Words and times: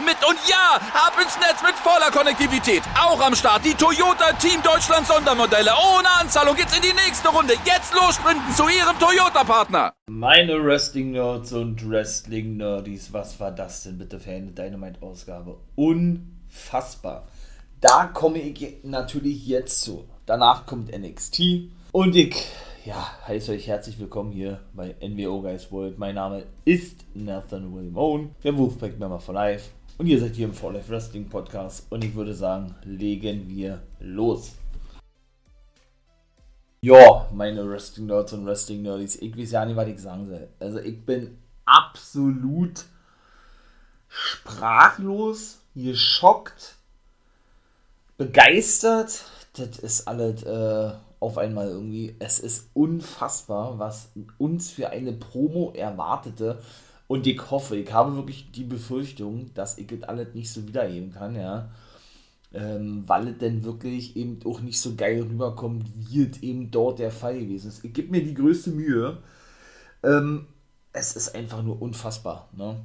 mit. 0.00 0.16
Und 0.26 0.38
ja, 0.48 0.76
ab 0.94 1.14
ins 1.20 1.36
Netz 1.38 1.62
mit 1.62 1.74
voller 1.74 2.10
Konnektivität. 2.10 2.82
Auch 2.98 3.20
am 3.20 3.34
Start 3.34 3.64
die 3.64 3.74
Toyota 3.74 4.32
Team 4.34 4.62
Deutschland 4.62 5.06
Sondermodelle. 5.06 5.70
Ohne 5.96 6.08
Anzahlung 6.20 6.56
geht's 6.56 6.76
in 6.76 6.82
die 6.82 6.94
nächste 6.94 7.28
Runde. 7.28 7.54
Jetzt 7.64 7.92
los 7.94 8.14
sprinten 8.14 8.52
zu 8.54 8.64
ihrem 8.68 8.98
Toyota-Partner. 8.98 9.92
Meine 10.08 10.64
Wrestling-Nerds 10.64 11.52
und 11.52 11.88
Wrestling-Nerdies, 11.88 13.12
was 13.12 13.38
war 13.40 13.50
das 13.50 13.82
denn 13.82 13.98
bitte 13.98 14.18
für 14.20 14.30
eine 14.30 14.52
Dynamite-Ausgabe? 14.52 15.58
Unfassbar. 15.74 17.28
Da 17.80 18.06
komme 18.06 18.38
ich 18.38 18.78
natürlich 18.84 19.46
jetzt 19.46 19.82
zu. 19.82 20.04
Danach 20.26 20.66
kommt 20.66 20.96
NXT. 20.96 21.70
Und 21.90 22.14
ich, 22.14 22.36
ja, 22.84 23.08
heiße 23.26 23.52
euch 23.52 23.66
herzlich 23.66 23.98
willkommen 23.98 24.30
hier 24.30 24.60
bei 24.72 24.94
NWO 25.00 25.42
Guys 25.42 25.72
World. 25.72 25.98
Mein 25.98 26.14
Name 26.14 26.44
ist 26.64 27.04
Nathan 27.14 27.74
William 27.74 27.96
Owen, 27.96 28.34
der 28.44 28.56
Wolfpack 28.56 28.98
Member 28.98 29.18
for 29.18 29.34
Life. 29.34 29.70
Und 30.02 30.08
ihr 30.08 30.18
seid 30.18 30.34
hier 30.34 30.46
im 30.46 30.52
For 30.52 30.72
Life 30.72 30.90
Wrestling 30.90 31.28
Podcast. 31.28 31.86
Und 31.88 32.02
ich 32.02 32.12
würde 32.16 32.34
sagen, 32.34 32.74
legen 32.82 33.48
wir 33.48 33.84
los. 34.00 34.56
Ja, 36.80 37.28
meine 37.32 37.70
Wrestling 37.70 38.06
Nerds 38.06 38.32
und 38.32 38.44
Wrestling 38.44 38.82
Nerds. 38.82 39.14
Ich 39.14 39.38
weiß 39.38 39.52
ja 39.52 39.64
nicht, 39.64 39.76
was 39.76 39.86
ich 39.86 40.00
sagen 40.00 40.26
soll. 40.26 40.48
Also, 40.58 40.80
ich 40.80 41.06
bin 41.06 41.38
absolut 41.66 42.82
sprachlos, 44.08 45.60
geschockt 45.76 46.74
begeistert. 48.18 49.22
Das 49.52 49.78
ist 49.78 50.08
alles 50.08 50.42
äh, 50.42 50.94
auf 51.20 51.38
einmal 51.38 51.68
irgendwie. 51.68 52.16
Es 52.18 52.40
ist 52.40 52.70
unfassbar, 52.74 53.78
was 53.78 54.08
uns 54.38 54.68
für 54.68 54.90
eine 54.90 55.12
Promo 55.12 55.70
erwartete. 55.76 56.58
Und 57.12 57.26
ich 57.26 57.50
hoffe, 57.50 57.76
ich 57.76 57.92
habe 57.92 58.16
wirklich 58.16 58.52
die 58.52 58.64
Befürchtung, 58.64 59.52
dass 59.52 59.76
ich 59.76 59.86
das 59.86 60.02
alles 60.04 60.32
nicht 60.32 60.50
so 60.50 60.66
wiedergeben 60.66 61.12
kann, 61.12 61.36
ja. 61.36 61.68
Ähm, 62.54 63.04
weil 63.06 63.28
es 63.28 63.36
denn 63.36 63.64
wirklich 63.64 64.16
eben 64.16 64.40
auch 64.46 64.60
nicht 64.60 64.80
so 64.80 64.94
geil 64.94 65.20
rüberkommt, 65.20 65.84
wie 65.94 66.22
es 66.22 66.42
eben 66.42 66.70
dort 66.70 67.00
der 67.00 67.10
Fall 67.10 67.38
gewesen 67.38 67.68
ist. 67.68 67.84
Ich 67.84 67.92
gebe 67.92 68.12
mir 68.12 68.24
die 68.24 68.32
größte 68.32 68.70
Mühe. 68.70 69.18
Ähm, 70.02 70.46
es 70.94 71.14
ist 71.14 71.34
einfach 71.34 71.62
nur 71.62 71.82
unfassbar, 71.82 72.48
ne? 72.56 72.80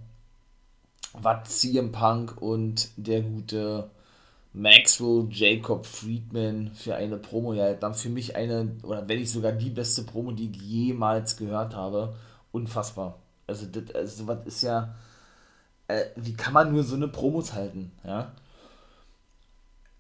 Was 1.14 1.62
CM 1.62 1.94
Punk 1.94 2.42
und 2.42 2.90
der 2.98 3.22
gute 3.22 3.90
Maxwell 4.52 5.30
Jacob 5.32 5.86
Friedman 5.86 6.72
für 6.74 6.96
eine 6.96 7.16
Promo 7.16 7.54
ja 7.54 7.76
dann 7.76 7.94
für 7.94 8.10
mich 8.10 8.36
eine, 8.36 8.76
oder 8.84 9.08
wenn 9.08 9.20
nicht 9.20 9.32
sogar 9.32 9.54
die 9.54 9.70
beste 9.70 10.04
Promo, 10.04 10.34
die 10.34 10.52
ich 10.52 10.62
jemals 10.62 11.38
gehört 11.38 11.74
habe. 11.74 12.14
Unfassbar. 12.52 13.22
Also, 13.48 13.66
das, 13.66 13.96
also 13.96 14.24
sowas 14.24 14.40
ist 14.46 14.62
ja. 14.64 14.96
Äh, 15.88 16.06
wie 16.18 16.34
kann 16.34 16.54
man 16.54 16.72
nur 16.74 16.84
so 16.84 16.96
eine 16.96 17.08
Promos 17.08 17.54
halten? 17.54 17.92
Ja. 18.04 18.34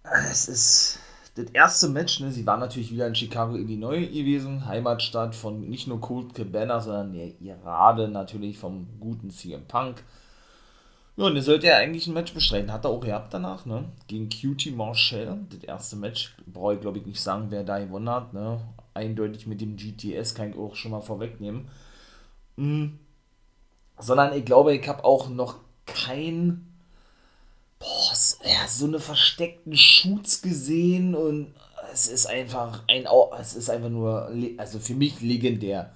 Es 0.03 0.47
ist 0.47 0.99
das 1.37 1.51
erste 1.51 1.89
Match, 1.89 2.19
ne, 2.19 2.31
sie 2.31 2.45
waren 2.45 2.59
natürlich 2.59 2.91
wieder 2.91 3.07
in 3.07 3.15
Chicago, 3.15 3.55
Illinois 3.55 4.07
gewesen, 4.07 4.65
Heimatstadt 4.65 5.35
von 5.35 5.69
nicht 5.69 5.87
nur 5.87 6.01
Colt 6.01 6.33
Cabana, 6.33 6.79
sondern 6.79 7.13
ja, 7.39 7.55
gerade 7.55 8.07
natürlich 8.07 8.57
vom 8.57 8.87
guten 8.99 9.29
CM 9.29 9.65
Punk. 9.67 10.03
Ja, 11.15 11.25
und 11.25 11.35
er 11.35 11.41
sollte 11.41 11.67
ja 11.67 11.77
eigentlich 11.77 12.07
ein 12.07 12.13
Match 12.13 12.33
bestreiten. 12.33 12.71
Hat 12.71 12.85
er 12.85 12.91
auch 12.91 13.01
gehabt 13.01 13.33
danach, 13.33 13.65
ne? 13.65 13.85
Gegen 14.07 14.29
QT 14.29 14.75
Marshall. 14.75 15.39
Das 15.49 15.63
erste 15.63 15.95
Match, 15.95 16.35
brauche 16.45 16.75
ich 16.75 16.81
glaube 16.81 16.99
ich 16.99 17.05
nicht 17.05 17.21
sagen, 17.21 17.47
wer 17.49 17.63
da 17.63 17.79
gewonnen 17.79 18.09
hat, 18.09 18.33
ne? 18.33 18.59
Eindeutig 18.93 19.47
mit 19.47 19.61
dem 19.61 19.75
GTS, 19.77 20.35
kann 20.35 20.51
ich 20.51 20.57
auch 20.57 20.75
schon 20.75 20.91
mal 20.91 21.01
vorwegnehmen. 21.01 21.67
Mhm. 22.55 22.99
Sondern 23.99 24.33
ich 24.33 24.45
glaube, 24.45 24.75
ich 24.75 24.87
habe 24.87 25.03
auch 25.03 25.29
noch 25.29 25.55
kein. 25.85 26.65
Boah, 27.79 28.13
ja, 28.43 28.67
so 28.67 28.85
eine 28.85 28.99
versteckten 28.99 29.77
Shoots 29.77 30.41
gesehen 30.41 31.15
und 31.15 31.53
es 31.93 32.07
ist 32.07 32.27
einfach 32.27 32.83
ein. 32.87 33.07
Es 33.39 33.55
ist 33.55 33.69
einfach 33.69 33.89
nur. 33.89 34.31
Also 34.57 34.79
für 34.79 34.95
mich 34.95 35.21
legendär. 35.21 35.93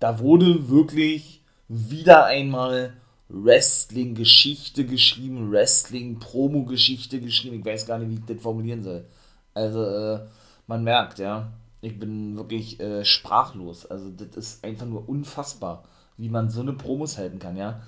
Da 0.00 0.18
wurde 0.18 0.68
wirklich 0.68 1.42
wieder 1.68 2.26
einmal 2.26 2.94
Wrestling-Geschichte 3.28 4.84
geschrieben, 4.84 5.50
Wrestling-Promo-Geschichte 5.50 7.20
geschrieben. 7.20 7.60
Ich 7.60 7.64
weiß 7.64 7.86
gar 7.86 7.98
nicht, 7.98 8.10
wie 8.10 8.14
ich 8.14 8.36
das 8.36 8.42
formulieren 8.42 8.82
soll. 8.82 9.06
Also, 9.54 9.84
äh, 9.84 10.20
man 10.66 10.84
merkt, 10.84 11.18
ja, 11.18 11.52
ich 11.80 11.98
bin 11.98 12.36
wirklich 12.36 12.80
äh, 12.80 13.04
sprachlos. 13.04 13.86
Also, 13.86 14.10
das 14.10 14.36
ist 14.36 14.64
einfach 14.64 14.86
nur 14.86 15.08
unfassbar, 15.08 15.84
wie 16.16 16.28
man 16.28 16.50
so 16.50 16.60
eine 16.60 16.72
Promos 16.72 17.18
halten 17.18 17.38
kann, 17.38 17.56
ja. 17.56 17.80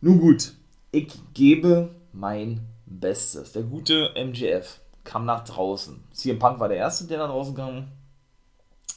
Nun 0.00 0.20
gut, 0.20 0.54
ich 0.90 1.12
gebe 1.34 1.90
mein 2.12 2.60
Bestes. 2.86 3.52
Der 3.52 3.62
gute 3.62 4.14
MGF 4.14 4.80
kam 5.04 5.24
nach 5.24 5.44
draußen. 5.44 6.02
CM 6.12 6.38
Punk 6.38 6.60
war 6.60 6.68
der 6.68 6.78
Erste, 6.78 7.06
der 7.06 7.18
nach 7.18 7.28
draußen 7.30 7.54
kam 7.54 7.88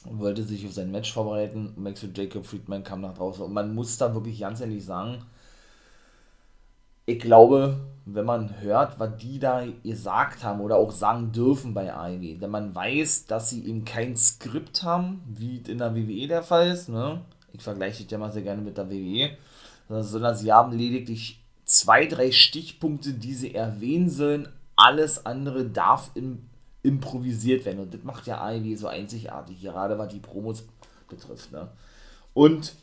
und 0.04 0.18
wollte 0.18 0.42
sich 0.42 0.66
auf 0.66 0.72
sein 0.72 0.90
Match 0.90 1.12
vorbereiten. 1.12 1.72
Maxwell 1.76 2.12
Jacob 2.14 2.46
Friedman 2.46 2.84
kam 2.84 3.00
nach 3.00 3.14
draußen. 3.14 3.44
Und 3.44 3.52
man 3.52 3.74
muss 3.74 3.98
da 3.98 4.14
wirklich 4.14 4.40
ganz 4.40 4.60
ehrlich 4.60 4.84
sagen, 4.84 5.24
ich 7.06 7.18
glaube, 7.18 7.80
wenn 8.04 8.24
man 8.24 8.60
hört, 8.60 8.98
was 8.98 9.16
die 9.18 9.38
da 9.38 9.64
gesagt 9.82 10.44
haben 10.44 10.60
oder 10.60 10.76
auch 10.76 10.92
sagen 10.92 11.32
dürfen 11.32 11.74
bei 11.74 11.92
AEW, 11.92 12.38
denn 12.38 12.50
man 12.50 12.74
weiß, 12.74 13.26
dass 13.26 13.50
sie 13.50 13.66
eben 13.66 13.84
kein 13.84 14.16
Skript 14.16 14.82
haben, 14.82 15.22
wie 15.26 15.58
in 15.58 15.78
der 15.78 15.94
WWE 15.94 16.28
der 16.28 16.42
Fall 16.42 16.70
ist, 16.70 16.88
ne? 16.88 17.20
Ich 17.52 17.62
vergleiche 17.62 18.02
das 18.02 18.10
ja 18.10 18.18
mal 18.18 18.32
sehr 18.32 18.42
gerne 18.42 18.62
mit 18.62 18.76
der 18.76 18.90
WWE, 18.90 19.36
sondern 19.88 20.36
sie 20.36 20.52
haben 20.52 20.72
lediglich 20.76 21.42
zwei, 21.64 22.06
drei 22.06 22.32
Stichpunkte, 22.32 23.12
die 23.12 23.34
sie 23.34 23.54
erwähnen 23.54 24.10
sollen. 24.10 24.48
Alles 24.76 25.26
andere 25.26 25.66
darf 25.66 26.10
im, 26.14 26.48
improvisiert 26.82 27.64
werden. 27.64 27.80
Und 27.80 27.94
das 27.94 28.02
macht 28.02 28.26
ja 28.26 28.40
AEW 28.40 28.76
so 28.76 28.88
einzigartig, 28.88 29.60
gerade 29.60 29.98
was 29.98 30.08
die 30.08 30.20
Promos 30.20 30.64
betrifft. 31.08 31.52
Ne? 31.52 31.68
Und, 32.34 32.74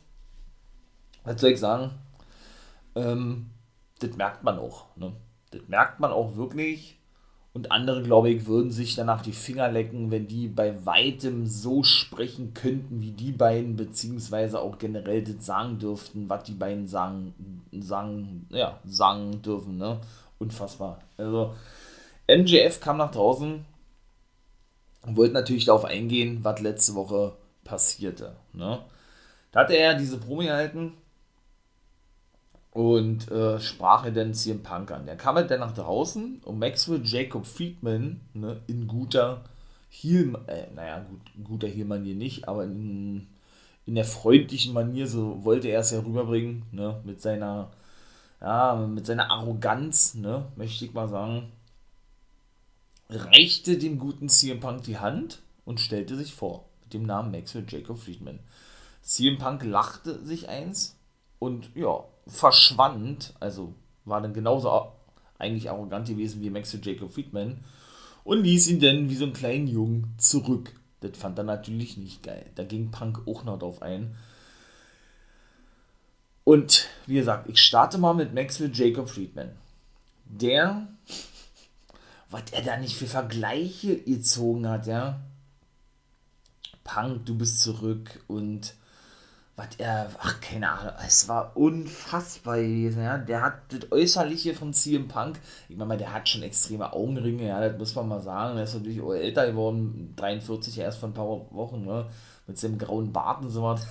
was 1.24 1.42
soll 1.42 1.52
ich 1.52 1.60
sagen? 1.60 1.92
Ähm, 2.96 3.50
das 4.00 4.16
merkt 4.16 4.44
man 4.44 4.60
auch. 4.60 4.96
Ne? 4.96 5.14
Das 5.52 5.62
merkt 5.68 6.00
man 6.00 6.12
auch 6.12 6.36
wirklich. 6.36 6.99
Und 7.52 7.72
andere, 7.72 8.04
glaube 8.04 8.30
ich, 8.30 8.46
würden 8.46 8.72
sich 8.72 8.96
danach 8.96 9.22
die 9.22 9.32
Finger 9.32 9.72
lecken, 9.72 10.12
wenn 10.12 10.28
die 10.28 10.48
bei 10.48 10.86
weitem 10.86 11.48
so 11.48 11.84
sprechen 11.84 12.54
könnten 12.54 13.02
wie 13.02 13.12
die 13.12 13.32
beiden, 13.32 13.76
beziehungsweise 13.76 14.62
auch 14.62 14.78
generell 14.78 15.24
das 15.24 15.46
sagen 15.46 15.80
dürften, 15.80 16.30
was 16.30 16.44
die 16.44 16.54
beiden 16.54 16.88
sagen, 16.88 17.34
sagen, 17.72 18.48
ja, 18.52 18.80
sagen 18.86 19.42
dürfen. 19.42 19.78
Ne? 19.78 20.00
Unfassbar. 20.38 21.00
Also, 21.18 21.54
MJF 22.28 22.80
kam 22.80 22.98
nach 22.98 23.12
draußen 23.12 23.66
und 25.08 25.18
wollte 25.18 25.34
natürlich 25.34 25.66
darauf 25.66 25.86
eingehen, 25.86 26.40
was 26.44 26.62
letzte 26.62 26.94
Woche 26.94 27.34
passierte. 27.64 28.36
Ne? 28.54 28.80
Da 29.52 29.62
hatte 29.62 29.76
er 29.76 29.96
diese 29.96 30.18
Promi 30.18 30.46
gehalten, 30.46 30.94
und 32.72 33.32
äh, 33.32 33.60
sprach 33.60 34.06
er 34.06 34.12
dann 34.12 34.34
CM 34.34 34.62
Punk 34.62 34.92
an. 34.92 35.06
Der 35.06 35.18
kam 35.18 35.36
halt 35.36 35.50
dann 35.52 35.62
nach 35.62 35.74
draußen 35.74 36.42
und 36.46 36.60
Maxwell 36.60 37.02
Jacob 37.04 37.46
Friedman 37.46 38.22
ne, 38.34 38.62
in 38.68 38.88
guter 38.88 39.44
Heel, 39.90 40.38
äh, 40.48 40.68
naja, 40.76 41.00
gut, 41.00 41.22
guter 41.44 41.68
Heel-Manier 41.68 42.16
nicht, 42.16 42.48
aber 42.48 42.66
in, 42.66 43.28
in 43.88 43.96
der 43.96 44.06
freundlichen 44.06 44.74
Manier, 44.74 45.08
so 45.08 45.44
wollte 45.44 45.68
er 45.68 45.80
es 45.80 45.90
ja 45.90 46.00
rüberbringen, 46.00 46.64
ne, 46.72 47.02
mit 47.04 47.22
seiner, 47.22 47.72
ja, 48.40 48.76
mit 48.76 49.08
seiner 49.08 49.32
Arroganz, 49.32 50.14
ne, 50.14 50.46
möchte 50.56 50.86
ich 50.86 50.94
mal 50.94 51.10
sagen, 51.10 51.52
reichte 53.10 53.80
dem 53.80 53.98
guten 53.98 54.30
CM 54.30 54.60
Punk 54.60 54.84
die 54.84 55.00
Hand 55.00 55.42
und 55.66 55.80
stellte 55.80 56.16
sich 56.16 56.36
vor, 56.36 56.66
mit 56.84 56.94
dem 56.94 57.04
Namen 57.04 57.32
Maxwell 57.32 57.66
Jacob 57.68 57.98
Friedman. 57.98 58.40
CM 59.02 59.40
Punk 59.40 59.64
lachte 59.64 60.24
sich 60.24 60.50
eins 60.50 61.00
und 61.40 61.72
ja, 61.74 62.04
verschwand, 62.30 63.34
also 63.40 63.74
war 64.06 64.22
dann 64.22 64.34
genauso 64.34 64.94
eigentlich 65.38 65.70
arrogant 65.70 66.08
gewesen 66.08 66.42
wie 66.42 66.50
Maxwell 66.50 66.82
Jacob 66.84 67.14
Friedman 67.14 67.64
und 68.24 68.44
ließ 68.44 68.68
ihn 68.68 68.80
dann 68.80 69.10
wie 69.10 69.16
so 69.16 69.26
einen 69.26 69.34
kleinen 69.34 69.68
Jungen 69.68 70.14
zurück. 70.18 70.74
Das 71.02 71.18
fand 71.18 71.38
er 71.38 71.46
natürlich 71.46 71.98
nicht 71.98 72.24
geil. 72.24 72.46
Da 72.56 72.64
ging 72.64 72.92
Punk 72.92 73.28
auch 73.28 73.44
noch 73.44 73.58
drauf 73.58 73.82
ein. 73.82 74.16
Und 76.44 76.88
wie 77.06 77.16
gesagt, 77.16 77.50
ich 77.50 77.62
starte 77.62 77.98
mal 77.98 78.14
mit 78.14 78.34
Maxwell 78.34 78.72
Jacob 78.74 79.10
Friedman. 79.10 79.52
Der, 80.26 80.88
was 82.30 82.44
er 82.52 82.62
da 82.64 82.78
nicht 82.78 82.96
für 82.96 83.08
Vergleiche 83.08 83.98
gezogen 83.98 84.68
hat, 84.68 84.88
ja. 84.88 85.22
Punk, 86.84 87.26
du 87.26 87.38
bist 87.38 87.62
zurück 87.62 88.24
und 88.28 88.74
was 89.60 89.76
er, 89.78 90.10
ach 90.20 90.40
keine 90.40 90.70
Ahnung, 90.72 90.94
es 91.06 91.28
war 91.28 91.58
unfassbar 91.58 92.56
gewesen, 92.56 93.04
ja. 93.04 93.18
Der 93.18 93.42
hat 93.42 93.56
das 93.68 93.92
Äußerliche 93.92 94.56
von 94.56 94.74
CM 94.74 95.10
Punk, 95.10 95.38
ich 95.68 95.76
meine, 95.76 95.98
der 95.98 96.14
hat 96.14 96.30
schon 96.30 96.44
extreme 96.44 96.94
Augenringe, 96.94 97.46
ja, 97.46 97.60
das 97.68 97.78
muss 97.78 97.96
man 97.96 98.08
mal 98.08 98.22
sagen. 98.22 98.58
Er 98.58 98.64
ist 98.64 98.74
natürlich 98.74 99.02
auch 99.02 99.12
älter 99.12 99.48
geworden, 99.48 100.14
43 100.16 100.78
erst 100.78 101.00
vor 101.00 101.10
ein 101.10 101.14
paar 101.14 101.28
Wochen, 101.28 101.84
ne, 101.84 102.08
mit 102.48 102.58
seinem 102.58 102.78
grauen 102.78 103.12
Bart 103.12 103.42
und 103.42 103.50
so 103.50 103.64
was. 103.64 103.86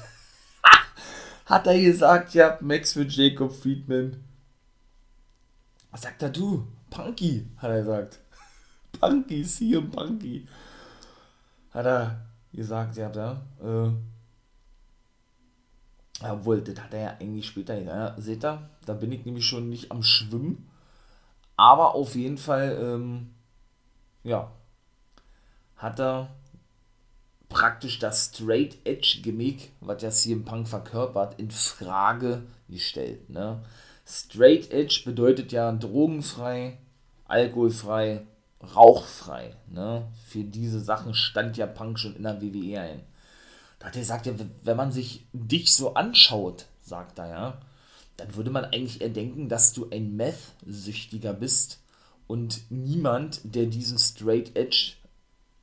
hat 1.44 1.66
er 1.66 1.78
gesagt, 1.78 2.32
ja, 2.32 2.56
Max 2.62 2.94
für 2.94 3.04
Jacob 3.04 3.52
Friedman. 3.52 4.24
Was 5.90 6.00
sagt 6.00 6.22
er 6.22 6.30
du? 6.30 6.66
Punky, 6.88 7.46
hat 7.58 7.70
er 7.70 7.80
gesagt. 7.80 8.20
Punky, 8.98 9.42
CM 9.42 9.90
Punky. 9.90 10.48
Hat 11.72 11.84
er 11.84 12.20
gesagt, 12.54 12.96
ja, 12.96 13.10
da, 13.10 13.42
äh, 13.62 13.90
obwohl, 16.22 16.60
das 16.62 16.82
hat 16.82 16.94
er 16.94 17.00
ja 17.00 17.16
eigentlich 17.20 17.46
später, 17.46 17.78
ja, 17.80 18.14
seht 18.18 18.44
ihr, 18.44 18.68
da 18.86 18.92
bin 18.94 19.12
ich 19.12 19.24
nämlich 19.24 19.46
schon 19.46 19.68
nicht 19.68 19.90
am 19.90 20.02
Schwimmen. 20.02 20.68
Aber 21.56 21.94
auf 21.94 22.14
jeden 22.14 22.38
Fall, 22.38 22.78
ähm, 22.80 23.34
ja, 24.24 24.50
hat 25.76 26.00
er 26.00 26.30
praktisch 27.48 27.98
das 27.98 28.26
Straight 28.26 28.78
Edge 28.84 29.20
Gimmick, 29.22 29.72
was 29.80 30.02
ja 30.02 30.10
CM 30.10 30.44
Punk 30.44 30.68
verkörpert, 30.68 31.38
in 31.40 31.50
Frage 31.50 32.42
gestellt. 32.68 33.30
Ne? 33.30 33.62
Straight 34.06 34.70
Edge 34.70 35.02
bedeutet 35.04 35.52
ja 35.52 35.70
drogenfrei, 35.72 36.78
alkoholfrei, 37.26 38.26
rauchfrei. 38.74 39.54
Ne? 39.68 40.06
Für 40.26 40.44
diese 40.44 40.80
Sachen 40.80 41.14
stand 41.14 41.56
ja 41.56 41.66
Punk 41.66 41.98
schon 41.98 42.16
in 42.16 42.24
der 42.24 42.40
WWE 42.40 42.80
ein. 42.80 43.02
Da 43.78 43.86
hat 43.86 43.96
er 43.96 44.00
gesagt, 44.00 44.26
ja, 44.26 44.34
wenn 44.62 44.76
man 44.76 44.92
sich 44.92 45.26
dich 45.32 45.72
so 45.74 45.94
anschaut, 45.94 46.66
sagt 46.82 47.18
er 47.18 47.28
ja, 47.28 47.60
dann 48.16 48.34
würde 48.34 48.50
man 48.50 48.64
eigentlich 48.64 49.00
eher 49.00 49.10
denken, 49.10 49.48
dass 49.48 49.72
du 49.72 49.88
ein 49.90 50.16
Meth-Süchtiger 50.16 51.32
bist 51.32 51.80
und 52.26 52.62
niemand, 52.70 53.40
der 53.44 53.66
diesen 53.66 53.98
Straight 53.98 54.56
Edge 54.56 54.94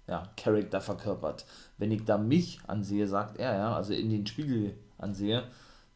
ja, 0.07 0.29
Charakter 0.38 0.79
verkörpert. 0.79 1.45
Wenn 1.77 1.91
ich 1.91 2.06
da 2.06 2.17
mich 2.17 2.59
ansehe, 2.67 3.07
sagt 3.07 3.38
er, 3.38 3.56
ja, 3.56 3.75
also 3.75 3.94
in 3.94 4.09
den 4.09 4.25
Spiegel 4.25 4.77
ansehe, 4.97 5.44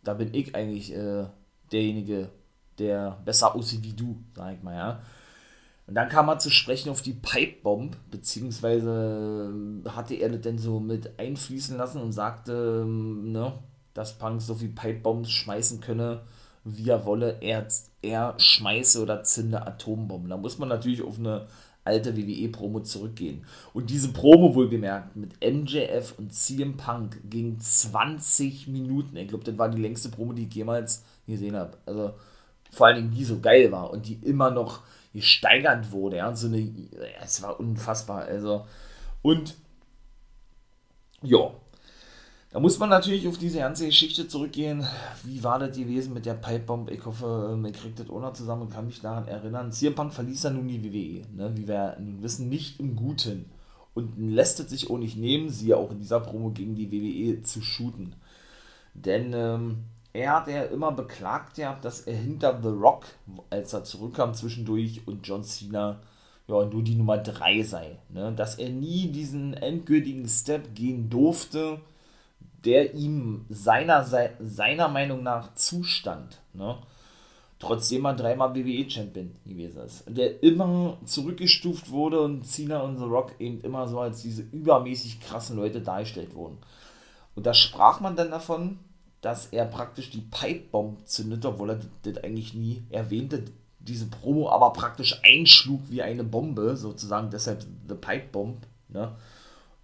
da 0.04 0.14
bin 0.14 0.34
ich 0.34 0.56
eigentlich 0.56 0.94
äh, 0.94 1.26
derjenige, 1.72 2.30
der 2.78 3.18
besser 3.24 3.56
aussieht 3.56 3.84
wie 3.84 3.94
du, 3.94 4.18
sag 4.36 4.56
ich 4.56 4.64
mal, 4.64 4.76
ja. 4.76 5.02
Und 5.90 5.96
dann 5.96 6.08
kam 6.08 6.30
er 6.30 6.38
zu 6.38 6.52
sprechen 6.52 6.92
auf 6.92 7.02
die 7.02 7.14
Pipebomb, 7.14 7.98
beziehungsweise 8.12 9.52
äh, 9.84 9.90
hatte 9.90 10.14
er 10.14 10.30
das 10.30 10.42
denn 10.42 10.60
so 10.60 10.80
mit 10.80 11.18
einfließen 11.18 11.76
lassen 11.78 12.00
und 12.00 12.12
sagte, 12.12 12.84
ähm, 12.84 13.32
ne, 13.32 13.54
dass 13.96 14.20
Punk 14.20 14.40
so 14.40 14.54
viel 14.54 14.70
Pipebombs 14.70 15.32
schmeißen 15.32 15.82
könne, 15.82 16.22
wie 16.64 16.88
er 16.88 17.06
wolle, 17.06 17.38
er, 17.42 17.66
er 18.04 18.36
schmeiße 18.38 19.02
oder 19.02 19.24
zünde 19.24 19.66
Atombomben. 19.66 20.30
Da 20.30 20.38
muss 20.38 20.60
man 20.60 20.70
natürlich 20.70 21.02
auf 21.02 21.18
eine 21.18 21.48
alte 21.86 22.16
WWE-Promo 22.16 22.82
zurückgehen. 22.82 23.44
Und 23.74 23.90
diese 23.90 24.14
Promo 24.14 24.54
wohlgemerkt 24.54 25.16
mit 25.16 25.44
MJF 25.44 26.14
und 26.20 26.32
CM 26.32 26.78
Punk 26.78 27.20
ging 27.28 27.60
20 27.60 28.68
Minuten. 28.68 29.18
Ich 29.18 29.30
glaube, 29.30 29.44
das 29.44 29.58
war 29.58 29.70
die 29.70 29.82
längste 29.82 30.10
Promo, 30.10 30.34
die 30.34 30.46
ich 30.46 30.54
jemals 30.54 31.04
gesehen 31.26 31.56
habe. 31.56 31.80
Also 31.88 32.14
vor 32.70 32.86
allen 32.86 32.98
Dingen, 32.98 33.12
die 33.12 33.26
so 33.26 33.40
geil 33.40 33.72
war 33.72 33.90
und 33.90 34.08
die 34.08 34.20
immer 34.22 34.52
noch 34.52 34.84
gesteigert 35.14 35.92
wurde. 35.92 36.18
Ja, 36.18 36.36
so 36.36 36.48
eine, 36.48 36.72
es 37.22 37.42
war 37.42 37.60
unfassbar. 37.60 38.24
Also, 38.24 38.66
und 39.22 39.56
ja, 41.22 41.52
da 42.52 42.60
muss 42.60 42.80
man 42.80 42.90
natürlich 42.90 43.28
auf 43.28 43.38
diese 43.38 43.60
ganze 43.60 43.86
Geschichte 43.86 44.28
zurückgehen. 44.28 44.86
Wie 45.24 45.44
war 45.44 45.60
das 45.60 45.78
gewesen 45.78 46.14
mit 46.14 46.26
der 46.26 46.34
Pipebomb? 46.34 46.90
Ich 46.90 47.06
hoffe, 47.06 47.56
man 47.56 47.72
kriegt 47.72 48.00
das 48.00 48.08
noch 48.08 48.34
zusammen 48.34 48.64
und 48.64 48.74
kann 48.74 48.88
mich 48.88 49.02
daran 49.02 49.28
erinnern. 49.28 49.72
CM 49.72 49.94
Punk 49.94 50.14
verließ 50.14 50.44
ja 50.44 50.50
nun 50.50 50.68
die 50.68 50.84
WWE, 50.84 51.36
ne? 51.36 51.52
wie 51.56 51.68
wir 51.68 51.98
nun 52.00 52.24
wissen, 52.24 52.50
nicht 52.50 52.80
im 52.80 52.96
Guten. 52.96 53.52
Und 53.94 54.18
lässt 54.18 54.60
es 54.60 54.70
sich 54.70 54.90
auch 54.90 54.98
nicht 54.98 55.18
nehmen, 55.18 55.50
sie 55.50 55.74
auch 55.74 55.92
in 55.92 56.00
dieser 56.00 56.22
Promo 56.22 56.50
gegen 56.50 56.74
die 56.74 56.92
WWE 56.92 57.44
zu 57.44 57.62
shooten. 57.62 58.16
Denn 58.96 59.34
ähm, 59.34 59.84
er 60.14 60.34
hat 60.34 60.48
ja 60.48 60.64
immer 60.64 60.92
beklagt 60.92 61.56
gehabt, 61.56 61.86
dass 61.86 62.02
er 62.02 62.16
hinter 62.16 62.60
The 62.62 62.70
Rock, 62.70 63.06
als 63.50 63.74
er 63.74 63.84
zurückkam 63.84 64.34
zwischendurch 64.34 65.02
und 65.06 65.28
John 65.28 65.44
Cena, 65.44 66.00
ja, 66.48 66.66
nur 66.66 66.84
die 66.84 66.96
Nummer 66.96 67.20
3 67.20 67.62
sei. 67.64 68.00
Ne? 68.10 68.34
Dass 68.36 68.56
er 68.56 68.70
nie 68.70 69.12
diesen 69.12 69.54
endgültigen 69.54 70.28
Step 70.28 70.74
gehen 70.74 71.10
durfte, 71.10 71.80
der 72.66 72.96
ihm 72.96 73.46
seiner, 73.50 74.04
seiner 74.04 74.88
Meinung 74.88 75.22
nach 75.22 75.54
zustand. 75.54 76.40
Ne? 76.54 76.76
Trotzdem 77.60 78.06
er 78.06 78.16
dreimal 78.16 78.56
WWE-Champion 78.56 79.36
gewesen 79.46 79.82
ist. 79.84 80.06
Der 80.08 80.42
immer 80.42 80.98
zurückgestuft 81.06 81.92
wurde 81.92 82.22
und 82.22 82.46
Cena 82.48 82.80
und 82.82 82.98
The 82.98 83.04
Rock 83.04 83.36
eben 83.40 83.62
immer 83.62 83.88
so 83.88 84.00
als 84.00 84.22
diese 84.22 84.42
übermäßig 84.42 85.20
krassen 85.20 85.56
Leute 85.56 85.82
dargestellt 85.82 86.34
wurden. 86.34 86.58
Und 87.36 87.46
da 87.46 87.54
sprach 87.54 88.00
man 88.00 88.16
dann 88.16 88.32
davon, 88.32 88.80
dass 89.22 89.48
er 89.48 89.66
praktisch 89.66 90.10
die 90.10 90.22
Pipebomb 90.22 91.08
zündet, 91.08 91.46
obwohl 91.46 91.72
er 91.72 91.80
das 92.04 92.24
eigentlich 92.24 92.54
nie 92.54 92.84
erwähnte, 92.90 93.44
diese 93.80 94.08
Promo 94.08 94.50
aber 94.50 94.72
praktisch 94.72 95.20
einschlug 95.24 95.82
wie 95.90 96.02
eine 96.02 96.24
Bombe, 96.24 96.78
sozusagen, 96.78 97.30
deshalb 97.30 97.66
The 97.88 97.96
Pipe 97.96 98.28
Bomb, 98.32 98.66
ne? 98.90 99.16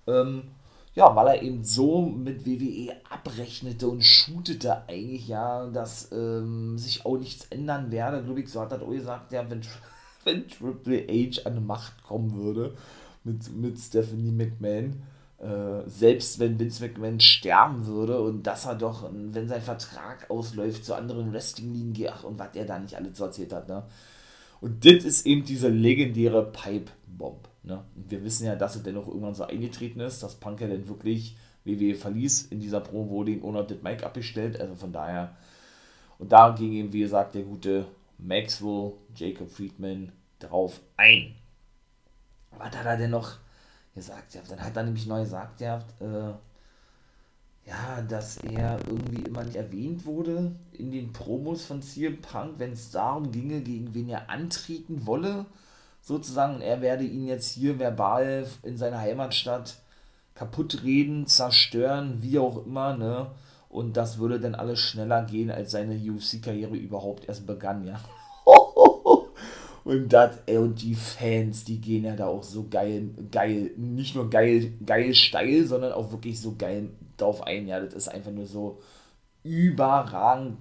Ähm, 0.07 0.43
ja, 0.93 1.13
weil 1.13 1.27
er 1.27 1.41
eben 1.43 1.63
so 1.63 2.03
mit 2.03 2.45
WWE 2.45 2.95
abrechnete 3.09 3.87
und 3.87 4.01
shootete 4.01 4.87
eigentlich 4.87 5.27
ja, 5.27 5.67
dass 5.67 6.09
ähm, 6.13 6.77
sich 6.77 7.05
auch 7.05 7.17
nichts 7.17 7.47
ändern 7.49 7.91
werde. 7.91 8.23
Glaube 8.23 8.47
so 8.47 8.61
hat 8.61 8.71
er 8.71 8.81
auch 8.81 8.91
gesagt, 8.91 9.33
ja, 9.33 9.49
wenn, 9.49 9.61
wenn 10.23 10.47
Triple 10.47 11.05
H 11.09 11.41
an 11.43 11.55
die 11.55 11.61
Macht 11.61 12.01
kommen 12.03 12.33
würde 12.35 12.75
mit, 13.25 13.53
mit 13.53 13.77
Stephanie 13.77 14.31
McMahon, 14.31 15.03
äh, 15.45 15.88
selbst 15.88 16.39
wenn 16.39 16.57
Vince 16.57 16.83
McMahon 16.83 17.19
sterben 17.19 17.86
würde 17.86 18.19
und 18.19 18.44
dass 18.44 18.65
er 18.65 18.74
doch, 18.74 19.07
wenn 19.13 19.47
sein 19.47 19.62
Vertrag 19.62 20.30
ausläuft, 20.31 20.83
zu 20.83 20.95
anderen 20.95 21.31
Wrestling-Ligen 21.31 21.94
geht, 21.94 22.09
ach, 22.12 22.24
und 22.24 22.39
was 22.39 22.56
er 22.56 22.65
da 22.65 22.80
nicht 22.80 22.95
alles 22.95 23.19
erzählt 23.19 23.53
hat, 23.53 23.68
ne? 23.68 23.83
Und 24.62 24.83
das 24.83 25.04
ist 25.04 25.28
eben 25.28 25.44
diese 25.44 25.68
legendäre 25.68 26.52
Pipe-Bomb. 26.52 27.47
Ne? 27.61 27.83
Und 27.95 28.09
wir 28.09 28.23
wissen 28.23 28.47
ja, 28.47 28.56
dass 28.56 28.75
er 28.75 28.81
dennoch 28.81 29.07
irgendwann 29.07 29.35
so 29.35 29.44
eingetreten 29.44 29.99
ist, 29.99 30.23
dass 30.23 30.35
Punk 30.35 30.61
ja 30.61 30.68
dann 30.68 30.87
wirklich 30.87 31.37
WWE 31.66 31.94
verließ. 31.94 32.47
In 32.47 32.61
dieser 32.61 32.80
Promo 32.80 33.09
wurde 33.09 33.31
ihm 33.31 33.44
ohne 33.44 33.64
das 33.64 33.83
Mike 33.83 34.04
abgestellt, 34.04 34.59
also 34.59 34.73
von 34.73 34.92
daher. 34.92 35.35
Und 36.18 36.31
da 36.31 36.49
ging 36.49 36.71
ihm, 36.71 36.94
wie 36.94 37.02
gesagt, 37.02 37.35
der 37.35 37.44
gute 37.44 37.85
Maxwell, 38.18 38.94
Jacob 39.14 39.52
Friedman 39.52 40.11
drauf 40.40 40.80
ein. 40.97 41.35
Was 42.57 42.75
hat 42.75 42.85
er 42.85 42.97
denn 42.97 43.11
noch 43.11 43.33
gesagt, 43.95 44.35
ja, 44.35 44.42
dann 44.47 44.61
hat 44.61 44.75
er 44.78 44.83
nämlich 44.83 45.07
neu 45.07 45.21
gesagt, 45.21 45.61
ja, 45.61 45.80
äh, 45.99 46.33
ja, 47.68 48.02
dass 48.07 48.37
er 48.37 48.78
irgendwie 48.87 49.23
immer 49.23 49.44
nicht 49.44 49.56
erwähnt 49.56 50.06
wurde 50.06 50.52
in 50.73 50.92
den 50.92 51.14
Promos 51.14 51.66
von 51.66 51.81
CM 51.81 52.21
Punk, 52.21 52.59
wenn 52.59 52.73
es 52.73 52.92
darum 52.92 53.31
ginge, 53.31 53.61
gegen 53.61 53.94
wen 53.95 54.09
er 54.09 54.30
antreten 54.30 55.07
wolle, 55.07 55.45
sozusagen, 56.02 56.61
er 56.61 56.81
werde 56.81 57.06
ihn 57.06 57.25
jetzt 57.25 57.54
hier 57.54 57.80
verbal 57.80 58.45
in 58.61 58.78
seiner 58.78 58.99
Heimatstadt 58.99 59.80
kaputt 60.35 60.83
reden, 60.83 61.25
zerstören, 61.25 62.21
wie 62.21 62.37
auch 62.37 62.66
immer, 62.66 62.95
ne? 62.95 63.31
Und 63.69 63.97
das 63.97 64.19
würde 64.19 64.40
dann 64.40 64.56
alles 64.56 64.80
schneller 64.80 65.25
gehen, 65.25 65.49
als 65.49 65.71
seine 65.71 65.95
UFC-Karriere 65.95 66.75
überhaupt 66.75 67.28
erst 67.28 67.47
begann, 67.47 67.85
ja. 67.85 67.99
Und 69.85 70.11
das, 70.11 70.39
ey, 70.47 70.57
und 70.57 70.81
die 70.81 70.95
Fans, 70.95 71.63
die 71.63 71.80
gehen 71.80 72.06
ja 72.06 72.15
da 72.15 72.25
auch 72.25 72.44
so 72.44 72.65
geil, 72.69 73.07
geil, 73.31 73.69
nicht 73.77 74.15
nur 74.15 74.31
geil, 74.31 74.73
geil 74.83 75.13
steil, 75.13 75.63
sondern 75.65 75.94
auch 75.94 76.11
wirklich 76.11 76.42
so 76.42 76.56
geil 76.57 76.89
drauf 77.18 77.44
ein. 77.44 77.68
Ja, 77.68 77.80
das 77.80 77.94
ist 77.94 78.07
einfach 78.07 78.31
nur 78.31 78.47
so 78.47 78.80
überragend, 79.44 80.57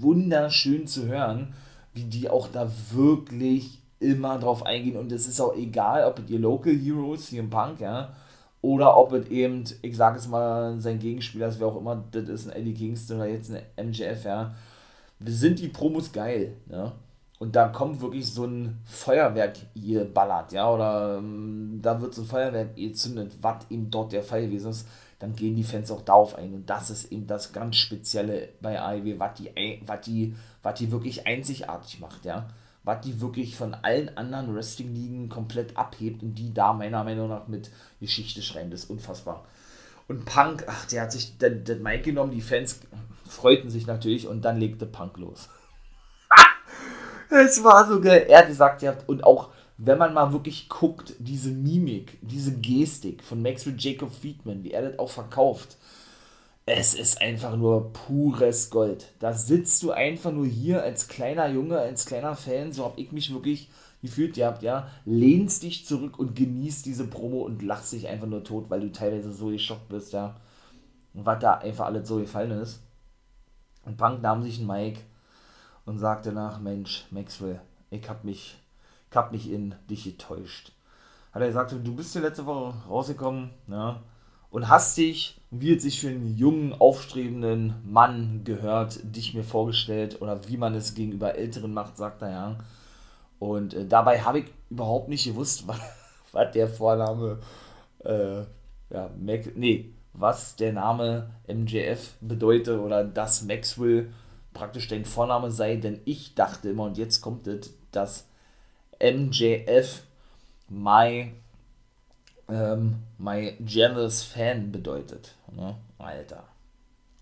wunderschön 0.00 0.88
zu 0.88 1.06
hören, 1.06 1.54
wie 1.94 2.04
die 2.04 2.28
auch 2.28 2.48
da 2.48 2.68
wirklich 2.90 3.78
immer 4.00 4.38
drauf 4.40 4.66
eingehen. 4.66 4.96
Und 4.96 5.12
es 5.12 5.28
ist 5.28 5.40
auch 5.40 5.54
egal, 5.54 6.04
ob 6.04 6.18
es 6.18 6.28
ihr 6.28 6.40
Local 6.40 6.74
Heroes 6.74 7.28
hier 7.28 7.40
im 7.40 7.50
Punk, 7.50 7.80
ja, 7.80 8.16
oder 8.62 8.96
ob 8.96 9.12
es 9.12 9.28
eben, 9.28 9.62
ich 9.82 9.96
sage 9.96 10.18
es 10.18 10.26
mal, 10.26 10.80
sein 10.80 10.98
Gegenspieler 10.98 11.46
ist, 11.46 11.60
wer 11.60 11.68
auch 11.68 11.76
immer, 11.76 12.04
das 12.10 12.28
ist 12.28 12.48
ein 12.48 12.56
Eddie 12.56 12.74
Kingston 12.74 13.18
oder 13.18 13.28
jetzt 13.28 13.52
ein 13.52 13.90
MJF, 13.90 14.24
ja. 14.24 14.56
Sind 15.24 15.60
die 15.60 15.68
Promos 15.68 16.10
geil, 16.10 16.56
ne? 16.66 16.92
Und 17.38 17.54
da 17.54 17.68
kommt 17.68 18.00
wirklich 18.00 18.32
so 18.32 18.46
ein 18.46 18.80
Feuerwerk 18.84 19.58
geballert, 19.74 20.52
ja, 20.52 20.68
oder 20.68 21.18
ähm, 21.18 21.78
da 21.80 22.00
wird 22.00 22.14
so 22.14 22.22
ein 22.22 22.28
Feuerwerk 22.28 22.74
gezündet, 22.74 23.32
was 23.40 23.64
eben 23.70 23.90
dort 23.90 24.12
der 24.12 24.24
Fall 24.24 24.42
gewesen 24.42 24.70
ist. 24.70 24.88
dann 25.20 25.34
gehen 25.34 25.56
die 25.56 25.64
Fans 25.64 25.90
auch 25.90 26.02
darauf 26.02 26.36
ein. 26.36 26.54
Und 26.54 26.70
das 26.70 26.90
ist 26.90 27.12
eben 27.12 27.26
das 27.26 27.52
ganz 27.52 27.76
Spezielle 27.76 28.50
bei 28.60 28.80
AEW, 28.80 29.18
was 29.18 29.34
die, 29.34 29.50
was 29.86 30.00
die, 30.02 30.34
was 30.62 30.78
die 30.78 30.90
wirklich 30.90 31.26
einzigartig 31.26 32.00
macht, 32.00 32.24
ja. 32.24 32.48
Was 32.84 33.02
die 33.02 33.20
wirklich 33.20 33.56
von 33.56 33.74
allen 33.74 34.16
anderen 34.16 34.54
Wrestling-Ligen 34.54 35.28
komplett 35.28 35.76
abhebt 35.76 36.22
und 36.22 36.34
die 36.36 36.54
da 36.54 36.72
meiner 36.72 37.04
Meinung 37.04 37.28
nach 37.28 37.46
mit 37.48 37.70
Geschichte 38.00 38.42
schreiben. 38.42 38.70
Das 38.70 38.84
ist 38.84 38.90
unfassbar. 38.90 39.44
Und 40.08 40.24
Punk, 40.24 40.64
ach, 40.66 40.86
der 40.86 41.02
hat 41.02 41.12
sich 41.12 41.36
den, 41.38 41.64
den 41.64 41.82
Mike 41.82 42.04
genommen, 42.04 42.32
die 42.32 42.40
Fans 42.40 42.80
freuten 43.28 43.70
sich 43.70 43.86
natürlich 43.86 44.26
und 44.26 44.42
dann 44.42 44.58
legte 44.58 44.86
Punk 44.86 45.18
los. 45.18 45.48
Es 47.30 47.62
war 47.62 47.86
so 47.88 48.00
geil. 48.00 48.26
Er 48.28 48.38
hat 48.38 48.48
gesagt, 48.48 48.82
ja, 48.82 48.96
und 49.06 49.24
auch 49.24 49.50
wenn 49.78 49.98
man 49.98 50.12
mal 50.12 50.32
wirklich 50.32 50.68
guckt, 50.68 51.14
diese 51.18 51.50
Mimik, 51.50 52.18
diese 52.20 52.52
Gestik 52.56 53.22
von 53.22 53.40
Maxwell 53.40 53.76
Jacob 53.78 54.12
Friedman, 54.12 54.64
wie 54.64 54.72
er 54.72 54.82
das 54.82 54.98
auch 54.98 55.10
verkauft, 55.10 55.76
es 56.66 56.94
ist 56.94 57.22
einfach 57.22 57.56
nur 57.56 57.92
pures 57.92 58.70
Gold. 58.70 59.12
Da 59.20 59.32
sitzt 59.32 59.82
du 59.82 59.92
einfach 59.92 60.32
nur 60.32 60.46
hier 60.46 60.82
als 60.82 61.08
kleiner 61.08 61.48
Junge, 61.48 61.78
als 61.78 62.06
kleiner 62.06 62.34
Fan, 62.34 62.72
so 62.72 62.84
habe 62.84 63.00
ich 63.00 63.12
mich 63.12 63.32
wirklich 63.32 63.70
gefühlt 64.02 64.34
gehabt, 64.34 64.62
ja, 64.62 64.88
lehnst 65.04 65.62
dich 65.62 65.86
zurück 65.86 66.18
und 66.18 66.36
genießt 66.36 66.84
diese 66.84 67.06
Promo 67.06 67.42
und 67.42 67.62
lachst 67.62 67.92
dich 67.92 68.08
einfach 68.08 68.26
nur 68.26 68.44
tot, 68.44 68.66
weil 68.68 68.80
du 68.80 68.92
teilweise 68.92 69.32
so 69.32 69.46
geschockt 69.46 69.88
bist, 69.88 70.12
ja. 70.12 70.36
Und 71.14 71.24
was 71.24 71.38
da 71.38 71.54
einfach 71.54 71.86
alles 71.86 72.06
so 72.06 72.16
gefallen 72.16 72.50
ist. 72.50 72.80
Und 73.84 73.96
Punk 73.96 74.22
nahm 74.22 74.42
sich 74.42 74.58
einen 74.58 74.66
Mike 74.66 75.00
und 75.88 75.98
sagte 75.98 76.32
nach, 76.32 76.60
Mensch, 76.60 77.06
Maxwell, 77.10 77.60
ich 77.90 78.08
hab 78.08 78.22
mich 78.22 78.58
ich 79.10 79.16
habe 79.16 79.32
mich 79.32 79.50
in 79.50 79.74
dich 79.88 80.04
getäuscht. 80.04 80.72
Hat 81.32 81.40
er 81.40 81.48
gesagt, 81.48 81.72
du 81.72 81.96
bist 81.96 82.14
die 82.14 82.18
letzte 82.18 82.44
Woche 82.46 82.74
rausgekommen, 82.88 83.50
ja, 83.68 84.02
und 84.50 84.68
hast 84.68 84.96
dich, 84.96 85.40
wie 85.50 85.74
es 85.74 85.82
sich 85.82 86.00
für 86.00 86.08
einen 86.08 86.36
jungen, 86.36 86.74
aufstrebenden 86.78 87.74
Mann 87.84 88.42
gehört, 88.44 89.00
dich 89.02 89.34
mir 89.34 89.44
vorgestellt 89.44 90.20
oder 90.22 90.46
wie 90.48 90.56
man 90.56 90.74
es 90.74 90.94
gegenüber 90.94 91.34
Älteren 91.34 91.72
macht, 91.72 91.96
sagt 91.96 92.22
er 92.22 92.30
ja. 92.30 92.56
Und 93.38 93.74
äh, 93.74 93.86
dabei 93.86 94.20
habe 94.20 94.40
ich 94.40 94.46
überhaupt 94.70 95.08
nicht 95.08 95.24
gewusst, 95.24 95.64
was, 95.68 95.80
was 96.32 96.52
der 96.52 96.68
Vorname, 96.68 97.38
äh, 98.04 98.40
ja, 98.90 99.10
Mac, 99.18 99.56
nee, 99.56 99.92
was 100.12 100.56
der 100.56 100.72
Name 100.72 101.30
MJF 101.46 102.14
bedeutet 102.20 102.78
oder 102.78 103.04
dass 103.04 103.42
Maxwell 103.42 104.10
praktisch 104.52 104.88
dein 104.88 105.04
Vorname 105.04 105.50
sei, 105.50 105.76
denn 105.76 106.00
ich 106.04 106.34
dachte 106.34 106.70
immer, 106.70 106.84
und 106.84 106.98
jetzt 106.98 107.20
kommt 107.20 107.46
es, 107.46 107.74
dass 107.92 108.28
MJF 109.00 110.02
my, 110.68 111.32
ähm, 112.48 113.02
my 113.18 113.56
jealous 113.64 114.22
fan 114.22 114.72
bedeutet. 114.72 115.34
Ne? 115.52 115.76
Alter. 115.98 116.44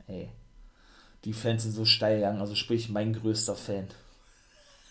Ey. 0.06 0.30
Die 1.25 1.33
Fans 1.33 1.64
sind 1.64 1.73
so 1.73 1.85
steil 1.85 2.16
gegangen, 2.16 2.40
also 2.40 2.54
sprich 2.54 2.88
mein 2.88 3.12
größter 3.12 3.56
Fan. 3.56 3.88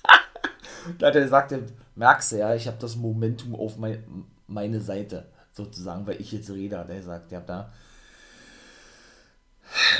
da 0.99 1.07
hat 1.07 1.15
er 1.15 1.21
gesagt, 1.21 1.53
merkst 1.95 2.33
du 2.33 2.37
ja, 2.37 2.53
ich 2.55 2.67
habe 2.67 2.77
das 2.79 2.95
Momentum 2.95 3.55
auf 3.55 3.77
mein, 3.77 4.25
meine 4.47 4.81
Seite, 4.81 5.27
sozusagen, 5.51 6.05
weil 6.05 6.19
ich 6.19 6.31
jetzt 6.31 6.49
rede, 6.49 6.77
hat 6.77 6.89
er 6.89 6.97
gesagt, 6.97 7.31
ja, 7.31 7.39
da. 7.39 7.71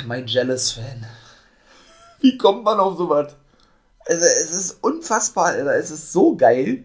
Mein 0.06 0.26
jealous 0.26 0.72
Fan. 0.72 1.06
Wie 2.20 2.36
kommt 2.38 2.64
man 2.64 2.78
auf 2.80 2.96
sowas? 2.96 3.36
Also, 4.06 4.24
es 4.24 4.50
ist 4.52 4.84
unfassbar, 4.84 5.46
Alter. 5.46 5.76
Es 5.76 5.90
ist 5.90 6.12
so 6.12 6.36
geil. 6.36 6.84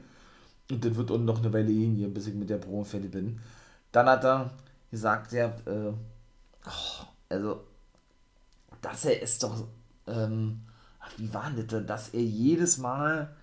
Und 0.69 0.83
das 0.83 0.95
wird 0.95 1.11
auch 1.11 1.17
noch 1.17 1.39
eine 1.39 1.53
Weile 1.53 1.67
gehen 1.67 1.95
hier, 1.95 2.13
bis 2.13 2.27
ich 2.27 2.33
mit 2.33 2.49
der 2.49 2.57
Promo 2.57 2.83
fertig 2.83 3.11
bin. 3.11 3.39
Dann 3.91 4.07
hat 4.07 4.23
er 4.23 4.51
gesagt, 4.89 5.33
er, 5.33 5.55
äh, 5.65 5.93
oh, 6.65 7.05
also, 7.29 7.63
dass 8.81 9.05
er 9.05 9.21
ist 9.21 9.43
doch, 9.43 9.67
ähm, 10.07 10.61
ach, 10.99 11.11
wie 11.17 11.33
war 11.33 11.51
denn 11.51 11.67
das, 11.67 11.85
dass 11.85 12.09
er 12.09 12.21
jedes 12.21 12.77
Mal, 12.77 13.35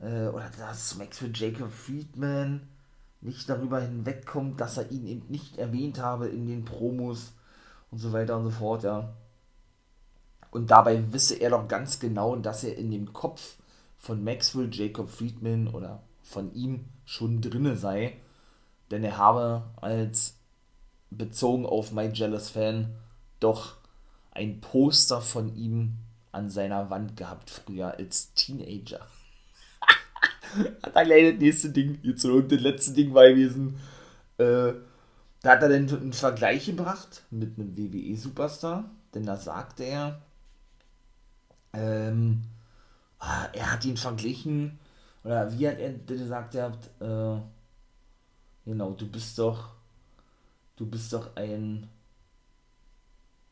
äh, 0.00 0.26
oder 0.26 0.50
dass 0.58 0.96
Max 0.96 1.18
für 1.18 1.30
Jacob 1.32 1.72
Friedman 1.72 2.68
nicht 3.20 3.48
darüber 3.48 3.80
hinwegkommt, 3.80 4.60
dass 4.60 4.76
er 4.76 4.90
ihn 4.90 5.06
eben 5.06 5.26
nicht 5.28 5.56
erwähnt 5.56 6.00
habe 6.00 6.28
in 6.28 6.46
den 6.46 6.64
Promos 6.64 7.32
und 7.90 7.98
so 7.98 8.12
weiter 8.12 8.36
und 8.36 8.44
so 8.44 8.50
fort, 8.50 8.82
ja. 8.82 9.14
Und 10.52 10.70
dabei 10.70 11.12
wisse 11.12 11.34
er 11.36 11.50
doch 11.50 11.66
ganz 11.66 11.98
genau, 11.98 12.36
dass 12.36 12.62
er 12.62 12.76
in 12.76 12.90
dem 12.90 13.14
Kopf 13.14 13.56
von 13.98 14.22
Maxwell 14.22 14.68
Jacob 14.70 15.08
Friedman 15.08 15.66
oder 15.68 16.02
von 16.22 16.54
ihm 16.54 16.84
schon 17.06 17.40
drinne 17.40 17.74
sei. 17.74 18.18
Denn 18.90 19.02
er 19.02 19.16
habe 19.16 19.64
als 19.76 20.36
bezogen 21.10 21.64
auf 21.64 21.92
My 21.92 22.10
Jealous 22.12 22.50
Fan 22.50 22.94
doch 23.40 23.76
ein 24.30 24.60
Poster 24.60 25.22
von 25.22 25.56
ihm 25.56 25.94
an 26.32 26.50
seiner 26.50 26.90
Wand 26.90 27.16
gehabt, 27.16 27.48
früher 27.48 27.96
als 27.96 28.34
Teenager. 28.34 29.06
hat 30.82 30.94
er 30.94 31.04
gleich 31.06 31.32
das 31.32 31.40
nächste 31.40 31.70
Ding, 31.70 31.98
jetzt 32.02 32.26
und 32.26 32.52
das 32.52 32.60
letzte 32.60 32.92
Ding 32.92 33.14
war 33.14 33.26
gewesen. 33.26 33.78
Äh, 34.36 34.74
da 35.40 35.50
hat 35.50 35.62
er 35.62 35.70
dann 35.70 35.88
einen 35.88 36.12
Vergleich 36.12 36.66
gebracht 36.66 37.22
mit 37.30 37.58
einem 37.58 37.74
WWE-Superstar, 37.74 38.90
denn 39.14 39.24
da 39.24 39.38
sagte 39.38 39.84
er, 39.84 40.20
ähm, 41.72 42.42
ah, 43.18 43.46
er 43.52 43.72
hat 43.72 43.84
ihn 43.84 43.96
verglichen, 43.96 44.78
oder 45.24 45.52
wie 45.52 45.68
hat 45.68 45.78
er 45.78 45.92
gesagt, 45.94 46.54
er 46.54 46.72
hat, 46.72 46.90
äh, 47.00 47.40
genau, 48.64 48.92
du 48.92 49.10
bist 49.10 49.38
doch, 49.38 49.74
du 50.76 50.86
bist 50.86 51.12
doch 51.12 51.36
ein, 51.36 51.88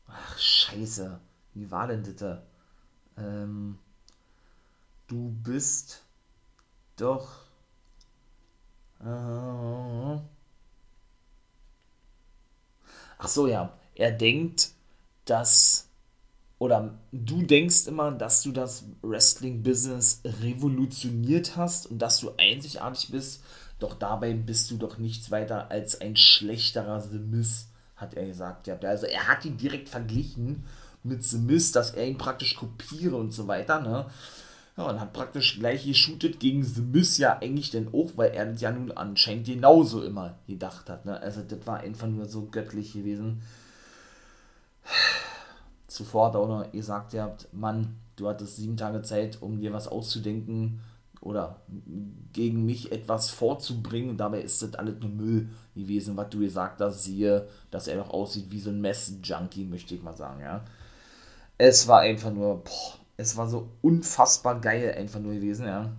ach, 0.07 0.37
scheiße, 0.37 1.19
wie 1.53 1.71
war 1.71 1.87
denn 1.87 2.03
das? 2.03 2.39
Ähm, 3.17 3.77
du 5.07 5.29
bist 5.43 6.03
doch, 6.97 7.45
äh, 8.99 9.05
ach 13.17 13.27
so, 13.27 13.47
ja, 13.47 13.77
er 13.95 14.11
denkt, 14.11 14.71
dass 15.25 15.87
oder 16.61 16.93
du 17.11 17.41
denkst 17.41 17.87
immer, 17.87 18.11
dass 18.11 18.43
du 18.43 18.51
das 18.51 18.85
Wrestling-Business 19.01 20.21
revolutioniert 20.43 21.57
hast 21.57 21.87
und 21.87 21.97
dass 21.97 22.19
du 22.19 22.33
einzigartig 22.37 23.09
bist, 23.09 23.43
doch 23.79 23.95
dabei 23.95 24.33
bist 24.33 24.69
du 24.69 24.77
doch 24.77 24.99
nichts 24.99 25.31
weiter 25.31 25.71
als 25.71 25.99
ein 26.01 26.15
schlechterer 26.15 27.01
The 27.01 27.17
Miz, 27.17 27.69
hat 27.95 28.13
er 28.13 28.27
gesagt. 28.27 28.69
Also 28.69 29.07
er 29.07 29.27
hat 29.27 29.43
ihn 29.43 29.57
direkt 29.57 29.89
verglichen 29.89 30.65
mit 31.01 31.23
The 31.23 31.39
Miz, 31.39 31.71
dass 31.71 31.95
er 31.95 32.05
ihn 32.05 32.19
praktisch 32.19 32.55
kopiere 32.55 33.15
und 33.15 33.33
so 33.33 33.47
weiter, 33.47 33.81
ne? 33.81 34.05
Ja, 34.77 34.83
und 34.83 34.99
hat 34.99 35.13
praktisch 35.13 35.57
gleich 35.57 35.83
geshootet 35.83 36.39
gegen 36.39 36.63
The 36.63 36.81
Miz 36.81 37.17
ja 37.17 37.39
eigentlich 37.39 37.71
denn 37.71 37.91
auch, 37.91 38.11
weil 38.17 38.33
er 38.35 38.45
das 38.45 38.61
ja 38.61 38.71
nun 38.71 38.91
anscheinend 38.91 39.47
genauso 39.47 40.03
immer 40.03 40.37
gedacht 40.45 40.91
hat, 40.91 41.05
ne? 41.05 41.19
Also 41.21 41.41
das 41.41 41.65
war 41.65 41.79
einfach 41.79 42.05
nur 42.05 42.27
so 42.27 42.45
göttlich 42.51 42.93
gewesen 42.93 43.41
zuvor 45.93 46.33
er 46.33 46.39
auch 46.39 46.47
noch 46.47 46.71
gesagt, 46.71 47.13
ihr 47.13 47.23
habt, 47.23 47.51
Mann, 47.53 47.97
du 48.15 48.27
hattest 48.27 48.57
sieben 48.57 48.77
Tage 48.77 49.01
Zeit, 49.01 49.41
um 49.41 49.59
dir 49.59 49.73
was 49.73 49.87
auszudenken 49.87 50.81
oder 51.21 51.61
gegen 52.33 52.65
mich 52.65 52.91
etwas 52.91 53.29
vorzubringen. 53.29 54.17
Dabei 54.17 54.41
ist 54.41 54.61
das 54.61 54.75
alles 54.75 54.99
nur 54.99 55.09
Müll 55.09 55.49
gewesen, 55.75 56.17
was 56.17 56.29
du 56.29 56.39
gesagt 56.39 56.81
hast. 56.81 57.03
Siehe, 57.03 57.47
dass 57.69 57.87
er 57.87 57.97
doch 57.97 58.09
aussieht 58.09 58.49
wie 58.49 58.59
so 58.59 58.71
ein 58.71 58.81
Mess-Junkie, 58.81 59.65
möchte 59.65 59.95
ich 59.95 60.01
mal 60.01 60.15
sagen, 60.15 60.41
ja. 60.41 60.63
Es 61.57 61.87
war 61.87 61.99
einfach 61.99 62.31
nur, 62.31 62.63
boah, 62.63 62.93
es 63.17 63.37
war 63.37 63.47
so 63.47 63.69
unfassbar 63.81 64.59
geil 64.59 64.95
einfach 64.97 65.19
nur 65.19 65.33
gewesen, 65.33 65.67
ja. 65.67 65.91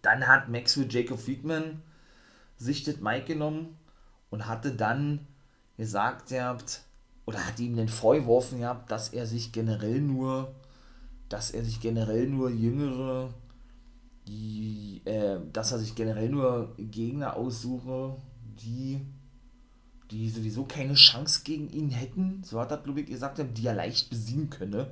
Dann 0.00 0.26
hat 0.26 0.48
Maxwell 0.48 0.90
Jacob 0.90 1.18
Friedman 1.18 1.82
sich 2.56 2.84
das 2.84 3.00
Mike 3.00 3.26
genommen 3.26 3.76
und 4.30 4.46
hatte 4.46 4.72
dann 4.72 5.26
gesagt, 5.76 6.30
ihr 6.30 6.44
habt, 6.44 6.82
oder 7.26 7.46
hat 7.46 7.58
ihm 7.58 7.76
den 7.76 7.88
vorgeworfen 7.88 8.60
gehabt, 8.60 8.90
dass 8.90 9.08
er 9.08 9.26
sich 9.26 9.52
generell 9.52 10.00
nur, 10.00 10.54
dass 11.28 11.50
er 11.50 11.64
sich 11.64 11.80
generell 11.80 12.28
nur 12.28 12.50
jüngere, 12.50 13.32
die, 14.26 15.02
äh, 15.04 15.38
dass 15.52 15.72
er 15.72 15.78
sich 15.78 15.94
generell 15.94 16.28
nur 16.28 16.74
Gegner 16.78 17.36
aussuche, 17.36 18.16
die, 18.60 19.00
die 20.10 20.28
sowieso 20.30 20.64
keine 20.64 20.94
Chance 20.94 21.42
gegen 21.44 21.70
ihn 21.70 21.90
hätten, 21.90 22.42
so 22.44 22.60
hat 22.60 22.70
er, 22.70 22.78
glaube 22.78 23.00
ich, 23.00 23.06
gesagt, 23.06 23.42
die 23.56 23.66
er 23.66 23.74
leicht 23.74 24.10
besiegen 24.10 24.50
könne. 24.50 24.88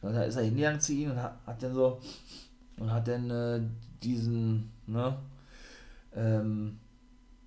Dann 0.00 0.14
ist 0.14 0.36
er 0.36 0.42
hingegangen 0.42 0.80
zu 0.80 0.92
ihm 0.92 1.12
und 1.12 1.22
hat, 1.22 1.38
hat 1.46 1.62
dann 1.62 1.74
so, 1.74 2.00
und 2.78 2.90
hat 2.90 3.06
dann 3.06 3.30
äh, 3.30 3.60
diesen, 4.02 4.72
ne, 4.86 5.16
ähm, 6.14 6.78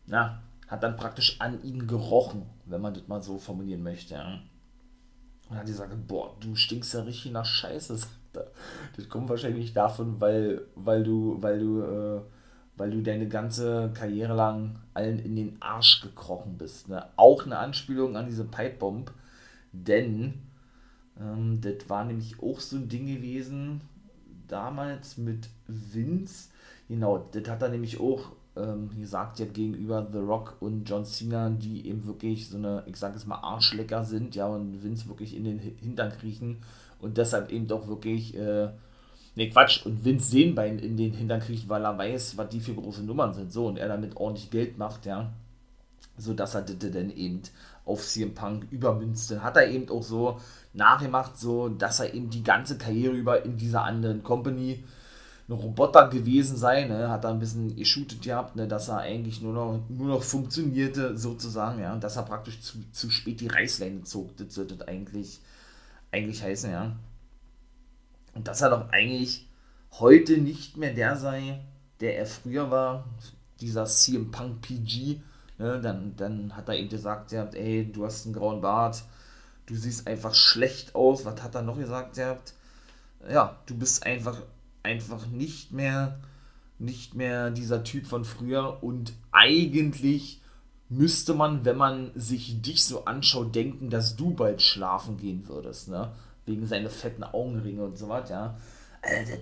na, 0.08 0.42
hat 0.68 0.84
dann 0.84 0.98
praktisch 0.98 1.40
an 1.40 1.64
ihn 1.64 1.88
gerochen, 1.88 2.44
wenn 2.66 2.82
man 2.82 2.94
das 2.94 3.08
mal 3.08 3.22
so 3.22 3.38
formulieren 3.38 3.84
möchte. 3.84 4.16
Ja. 4.16 4.40
Und 5.50 5.58
hat 5.58 5.66
gesagt, 5.66 5.94
boah, 6.08 6.36
du 6.40 6.56
stinkst 6.56 6.94
ja 6.94 7.02
richtig 7.02 7.32
nach 7.32 7.46
Scheiße, 7.46 7.96
sagt 7.98 8.12
er. 8.34 8.48
Das 8.96 9.08
kommt 9.10 9.30
wahrscheinlich 9.30 9.74
davon, 9.74 10.20
weil, 10.20 10.62
weil 10.76 11.04
du, 11.04 11.38
weil 11.40 11.60
du, 11.60 11.82
äh, 11.82 12.22
weil 12.78 12.92
du 12.92 13.02
deine 13.02 13.28
ganze 13.28 13.92
Karriere 13.94 14.34
lang 14.34 14.80
allen 14.94 15.20
in 15.20 15.36
den 15.36 15.62
Arsch 15.62 16.02
gekrochen 16.02 16.58
bist. 16.58 16.90
Ne? 16.90 17.06
Auch 17.16 17.46
eine 17.46 17.58
Anspielung 17.58 18.18
an 18.18 18.26
diese 18.26 18.44
Pipebomb, 18.44 19.12
denn 19.72 20.42
ähm, 21.20 21.62
das 21.62 21.90
war 21.90 22.06
nämlich 22.06 22.42
auch 22.42 22.60
so 22.60 22.78
ein 22.78 22.90
Ding 22.90 23.06
gewesen, 23.06 23.82
damals 24.48 25.18
mit 25.18 25.50
Vince. 25.68 26.50
Genau, 26.88 27.18
das 27.18 27.48
hat 27.48 27.62
er 27.62 27.70
nämlich 27.70 28.00
auch 28.00 28.32
ähm, 28.56 28.90
gesagt, 28.98 29.40
ja, 29.40 29.46
gegenüber 29.46 30.08
The 30.12 30.20
Rock 30.20 30.58
und 30.60 30.90
John 30.90 31.06
Cena, 31.06 31.50
die 31.50 31.88
eben 31.88 32.06
wirklich 32.06 32.50
so 32.50 32.58
eine, 32.58 32.84
ich 32.86 32.96
sag 32.98 33.16
es 33.16 33.26
mal, 33.26 33.36
Arschlecker 33.36 34.04
sind, 34.04 34.36
ja, 34.36 34.48
und 34.48 34.84
Vince 34.84 35.08
wirklich 35.08 35.36
in 35.36 35.44
den 35.44 35.60
Hintern 35.60 36.12
kriechen 36.12 36.58
und 37.00 37.18
deshalb 37.18 37.52
eben 37.52 37.68
doch 37.68 37.88
wirklich, 37.88 38.36
äh, 38.36 38.70
ne 39.36 39.50
Quatsch, 39.50 39.86
und 39.86 40.06
Vince 40.06 40.32
Sehnbein 40.32 40.80
in 40.80 40.96
den 40.98 41.14
Hintern 41.14 41.42
kriegt, 41.42 41.68
weil 41.68 41.84
er 41.84 41.98
weiß, 41.98 42.38
was 42.38 42.50
die 42.50 42.62
für 42.62 42.74
große 42.74 43.04
Nummern 43.04 43.34
sind, 43.34 43.52
so, 43.52 43.68
und 43.68 43.78
er 43.78 43.88
damit 43.88 44.16
ordentlich 44.16 44.50
Geld 44.52 44.78
macht, 44.78 45.06
ja, 45.06 45.32
so 46.18 46.34
dass 46.34 46.56
er 46.56 46.62
das 46.62 46.78
dann 46.80 47.10
eben 47.10 47.42
auf 47.86 48.06
CM 48.06 48.34
Punk 48.34 48.68
übermünzte. 48.72 49.44
Hat 49.44 49.58
er 49.58 49.70
eben 49.70 49.90
auch 49.90 50.02
so 50.02 50.40
nachgemacht, 50.74 51.38
so 51.38 51.70
dass 51.70 52.00
er 52.00 52.14
eben 52.14 52.30
die 52.30 52.44
ganze 52.44 52.78
Karriere 52.78 53.14
über 53.14 53.44
in 53.46 53.58
dieser 53.58 53.84
anderen 53.84 54.24
Company 54.24 54.84
ein 55.48 55.54
Roboter 55.54 56.08
gewesen 56.08 56.58
sei, 56.58 56.86
ne, 56.86 57.10
hat 57.10 57.24
er 57.24 57.30
ein 57.30 57.40
bisschen 57.40 57.76
geshootet 57.76 58.22
gehabt, 58.24 58.56
ne, 58.56 58.68
dass 58.68 58.88
er 58.88 58.98
eigentlich 58.98 59.42
nur 59.42 59.54
noch, 59.54 59.80
nur 59.90 60.08
noch 60.08 60.24
funktionierte, 60.24 61.18
sozusagen, 61.18 61.80
ja, 61.80 61.94
und 61.94 62.04
dass 62.04 62.16
er 62.16 62.24
praktisch 62.24 62.62
zu, 62.62 62.80
zu 62.92 63.12
spät 63.12 63.42
die 63.42 63.48
Reißleine 63.48 64.04
zog, 64.04 64.36
das 64.38 64.56
sollte 64.56 64.88
eigentlich, 64.88 65.40
eigentlich 66.12 66.42
heißen, 66.42 66.72
ja. 66.72 66.96
Und 68.34 68.48
dass 68.48 68.62
er 68.62 68.72
doch 68.72 68.90
eigentlich 68.90 69.48
heute 70.00 70.40
nicht 70.40 70.78
mehr 70.78 70.94
der 70.94 71.16
sei, 71.16 71.62
der 72.00 72.18
er 72.18 72.26
früher 72.26 72.72
war, 72.72 73.06
dieser 73.62 73.86
CM 73.86 74.32
Punk 74.32 74.62
PG, 74.62 75.22
ne, 75.60 75.80
dann, 75.80 76.16
dann 76.16 76.56
hat 76.56 76.70
er 76.70 76.76
eben 76.76 76.90
gesagt, 76.90 77.32
ja, 77.32 77.46
ey, 77.54 77.92
du 77.92 78.04
hast 78.04 78.26
einen 78.26 78.34
grauen 78.34 78.62
Bart, 78.62 79.04
du 79.68 79.76
siehst 79.76 80.08
einfach 80.08 80.34
schlecht 80.34 80.96
aus, 80.96 81.24
was 81.24 81.42
hat 81.44 81.54
er 81.54 81.62
noch 81.62 81.78
gesagt, 81.78 82.18
ja, 82.18 82.38
ja, 83.30 83.56
du 83.68 83.78
bist 83.78 84.06
einfach 84.06 84.42
einfach 84.86 85.28
nicht 85.28 85.72
mehr, 85.72 86.20
nicht 86.80 87.16
mehr 87.16 87.50
dieser 87.50 87.84
Typ 87.84 88.06
von 88.06 88.24
früher 88.24 88.84
und 88.84 89.14
eigentlich 89.32 90.42
müsste 90.90 91.34
man, 91.34 91.66
wenn 91.66 91.78
man 91.78 92.12
sich 92.16 92.62
dich 92.62 92.86
so 92.86 93.06
anschaut, 93.06 93.56
denken, 93.56 93.90
dass 93.90 94.16
du 94.16 94.32
bald 94.32 94.62
schlafen 94.62 95.18
gehen 95.18 95.48
würdest, 95.48 95.90
ne? 95.90 96.12
Wegen 96.46 96.68
seiner 96.68 96.92
fetten 96.92 97.24
Augenringe 97.24 97.84
und 97.84 97.98
so 97.98 98.08
was, 98.08 98.30
ja. 98.30 98.56
Äh, 99.02 99.26
das, 99.26 99.40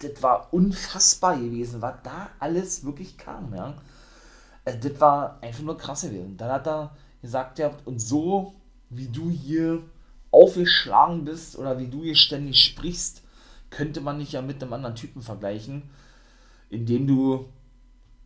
das, 0.00 0.12
das, 0.12 0.22
war 0.22 0.52
unfassbar 0.52 1.38
gewesen, 1.38 1.80
was 1.80 1.94
da 2.02 2.28
alles 2.38 2.84
wirklich 2.84 3.16
kam, 3.16 3.54
ja. 3.54 3.74
Äh, 4.66 4.78
das 4.78 5.00
war 5.00 5.38
einfach 5.40 5.62
nur 5.62 5.78
krass 5.78 6.02
gewesen. 6.02 6.36
Dann 6.36 6.52
hat 6.52 6.66
er 6.66 6.94
gesagt, 7.22 7.58
ja, 7.58 7.70
und 7.86 8.00
so 8.00 8.54
wie 8.90 9.08
du 9.08 9.30
hier 9.30 9.82
aufgeschlagen 10.30 11.24
bist 11.24 11.56
oder 11.56 11.78
wie 11.78 11.88
du 11.88 12.02
hier 12.02 12.16
ständig 12.16 12.62
sprichst, 12.62 13.22
könnte 13.74 14.00
man 14.00 14.18
nicht 14.18 14.32
ja 14.32 14.42
mit 14.42 14.62
einem 14.62 14.72
anderen 14.72 14.94
Typen 14.94 15.20
vergleichen, 15.20 15.82
indem 16.70 17.06
du, 17.06 17.46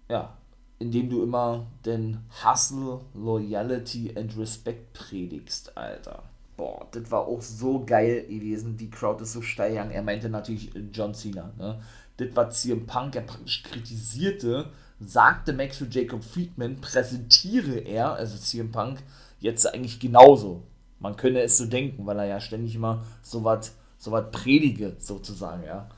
ja, 0.08 0.36
indem 0.78 1.08
du 1.08 1.22
immer 1.22 1.66
den 1.84 2.18
Hustle, 2.44 3.00
Loyalty 3.14 4.12
and 4.16 4.36
Respect 4.36 4.92
predigst, 4.92 5.76
Alter. 5.76 6.22
Boah, 6.56 6.86
das 6.90 7.10
war 7.10 7.26
auch 7.26 7.40
so 7.40 7.84
geil 7.84 8.26
gewesen. 8.28 8.76
Die 8.76 8.90
Crowd 8.90 9.22
ist 9.22 9.32
so 9.32 9.42
steil 9.42 9.70
gegangen. 9.70 9.92
Er 9.92 10.02
meinte 10.02 10.28
natürlich 10.28 10.70
John 10.92 11.14
Cena. 11.14 11.52
Ne? 11.56 11.80
Das 12.16 12.34
war 12.34 12.50
CM 12.50 12.84
Punk, 12.86 13.14
er 13.14 13.22
praktisch 13.22 13.62
kritisierte, 13.62 14.70
sagte 15.00 15.52
Max 15.52 15.76
für 15.76 15.86
Jacob 15.88 16.24
Friedman, 16.24 16.80
präsentiere 16.80 17.78
er, 17.78 18.14
also 18.14 18.36
CM 18.36 18.72
Punk, 18.72 18.98
jetzt 19.38 19.72
eigentlich 19.72 20.00
genauso. 20.00 20.64
Man 20.98 21.16
könne 21.16 21.42
es 21.42 21.56
so 21.56 21.66
denken, 21.66 22.06
weil 22.06 22.18
er 22.18 22.26
ja 22.26 22.40
ständig 22.40 22.74
immer 22.74 23.04
so 23.22 23.44
was 23.44 23.72
so 23.98 24.12
was 24.12 24.30
predige, 24.30 24.96
sozusagen, 24.98 25.64
ja. 25.64 25.88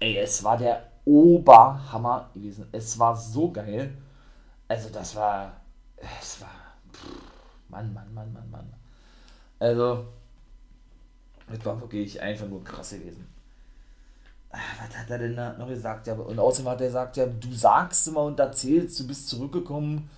Ey, 0.00 0.16
es 0.18 0.42
war 0.42 0.56
der 0.56 0.90
Oberhammer 1.04 2.30
gewesen. 2.34 2.66
Es 2.72 2.98
war 2.98 3.14
so 3.14 3.50
geil. 3.52 3.96
Also, 4.66 4.88
das 4.88 5.14
war. 5.14 5.60
Es 6.20 6.40
war. 6.40 6.50
Pff, 6.92 7.06
Mann, 7.68 7.92
Mann, 7.92 8.12
Mann, 8.14 8.32
Mann, 8.32 8.50
Mann. 8.50 8.72
Also, 9.58 10.06
das 11.48 11.64
war 11.64 11.80
wirklich 11.80 12.20
einfach 12.20 12.46
nur 12.46 12.64
krass 12.64 12.90
gewesen. 12.90 13.26
Ah, 14.50 14.58
was 14.80 14.96
hat 14.96 15.10
er 15.10 15.18
denn 15.18 15.36
da 15.36 15.52
noch 15.54 15.68
gesagt? 15.68 16.06
Ja, 16.06 16.14
und 16.14 16.38
außerdem 16.38 16.70
hat 16.70 16.80
er 16.80 16.86
gesagt, 16.86 17.16
ja, 17.16 17.26
du 17.26 17.52
sagst 17.52 18.08
immer 18.08 18.22
und 18.22 18.38
erzählst, 18.38 18.98
du 19.00 19.06
bist 19.06 19.28
zurückgekommen 19.28 20.08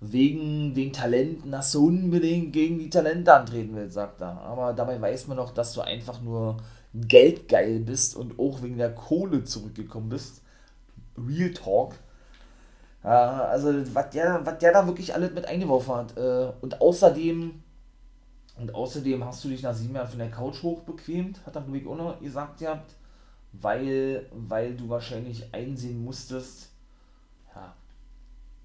wegen 0.00 0.72
den 0.74 0.92
Talenten, 0.92 1.50
dass 1.52 1.72
du 1.72 1.86
unbedingt 1.86 2.52
gegen 2.52 2.78
die 2.78 2.90
Talente 2.90 3.34
antreten 3.34 3.74
willst, 3.74 3.94
sagt 3.94 4.20
er. 4.22 4.40
Aber 4.40 4.72
dabei 4.72 5.00
weiß 5.00 5.26
man 5.26 5.36
doch, 5.36 5.52
dass 5.52 5.74
du 5.74 5.82
einfach 5.82 6.22
nur 6.22 6.56
geldgeil 6.94 7.80
bist 7.80 8.16
und 8.16 8.38
auch 8.38 8.62
wegen 8.62 8.78
der 8.78 8.94
Kohle 8.94 9.44
zurückgekommen 9.44 10.08
bist. 10.08 10.42
Real 11.18 11.52
Talk. 11.52 11.94
Äh, 13.04 13.08
also, 13.08 13.72
was 13.94 14.10
der, 14.10 14.40
was 14.44 14.58
der 14.58 14.72
da 14.72 14.86
wirklich 14.86 15.14
alles 15.14 15.32
mit 15.32 15.46
eingeworfen 15.46 15.94
hat. 15.94 16.16
Äh, 16.16 16.52
und 16.62 16.80
außerdem, 16.80 17.62
und 18.58 18.74
außerdem 18.74 19.24
hast 19.24 19.44
du 19.44 19.48
dich 19.48 19.62
nach 19.62 19.74
sieben 19.74 19.94
Jahren 19.94 20.08
von 20.08 20.18
der 20.18 20.30
Couch 20.30 20.62
hochbequemt, 20.62 21.44
hat 21.44 21.56
er, 21.56 21.62
glaube 21.62 21.78
ich, 21.78 21.86
auch 21.86 21.96
noch 21.96 22.20
gesagt 22.20 22.58
gehabt, 22.58 22.94
weil, 23.52 24.26
weil 24.32 24.74
du 24.76 24.88
wahrscheinlich 24.88 25.52
einsehen 25.52 26.02
musstest, 26.02 26.70
ja, 27.54 27.74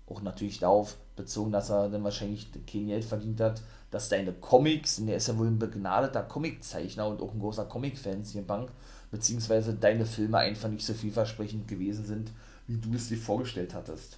auch 0.07 0.21
natürlich 0.21 0.59
darauf 0.59 0.95
bezogen, 1.15 1.51
dass 1.51 1.69
er 1.69 1.89
dann 1.89 2.03
wahrscheinlich 2.03 2.49
kein 2.71 2.87
Geld 2.87 3.05
verdient 3.05 3.39
hat, 3.39 3.61
dass 3.91 4.09
deine 4.09 4.33
Comics, 4.33 4.99
und 4.99 5.07
er 5.07 5.17
ist 5.17 5.27
ja 5.27 5.37
wohl 5.37 5.47
ein 5.47 5.59
begnadeter 5.59 6.23
Comiczeichner 6.23 7.07
und 7.07 7.21
auch 7.21 7.33
ein 7.33 7.39
großer 7.39 7.65
Comic-Fan 7.65 8.23
hier 8.23 8.41
in 8.41 8.47
Bank, 8.47 8.69
beziehungsweise 9.11 9.73
deine 9.73 10.05
Filme 10.05 10.39
einfach 10.39 10.69
nicht 10.69 10.85
so 10.85 10.93
vielversprechend 10.93 11.67
gewesen 11.67 12.05
sind, 12.05 12.31
wie 12.67 12.77
du 12.77 12.93
es 12.93 13.07
dir 13.07 13.17
vorgestellt 13.17 13.73
hattest. 13.73 14.17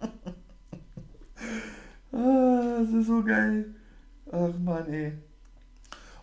ah, 2.12 2.78
das 2.80 2.88
ist 2.90 3.06
so 3.06 3.22
geil. 3.22 3.66
Ach 4.32 4.52
man, 4.58 4.92
ey. 4.92 5.12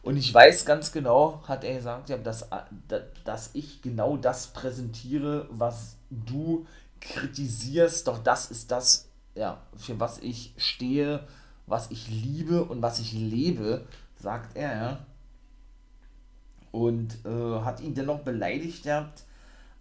Und 0.01 0.17
ich 0.17 0.33
weiß 0.33 0.65
ganz 0.65 0.91
genau, 0.91 1.41
hat 1.47 1.63
er 1.63 1.75
gesagt, 1.75 2.09
ja, 2.09 2.17
dass, 2.17 2.49
dass 3.23 3.51
ich 3.53 3.81
genau 3.81 4.17
das 4.17 4.47
präsentiere, 4.47 5.47
was 5.49 5.95
du 6.09 6.65
kritisierst, 6.99 8.07
doch 8.07 8.19
das 8.19 8.51
ist 8.51 8.69
das, 8.69 9.07
ja, 9.35 9.61
für 9.75 9.99
was 9.99 10.19
ich 10.19 10.53
stehe, 10.57 11.25
was 11.65 11.91
ich 11.91 12.09
liebe 12.09 12.63
und 12.63 12.81
was 12.81 12.99
ich 12.99 13.13
lebe, 13.13 13.85
sagt 14.15 14.55
er, 14.55 14.75
ja. 14.75 15.05
Und 16.71 17.17
äh, 17.25 17.61
hat 17.61 17.81
ihn 17.81 17.93
dennoch 17.93 18.21
beleidigt 18.21 18.83
gehabt, 18.83 19.23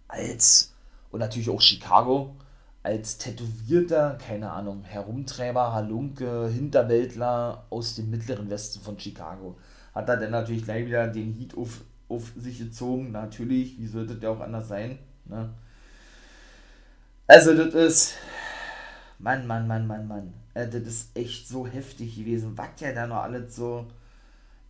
als, 0.07 0.73
und 1.11 1.19
natürlich 1.19 1.49
auch 1.49 1.61
Chicago, 1.61 2.35
als 2.83 3.17
tätowierter, 3.17 4.17
keine 4.25 4.51
Ahnung, 4.51 4.83
Herumtreiber, 4.83 5.73
Halunke, 5.73 6.49
Hinterwäldler 6.49 7.65
aus 7.69 7.95
dem 7.95 8.11
mittleren 8.11 8.49
Westen 8.49 8.81
von 8.81 8.99
Chicago. 8.99 9.57
Hat 9.95 10.09
er 10.09 10.17
dann 10.17 10.31
natürlich 10.31 10.65
gleich 10.65 10.85
wieder 10.85 11.07
den 11.07 11.33
Heat 11.33 11.57
auf, 11.57 11.81
auf 12.09 12.31
sich 12.37 12.59
gezogen, 12.59 13.11
natürlich, 13.11 13.79
wie 13.79 13.87
sollte 13.87 14.15
der 14.15 14.31
auch 14.31 14.41
anders 14.41 14.67
sein, 14.67 14.99
ne? 15.25 15.49
Also, 17.25 17.55
das 17.55 17.73
ist. 17.73 18.13
Mann, 19.23 19.47
Mann, 19.47 19.67
Mann, 19.67 19.87
Mann, 19.87 20.07
Mann. 20.07 20.33
Äh, 20.53 20.67
das 20.67 20.83
ist 20.83 21.17
echt 21.17 21.47
so 21.47 21.65
heftig 21.67 22.15
gewesen, 22.15 22.57
was 22.57 22.75
der 22.79 22.93
da 22.93 23.07
noch 23.07 23.23
alles 23.23 23.55
so 23.55 23.87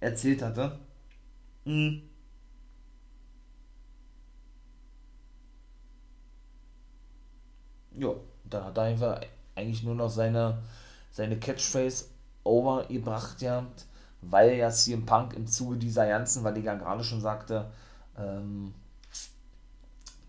erzählt 0.02 0.42
hatte. 0.44 0.80
Mhm. 1.66 2.04
Ja, 7.92 8.10
da 8.50 8.66
hat 8.66 8.78
er 8.78 8.84
einfach 8.84 9.22
eigentlich 9.56 9.84
nur 9.84 9.96
noch 9.96 10.10
seine, 10.10 10.60
seine 11.12 11.38
Catchphrase 11.38 12.06
overgebracht, 12.44 13.42
ja, 13.42 13.66
weil 14.22 14.54
ja 14.56 14.70
CM 14.72 15.06
Punk 15.06 15.34
im 15.36 15.48
Zuge 15.48 15.78
dieser 15.78 16.08
ganzen, 16.08 16.44
weil 16.44 16.58
ich 16.58 16.66
ja 16.66 16.76
gerade 16.76 17.04
schon 17.04 17.22
sagte, 17.22 17.72
ähm, 18.18 18.74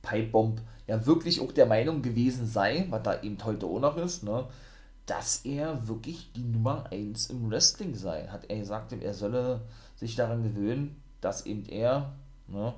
Pipebomb 0.05 0.61
ja 0.87 1.07
wirklich 1.07 1.41
auch 1.41 1.53
der 1.53 1.67
Meinung 1.67 2.03
gewesen 2.03 2.47
sei, 2.47 2.87
was 2.91 3.03
da 3.03 3.23
eben 3.23 3.39
heute 3.45 3.67
auch 3.67 3.81
noch 3.81 3.97
ist, 3.97 4.23
ne, 4.23 4.47
dass 5.07 5.45
er 5.45 5.89
wirklich 5.89 6.33
die 6.35 6.45
Nummer 6.45 6.85
1 6.91 7.31
im 7.31 7.51
Wrestling 7.51 7.95
sei. 7.95 8.27
Hat 8.29 8.51
er 8.51 8.59
gesagt, 8.59 8.93
er 8.93 9.15
solle 9.15 9.63
sich 9.97 10.15
daran 10.15 10.43
gewöhnen, 10.43 11.01
dass 11.21 11.47
eben 11.47 11.67
er, 11.67 12.13
ne, 12.49 12.75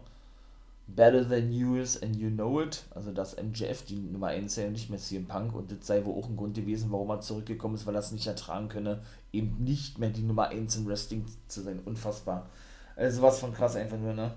better 0.87 1.29
than 1.29 1.53
you 1.53 1.77
is 1.77 2.01
and 2.01 2.17
you 2.17 2.31
know 2.31 2.61
it, 2.61 2.85
also 2.95 3.13
dass 3.13 3.37
MJF 3.37 3.85
die 3.87 3.97
Nummer 3.97 4.29
1 4.29 4.55
sei 4.55 4.67
und 4.67 4.73
nicht 4.73 4.89
mehr 4.89 5.01
CM 5.01 5.27
Punk 5.27 5.55
und 5.55 5.73
das 5.73 5.87
sei 5.87 6.05
wohl 6.05 6.17
auch 6.17 6.29
ein 6.29 6.37
Grund 6.37 6.55
gewesen, 6.55 6.93
warum 6.93 7.11
er 7.11 7.21
zurückgekommen 7.21 7.75
ist, 7.75 7.87
weil 7.87 7.97
er 7.97 8.01
es 8.01 8.13
nicht 8.13 8.27
ertragen 8.27 8.69
könne, 8.69 9.03
eben 9.33 9.65
nicht 9.65 9.99
mehr 9.99 10.11
die 10.11 10.23
Nummer 10.23 10.49
1 10.49 10.77
im 10.77 10.87
Wrestling 10.87 11.27
zu 11.49 11.63
sein. 11.63 11.81
Unfassbar. 11.85 12.49
Also 12.95 13.21
was 13.23 13.41
von 13.41 13.53
krass 13.53 13.77
einfach 13.77 13.99
nur, 13.99 14.15
ne? 14.15 14.33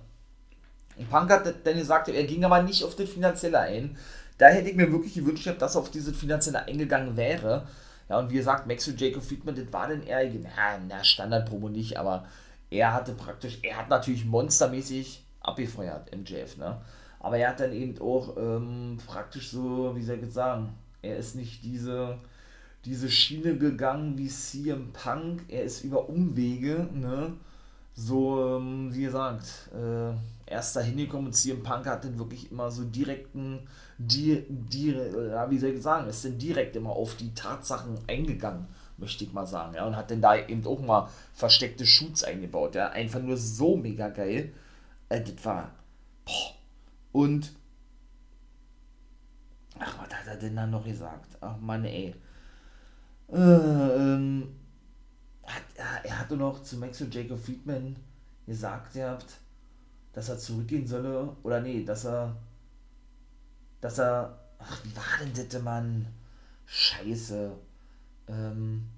Und 1.00 1.10
Punk 1.10 1.32
hat 1.32 1.46
dann 1.64 1.78
gesagt, 1.78 2.10
er 2.10 2.24
ging 2.26 2.44
aber 2.44 2.62
nicht 2.62 2.84
auf 2.84 2.96
das 2.96 3.10
Finanzielle 3.10 3.60
ein, 3.60 3.98
da 4.38 4.48
hätte 4.48 4.70
ich 4.70 4.76
mir 4.76 4.92
wirklich 4.92 5.16
gewünscht, 5.16 5.50
dass 5.60 5.76
auf 5.76 5.92
diese 5.92 6.14
finanzielle 6.14 6.66
eingegangen 6.66 7.18
wäre. 7.18 7.68
Ja, 8.10 8.20
und 8.20 8.30
wie 8.30 8.36
gesagt, 8.36 8.68
Maxwell 8.68 8.96
Jacob 8.98 9.24
Friedman, 9.24 9.56
das 9.56 9.72
war 9.72 9.88
denn 9.88 10.04
eher, 10.04 10.30
na, 10.42 10.80
na 10.88 11.04
Standard-Promo 11.04 11.70
nicht, 11.70 11.98
aber 11.98 12.26
er 12.70 12.94
hatte 12.94 13.14
praktisch, 13.14 13.60
er 13.62 13.78
hat 13.78 13.90
natürlich 13.90 14.26
monstermäßig 14.26 15.24
abgefeuert, 15.42 16.16
MJF, 16.16 16.58
ne? 16.58 16.82
Aber 17.20 17.38
er 17.38 17.50
hat 17.50 17.60
dann 17.60 17.74
eben 17.74 18.00
auch 18.02 18.38
ähm, 18.38 18.98
praktisch 19.06 19.52
so, 19.52 19.96
wie 19.96 20.04
soll 20.04 20.16
ich 20.16 20.24
jetzt 20.24 20.36
sagen, 20.36 20.74
er 21.02 21.18
ist 21.18 21.36
nicht 21.36 21.64
diese, 21.64 22.18
diese 22.86 23.10
Schiene 23.10 23.58
gegangen 23.58 24.18
wie 24.18 24.30
CM 24.30 24.94
Punk, 24.94 25.44
er 25.50 25.64
ist 25.64 25.84
über 25.84 26.08
Umwege, 26.10 26.88
ne? 26.94 27.34
So, 27.94 28.58
ähm, 28.58 28.94
wie 28.94 29.04
gesagt, 29.04 29.70
äh, 29.74 30.14
erst 30.50 30.76
dahin 30.76 30.98
gekommen 30.98 31.28
und 31.28 31.34
CM 31.34 31.64
Punk 31.64 31.86
hat 31.86 32.04
dann 32.04 32.18
wirklich 32.18 32.52
immer 32.52 32.72
so 32.72 32.84
direkten, 32.84 33.68
die, 33.98 34.46
die, 34.50 34.92
ja, 34.92 35.50
wie 35.50 35.58
soll 35.58 35.72
ich 35.72 35.82
sagen, 35.82 36.10
ist 36.10 36.26
dann 36.26 36.38
direkt 36.38 36.76
immer 36.76 36.92
auf 36.92 37.16
die 37.16 37.34
Tatsachen 37.34 37.98
eingegangen, 38.08 38.68
möchte 38.98 39.24
ich 39.24 39.34
mal 39.34 39.46
sagen, 39.46 39.76
ja, 39.76 39.86
und 39.86 39.96
hat 39.96 40.12
dann 40.12 40.22
da 40.22 40.36
eben 40.36 40.66
auch 40.66 40.82
mal 40.82 41.10
versteckte 41.34 41.86
Shoots 41.86 42.24
eingebaut, 42.24 42.76
ja, 42.76 42.90
einfach 42.90 43.22
nur 43.22 43.38
so 43.38 43.78
mega 43.78 44.10
geil, 44.10 44.54
äh, 45.10 45.22
das 45.22 45.46
war, 45.46 45.72
boah, 46.26 46.54
und, 47.12 47.52
ach, 49.78 49.98
was 50.00 50.14
hat 50.14 50.28
er 50.28 50.36
denn 50.38 50.56
dann 50.56 50.72
noch 50.72 50.86
gesagt, 50.86 51.38
ach 51.42 51.58
Mann, 51.60 51.86
ey, 51.86 52.16
äh, 53.32 53.38
ähm, 53.38 54.56
hat, 55.44 55.64
er, 55.76 56.06
er 56.06 56.20
hatte 56.20 56.38
noch 56.38 56.64
zu 56.64 56.78
Max 56.78 57.02
und 57.02 57.14
Jacob 57.14 57.40
Friedman 57.40 57.96
gesagt, 58.48 58.96
ihr 58.96 59.10
habt, 59.10 59.40
dass 60.14 60.30
er 60.30 60.38
zurückgehen 60.38 60.88
solle, 60.88 61.36
oder 61.44 61.62
nee, 61.62 61.84
dass 61.84 62.06
er, 62.06 62.36
dass 63.82 64.00
er, 64.00 64.40
ach, 64.58 64.84
wie 64.84 64.96
war 64.96 65.04
denn 65.22 65.50
das, 65.50 65.62
Mann? 65.62 66.08
Scheiße. 66.66 67.52
Ähm, 68.28 68.90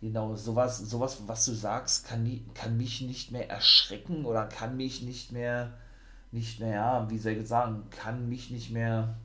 genau, 0.00 0.36
sowas, 0.36 0.78
sowas, 0.78 1.22
was 1.26 1.44
du 1.46 1.52
sagst, 1.52 2.06
kann, 2.06 2.50
kann 2.54 2.76
mich 2.76 3.00
nicht 3.00 3.32
mehr 3.32 3.48
erschrecken 3.50 4.24
oder 4.24 4.46
kann 4.46 4.76
mich 4.76 5.02
nicht 5.02 5.32
mehr, 5.32 5.72
nicht 6.30 6.60
mehr, 6.60 6.74
ja, 6.74 7.10
wie 7.10 7.18
soll 7.18 7.32
ich 7.32 7.48
sagen, 7.48 7.88
kann 7.90 8.28
mich 8.28 8.50
nicht 8.50 8.70
mehr, 8.70 9.16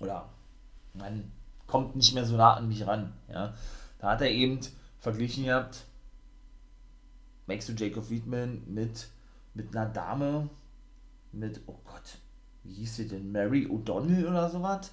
oder, 0.00 0.28
man 0.94 1.30
kommt 1.66 1.96
nicht 1.96 2.14
mehr 2.14 2.24
so 2.26 2.36
nah 2.36 2.54
an 2.54 2.68
mich 2.68 2.86
ran, 2.86 3.12
ja. 3.28 3.54
Da 3.98 4.10
hat 4.10 4.20
er 4.20 4.30
eben 4.30 4.60
verglichen 4.98 5.44
gehabt, 5.44 5.86
Max 7.46 7.68
und 7.68 7.80
Jacob 7.80 8.04
Friedman 8.04 8.62
mit, 8.66 9.08
mit 9.54 9.74
einer 9.76 9.90
Dame, 9.90 10.48
mit, 11.32 11.60
oh 11.66 11.76
Gott, 11.84 12.18
wie 12.64 12.74
hieß 12.74 12.96
sie 12.96 13.08
denn, 13.08 13.32
Mary 13.32 13.66
O'Donnell 13.66 14.26
oder 14.28 14.48
sowas? 14.48 14.92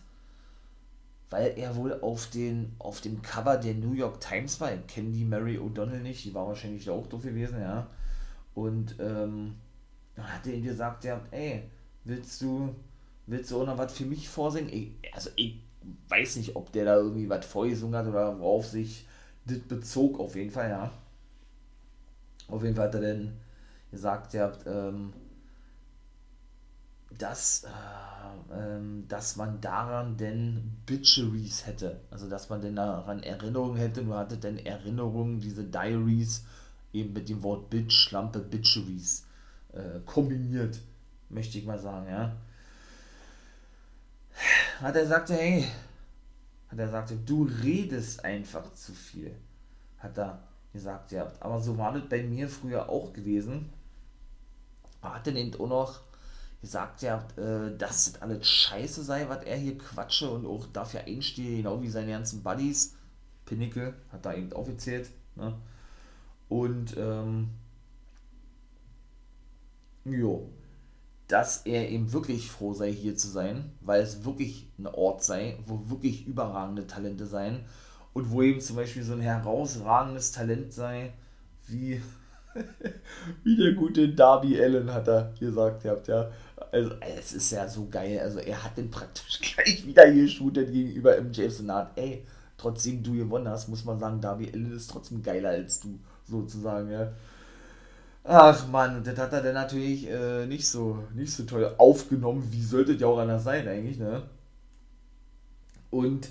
Weil 1.29 1.53
er 1.57 1.75
wohl 1.75 1.99
auf, 2.01 2.27
den, 2.27 2.75
auf 2.79 3.01
dem 3.01 3.21
Cover 3.21 3.57
der 3.57 3.75
New 3.75 3.93
York 3.93 4.19
Times 4.19 4.59
war. 4.59 4.73
Ich 4.73 4.87
kenne 4.87 5.11
die 5.11 5.25
Mary 5.25 5.57
O'Donnell 5.59 6.01
nicht, 6.01 6.25
die 6.25 6.33
war 6.33 6.47
wahrscheinlich 6.47 6.85
da 6.85 6.93
auch 6.93 7.05
doof 7.07 7.21
gewesen, 7.21 7.61
ja. 7.61 7.87
Und 8.55 8.95
ähm, 8.99 9.55
dann 10.15 10.33
hat 10.33 10.47
er 10.47 10.55
ihm 10.55 10.63
gesagt, 10.63 11.03
ja, 11.03 11.21
ey, 11.31 11.63
willst 12.03 12.41
du, 12.41 12.73
willst 13.27 13.51
du 13.51 13.61
auch 13.61 13.65
noch 13.67 13.77
was 13.77 13.93
für 13.93 14.05
mich 14.05 14.27
vorsingen? 14.27 14.73
Ich, 14.73 14.91
also 15.13 15.29
ich 15.35 15.61
weiß 16.07 16.37
nicht, 16.37 16.55
ob 16.55 16.71
der 16.71 16.85
da 16.85 16.95
irgendwie 16.95 17.29
was 17.29 17.45
vorgesungen 17.45 17.95
hat 17.95 18.07
oder 18.07 18.39
worauf 18.39 18.65
sich 18.65 19.05
das 19.45 19.59
bezog, 19.59 20.19
auf 20.19 20.35
jeden 20.35 20.51
Fall, 20.51 20.69
ja. 20.69 20.91
Auf 22.49 22.63
jeden 22.63 22.75
Fall 22.75 22.87
hat 22.87 22.95
er 22.95 23.01
dann 23.01 23.37
gesagt, 23.91 24.33
ihr 24.33 24.43
habt, 24.43 24.65
ähm, 24.65 25.13
dass, 27.17 27.63
äh, 27.63 28.53
ähm, 28.53 29.05
dass 29.07 29.35
man 29.35 29.59
daran 29.61 30.17
denn 30.17 30.77
Bitcheries 30.85 31.65
hätte. 31.65 31.99
Also 32.11 32.29
dass 32.29 32.49
man 32.49 32.61
denn 32.61 32.75
daran 32.75 33.23
Erinnerungen 33.23 33.77
hätte, 33.77 34.03
nur 34.03 34.17
hatte 34.17 34.37
denn 34.37 34.57
Erinnerungen, 34.57 35.39
diese 35.39 35.63
Diaries 35.63 36.45
eben 36.93 37.13
mit 37.13 37.29
dem 37.29 37.43
Wort 37.43 37.69
Bitch, 37.69 37.93
Schlampe, 37.93 38.39
Bitcheries 38.39 39.25
äh, 39.73 39.99
kombiniert, 40.05 40.79
möchte 41.29 41.57
ich 41.57 41.65
mal 41.65 41.79
sagen, 41.79 42.09
ja. 42.09 42.35
Hat 44.79 44.95
er 44.95 45.01
gesagt, 45.01 45.29
hey, 45.29 45.67
hat 46.69 46.79
er 46.79 46.85
gesagt, 46.85 47.13
du 47.25 47.43
redest 47.63 48.23
einfach 48.23 48.73
zu 48.73 48.93
viel. 48.93 49.35
Hat 49.97 50.17
er 50.17 50.48
gesagt, 50.73 51.11
ja. 51.11 51.31
Aber 51.39 51.59
so 51.61 51.77
war 51.77 51.93
das 51.93 52.07
bei 52.07 52.23
mir 52.23 52.49
früher 52.49 52.89
auch 52.89 53.13
gewesen. 53.13 53.69
Er 55.01 55.15
hat 55.15 55.27
dann 55.27 55.35
eben 55.35 55.53
auch 55.59 55.67
noch 55.67 56.01
gesagt, 56.61 57.01
ja, 57.01 57.25
äh, 57.37 57.75
dass 57.77 58.13
das 58.13 58.21
alles 58.21 58.47
scheiße 58.47 59.03
sei, 59.03 59.29
was 59.29 59.43
er 59.45 59.57
hier 59.57 59.77
quatsche 59.77 60.29
und 60.29 60.45
auch 60.45 60.65
dafür 60.67 61.01
einstehe, 61.01 61.57
genau 61.57 61.81
wie 61.81 61.89
seine 61.89 62.11
ganzen 62.11 62.43
Buddies. 62.43 62.95
Pinnacle 63.45 63.93
hat 64.11 64.25
da 64.25 64.33
eben 64.33 64.53
aufgezählt. 64.53 65.09
Ne? 65.35 65.55
Und, 66.49 66.95
ähm, 66.97 67.49
jo, 70.05 70.49
dass 71.27 71.65
er 71.65 71.89
eben 71.89 72.11
wirklich 72.11 72.49
froh 72.49 72.73
sei, 72.73 72.91
hier 72.91 73.15
zu 73.15 73.27
sein, 73.27 73.71
weil 73.81 74.01
es 74.01 74.25
wirklich 74.25 74.67
ein 74.79 74.87
Ort 74.87 75.23
sei, 75.23 75.57
wo 75.65 75.89
wirklich 75.89 76.25
überragende 76.25 76.87
Talente 76.87 77.27
seien 77.27 77.65
und 78.13 78.31
wo 78.31 78.41
eben 78.41 78.61
zum 78.61 78.75
Beispiel 78.75 79.03
so 79.03 79.13
ein 79.13 79.21
herausragendes 79.21 80.31
Talent 80.31 80.73
sei, 80.73 81.13
wie, 81.67 82.01
wie 83.43 83.55
der 83.55 83.73
gute 83.73 84.09
Darby 84.09 84.59
Allen 84.61 84.91
hat 84.93 85.07
er 85.07 85.33
gesagt, 85.39 85.85
habt, 85.85 86.07
ja. 86.07 86.29
Also, 86.71 86.91
es 87.17 87.33
ist 87.33 87.51
ja 87.51 87.67
so 87.67 87.87
geil. 87.89 88.19
Also, 88.19 88.39
er 88.39 88.63
hat 88.63 88.77
den 88.77 88.91
praktisch 88.91 89.39
gleich 89.55 89.85
wieder 89.85 90.11
geshootet 90.11 90.71
gegenüber 90.71 91.17
James 91.31 91.57
Senat. 91.57 91.91
Ey, 91.95 92.25
trotzdem 92.57 93.01
du 93.01 93.13
gewonnen 93.13 93.47
hast, 93.47 93.69
muss 93.69 93.85
man 93.85 93.99
sagen, 93.99 94.21
Darby 94.21 94.49
Allen 94.53 94.75
ist 94.75 94.89
trotzdem 94.89 95.23
geiler 95.23 95.49
als 95.49 95.79
du, 95.79 95.99
sozusagen, 96.25 96.91
ja. 96.91 97.11
Ach 98.23 98.67
man, 98.67 99.03
das 99.03 99.17
hat 99.17 99.33
er 99.33 99.41
dann 99.41 99.53
natürlich 99.53 100.07
äh, 100.07 100.45
nicht, 100.45 100.67
so, 100.67 101.03
nicht 101.15 101.31
so 101.31 101.43
toll 101.43 101.73
aufgenommen. 101.77 102.47
Wie 102.51 102.61
sollte 102.61 102.93
ja 102.93 103.07
auch 103.07 103.17
anders 103.17 103.43
sein, 103.43 103.67
eigentlich, 103.67 103.97
ne? 103.97 104.23
Und 105.89 106.29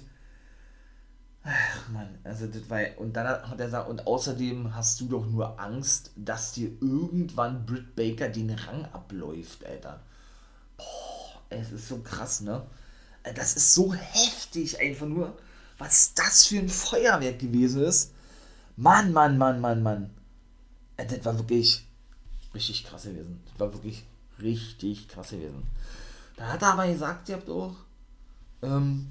Ach 1.88 1.92
man, 1.92 2.18
also 2.24 2.46
das 2.46 2.68
war 2.68 2.81
und 2.98 3.14
dann 3.14 3.27
hat 3.27 3.59
er 3.59 3.66
gesagt, 3.66 3.88
und 3.88 4.07
außerdem 4.07 4.74
hast 4.74 5.01
du 5.01 5.07
doch 5.07 5.24
nur 5.27 5.59
Angst, 5.59 6.11
dass 6.16 6.53
dir 6.53 6.70
irgendwann 6.81 7.64
Britt 7.64 7.96
Baker 7.96 8.29
den 8.29 8.51
Rang 8.51 8.85
abläuft, 8.92 9.64
Alter. 9.64 10.01
Boah, 10.77 11.40
es 11.48 11.72
ist 11.72 11.88
so 11.88 11.98
krass, 11.98 12.42
ne? 12.42 12.62
Äh, 13.22 13.33
das 13.33 13.55
ist 13.57 13.72
so 13.74 13.94
heftig, 13.94 14.79
einfach 14.81 15.07
nur, 15.07 15.38
was 15.79 16.12
das 16.14 16.46
für 16.46 16.59
ein 16.59 16.68
Feuerwerk 16.68 17.38
gewesen 17.38 17.83
ist. 17.83 18.12
Mann, 18.77 19.12
Mann, 19.12 19.38
Mann, 19.38 19.61
Mann, 19.61 19.83
Mann. 19.83 20.11
Äh, 20.98 21.07
das 21.07 21.24
war 21.24 21.38
wirklich 21.38 21.87
richtig 22.55 22.85
krass 22.85 23.05
gewesen. 23.05 23.40
Das 23.46 23.61
war 23.61 23.72
wirklich 23.72 24.05
richtig 24.40 25.09
krass 25.09 25.31
gewesen. 25.31 25.62
Da 26.37 26.53
hat 26.53 26.62
er 26.62 26.74
aber 26.74 26.87
gesagt, 26.87 27.29
ihr 27.29 27.37
habt 27.37 27.48
auch, 27.48 27.74
ähm, 28.62 29.09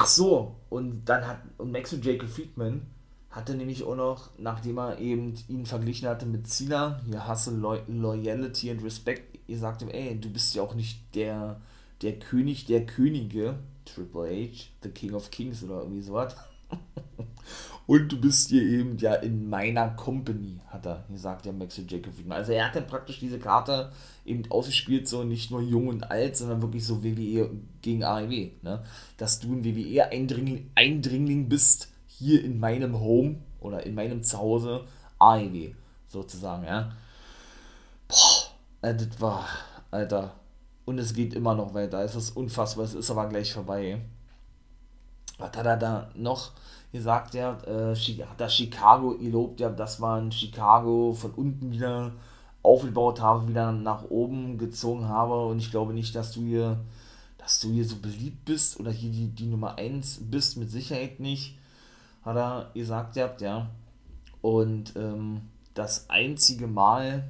Ach 0.00 0.06
so, 0.06 0.54
und 0.70 1.06
dann 1.06 1.26
hat, 1.26 1.40
und 1.56 1.72
Max 1.72 1.92
und 1.92 2.04
Jacob 2.04 2.28
Friedman 2.28 2.86
hatte 3.30 3.56
nämlich 3.56 3.82
auch 3.82 3.96
noch, 3.96 4.30
nachdem 4.38 4.78
er 4.78 5.00
eben 5.00 5.34
ihn 5.48 5.66
verglichen 5.66 6.06
hatte 6.06 6.24
mit 6.24 6.46
Cena, 6.46 7.00
hier 7.04 7.28
Hustle, 7.28 7.56
Loy 7.56 7.80
Loyalty 7.88 8.70
und 8.70 8.84
Respect, 8.84 9.40
ihr 9.48 9.58
sagt 9.58 9.82
ihm, 9.82 9.88
ey, 9.88 10.16
du 10.20 10.30
bist 10.30 10.54
ja 10.54 10.62
auch 10.62 10.74
nicht 10.74 11.00
der, 11.16 11.60
der 12.00 12.16
König 12.20 12.66
der 12.66 12.86
Könige, 12.86 13.58
Triple 13.84 14.28
H, 14.28 14.68
The 14.84 14.90
King 14.90 15.14
of 15.14 15.32
Kings 15.32 15.64
oder 15.64 15.80
irgendwie 15.80 16.02
sowas. 16.02 16.36
Und 17.88 18.12
du 18.12 18.20
bist 18.20 18.50
hier 18.50 18.62
eben 18.64 18.98
ja 18.98 19.14
in 19.14 19.48
meiner 19.48 19.88
Company, 19.88 20.60
hat 20.66 20.84
er 20.84 21.06
gesagt, 21.10 21.46
der 21.46 21.54
Max 21.54 21.80
Jacob 21.88 22.12
Friedman. 22.14 22.36
Also 22.36 22.52
er 22.52 22.66
hat 22.66 22.76
dann 22.76 22.86
praktisch 22.86 23.18
diese 23.18 23.38
Karte 23.38 23.90
eben 24.26 24.42
ausgespielt, 24.50 25.08
so 25.08 25.24
nicht 25.24 25.50
nur 25.50 25.62
jung 25.62 25.88
und 25.88 26.10
alt, 26.10 26.36
sondern 26.36 26.60
wirklich 26.60 26.84
so 26.84 27.02
WWE 27.02 27.48
gegen 27.80 28.04
AEW. 28.04 28.50
Ne? 28.60 28.84
Dass 29.16 29.40
du 29.40 29.54
ein 29.54 29.64
WWE-Eindringling 29.64 30.70
Eindringling 30.74 31.48
bist, 31.48 31.88
hier 32.06 32.44
in 32.44 32.60
meinem 32.60 33.00
Home 33.00 33.36
oder 33.58 33.86
in 33.86 33.94
meinem 33.94 34.22
Zuhause, 34.22 34.84
AEW, 35.18 35.70
sozusagen, 36.08 36.64
ja. 36.64 36.92
Boah, 38.06 38.52
äh, 38.82 38.94
das 38.94 39.18
war, 39.18 39.48
Alter. 39.90 40.34
Und 40.84 40.98
es 40.98 41.14
geht 41.14 41.32
immer 41.32 41.54
noch 41.54 41.72
weiter. 41.72 42.04
Es 42.04 42.14
ist 42.14 42.36
unfassbar, 42.36 42.84
es 42.84 42.92
ist 42.92 43.10
aber 43.10 43.30
gleich 43.30 43.50
vorbei. 43.50 44.02
Was 45.38 45.56
hat 45.56 45.64
er 45.64 45.78
da 45.78 46.10
noch? 46.14 46.52
Gesagt, 46.92 47.34
ja, 47.34 47.58
äh, 47.66 47.94
hat 47.94 48.40
das 48.40 48.54
Chicago 48.54 49.16
gelobt, 49.16 49.60
ja, 49.60 49.68
dass 49.68 49.98
man 49.98 50.32
Chicago 50.32 51.12
von 51.12 51.32
unten 51.32 51.72
wieder 51.72 52.12
aufgebaut 52.62 53.20
habe, 53.20 53.48
wieder 53.48 53.72
nach 53.72 54.04
oben 54.04 54.58
gezogen 54.58 55.08
habe 55.08 55.46
und 55.46 55.58
ich 55.58 55.70
glaube 55.70 55.92
nicht, 55.92 56.14
dass 56.14 56.32
du 56.32 56.40
hier, 56.40 56.80
dass 57.38 57.60
du 57.60 57.70
hier 57.70 57.84
so 57.84 57.96
beliebt 57.96 58.44
bist 58.44 58.80
oder 58.80 58.90
hier 58.90 59.10
die, 59.10 59.28
die 59.28 59.46
Nummer 59.46 59.76
1 59.78 60.22
bist, 60.30 60.56
mit 60.56 60.70
Sicherheit 60.70 61.20
nicht, 61.20 61.58
hat 62.24 62.36
er 62.36 62.70
gesagt, 62.74 63.16
ja, 63.16 63.34
ja. 63.40 63.70
Und 64.40 64.94
ähm, 64.96 65.42
das 65.74 66.08
einzige 66.10 66.66
Mal, 66.66 67.24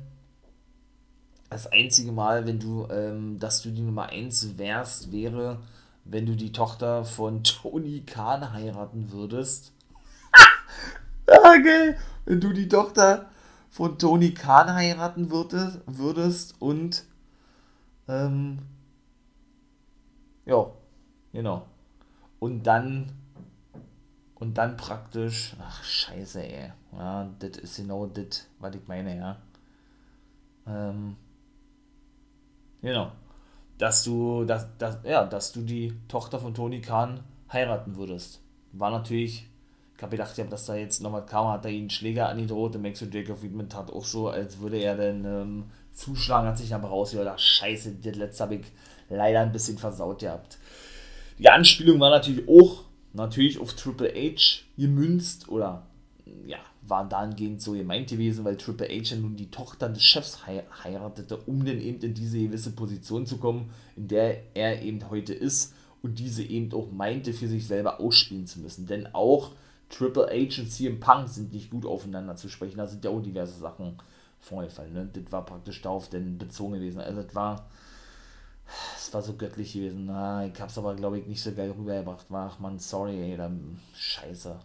das 1.51 1.67
einzige 1.67 2.13
Mal, 2.13 2.47
wenn 2.47 2.59
du, 2.59 2.87
ähm, 2.91 3.39
dass 3.39 3.63
du 3.63 3.71
die 3.71 3.83
Nummer 3.83 4.07
1 4.07 4.59
wärst, 4.59 5.13
wäre, 5.13 5.61
wenn 6.09 6.27
du 6.27 6.35
die 6.35 6.53
Tochter 6.53 7.05
von 7.05 7.45
Tony 7.45 8.03
Khan 8.05 8.53
heiraten 8.53 9.13
würdest. 9.13 9.73
ah, 11.27 11.57
geil. 11.59 11.99
Wenn 12.25 12.41
du 12.41 12.53
die 12.53 12.69
Tochter 12.69 13.31
von 13.71 13.99
Tony 13.99 14.33
Khan 14.33 14.73
heiraten 14.73 15.31
würdest, 15.31 15.81
würdest 15.87 16.61
und 16.61 17.05
ähm, 18.09 18.59
ja, 20.47 20.71
genau. 21.33 21.67
Und 22.41 22.63
dann 22.65 23.13
und 24.35 24.57
dann 24.57 24.77
praktisch, 24.77 25.57
ach 25.61 25.83
scheiße, 25.83 26.43
ey. 26.43 26.73
Ja, 26.93 27.29
das 27.41 27.59
ist 27.59 27.77
genau 27.77 28.07
das, 28.07 28.47
was 28.61 28.75
ich 28.77 28.87
meine, 28.87 29.17
ja. 29.17 29.37
Ähm, 30.67 31.17
genau. 32.81 33.13
Dass 33.79 34.05
du, 34.05 34.45
dass, 34.45 34.67
dass, 34.79 34.99
ja, 35.05 35.25
dass 35.25 35.53
du 35.53 35.63
die 35.63 35.95
Tochter 36.09 36.39
von 36.39 36.55
Tony 36.55 36.81
Khan 36.81 37.21
heiraten 37.53 37.97
würdest. 37.97 38.41
War 38.73 38.91
natürlich, 38.91 39.49
ich 39.97 40.03
habe 40.03 40.17
gedacht, 40.17 40.37
dass 40.51 40.67
da 40.67 40.75
jetzt 40.75 41.01
nochmal 41.01 41.25
kam, 41.25 41.49
hat 41.49 41.65
er 41.65 41.71
ihn 41.71 41.89
Schläger 41.89 42.29
angedroht. 42.29 42.75
Der 42.75 42.81
Max 42.81 43.01
und 43.03 43.15
Jacob 43.15 43.39
Friedman 43.39 43.69
tat 43.69 43.91
auch 43.93 44.05
so, 44.05 44.29
als 44.29 44.59
würde 44.59 44.79
er 44.79 44.97
dann 44.97 45.25
ähm, 45.25 45.65
zuschlagen, 45.93 46.49
hat 46.49 46.59
sich 46.59 46.75
aber 46.75 46.89
rausgehört, 46.89 47.41
scheiße, 47.41 47.97
das 48.03 48.17
letzte 48.17 48.43
habe 48.45 48.57
ich 48.57 48.67
leider 49.09 49.41
ein 49.41 49.53
bisschen 49.53 49.79
versaut 49.79 50.21
gehabt. 50.21 50.59
Die 51.39 51.49
Anspielung 51.49 52.01
war 52.01 52.11
natürlich 52.11 52.49
auch 52.49 52.85
natürlich 53.13 53.59
auf 53.59 53.75
Triple 53.75 54.13
H 54.15 54.63
gemünzt 54.77 55.49
oder 55.49 55.87
ja, 56.47 56.59
war 56.89 57.09
dahingehend 57.09 57.63
so 57.63 57.73
gemeint 57.73 58.11
gewesen, 58.11 58.45
weil 58.45 58.57
Triple 58.57 58.89
H 58.89 59.15
ja 59.15 59.17
nun 59.17 59.37
die 59.37 59.51
Tochter 59.51 59.89
des 59.89 60.03
Chefs 60.03 60.47
heiratete, 60.47 61.37
um 61.37 61.65
dann 61.65 61.81
eben 61.81 62.01
in 62.01 62.15
diese 62.15 62.39
gewisse 62.39 62.73
Position 62.73 63.27
zu 63.27 63.39
kommen, 63.39 63.71
in 63.97 64.09
der 64.09 64.57
er 64.57 64.83
eben 64.83 65.09
heute 65.11 65.35
ist 65.35 65.75
und 66.03 66.19
diese 66.19 66.43
eben 66.43 66.73
auch 66.73 66.91
meinte, 66.91 67.33
für 67.33 67.49
sich 67.49 67.67
selber 67.67 68.01
ausspielen 68.01 68.47
zu 68.47 68.61
müssen. 68.61 68.87
Denn 68.87 69.15
auch 69.15 69.53
Triple 69.91 70.27
H 70.27 70.61
und 70.61 70.71
CM 70.71 71.01
Punk 71.01 71.29
sind 71.29 71.53
nicht 71.53 71.71
gut 71.71 71.87
aufeinander 71.87 72.37
zu 72.37 72.49
sprechen. 72.49 72.79
Da 72.79 72.87
sind 72.87 73.05
ja 73.05 73.11
auch 73.11 73.21
diverse 73.21 73.59
Sachen 73.59 73.97
vorgefallen. 74.41 74.93
Ne? 74.93 75.09
Das 75.13 75.33
war 75.33 75.45
praktisch 75.45 75.83
darauf 75.83 76.09
denn 76.09 76.39
bezogen 76.39 76.75
gewesen. 76.75 77.01
Also 77.01 77.23
das 77.23 77.35
war 77.35 77.69
es 78.97 79.13
war 79.15 79.23
so 79.23 79.35
göttlich 79.35 79.73
gewesen. 79.73 80.07
Na, 80.07 80.47
ich 80.47 80.61
hab's 80.61 80.79
aber, 80.79 80.95
glaube 80.95 81.19
ich, 81.19 81.27
nicht 81.27 81.43
so 81.43 81.53
geil 81.53 81.71
rübergebracht. 81.71 82.27
Ach 82.31 82.59
man, 82.59 82.79
sorry, 82.79 83.19
ey, 83.19 83.37
dann 83.37 83.81
scheiße. 83.95 84.59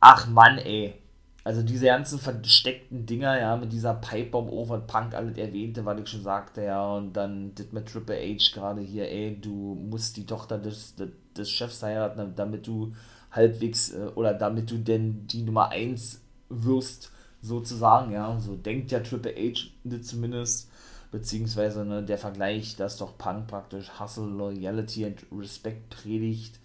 Ach 0.00 0.26
Mann, 0.26 0.58
ey. 0.58 1.01
Also 1.44 1.62
diese 1.62 1.86
ganzen 1.86 2.20
versteckten 2.20 3.04
Dinger, 3.04 3.38
ja, 3.38 3.56
mit 3.56 3.72
dieser 3.72 3.94
Pipebomb 3.94 4.50
over 4.50 4.78
Punk, 4.78 5.14
alles 5.14 5.36
erwähnte, 5.36 5.84
was 5.84 6.00
ich 6.00 6.08
schon 6.08 6.22
sagte, 6.22 6.62
ja, 6.62 6.94
und 6.94 7.14
dann 7.14 7.52
das 7.56 7.72
mit 7.72 7.86
Triple 7.86 8.16
H 8.16 8.54
gerade 8.54 8.80
hier, 8.80 9.10
ey, 9.10 9.40
du 9.40 9.74
musst 9.74 10.16
die 10.16 10.26
Tochter 10.26 10.58
des, 10.58 10.94
des, 10.94 11.08
des 11.36 11.50
Chefs 11.50 11.82
heiraten, 11.82 12.34
damit 12.36 12.66
du 12.68 12.92
halbwegs, 13.32 13.92
äh, 13.92 14.10
oder 14.14 14.34
damit 14.34 14.70
du 14.70 14.78
denn 14.78 15.26
die 15.26 15.42
Nummer 15.42 15.70
1 15.70 16.20
wirst, 16.48 17.10
sozusagen, 17.40 18.12
ja, 18.12 18.38
so 18.38 18.54
denkt 18.54 18.92
ja 18.92 19.00
Triple 19.00 19.34
H 19.34 19.68
zumindest, 20.02 20.70
beziehungsweise 21.10 21.84
ne, 21.84 22.04
der 22.04 22.18
Vergleich, 22.18 22.76
dass 22.76 22.98
doch 22.98 23.18
Punk 23.18 23.48
praktisch 23.48 23.90
Hustle, 23.98 24.26
Loyalty 24.26 25.06
und 25.06 25.26
Respect 25.36 25.90
predigt, 25.90 26.60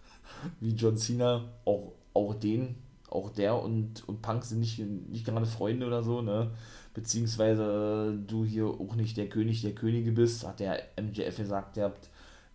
wie 0.60 0.74
John 0.74 0.98
Cena, 0.98 1.44
auch, 1.64 1.92
auch 2.12 2.34
den, 2.34 2.76
auch 3.10 3.30
der 3.30 3.60
und, 3.62 4.06
und 4.08 4.22
Punk 4.22 4.44
sind 4.44 4.60
nicht, 4.60 4.78
nicht 4.78 5.24
gerade 5.24 5.46
Freunde 5.46 5.86
oder 5.86 6.02
so, 6.02 6.22
ne, 6.22 6.50
beziehungsweise 6.94 8.18
du 8.26 8.44
hier 8.44 8.66
auch 8.66 8.94
nicht 8.94 9.16
der 9.16 9.28
König 9.28 9.62
der 9.62 9.74
Könige 9.74 10.12
bist, 10.12 10.46
hat 10.46 10.60
der 10.60 10.82
MJF 11.00 11.36
gesagt, 11.36 11.76
ihr 11.76 11.84
habt 11.84 12.08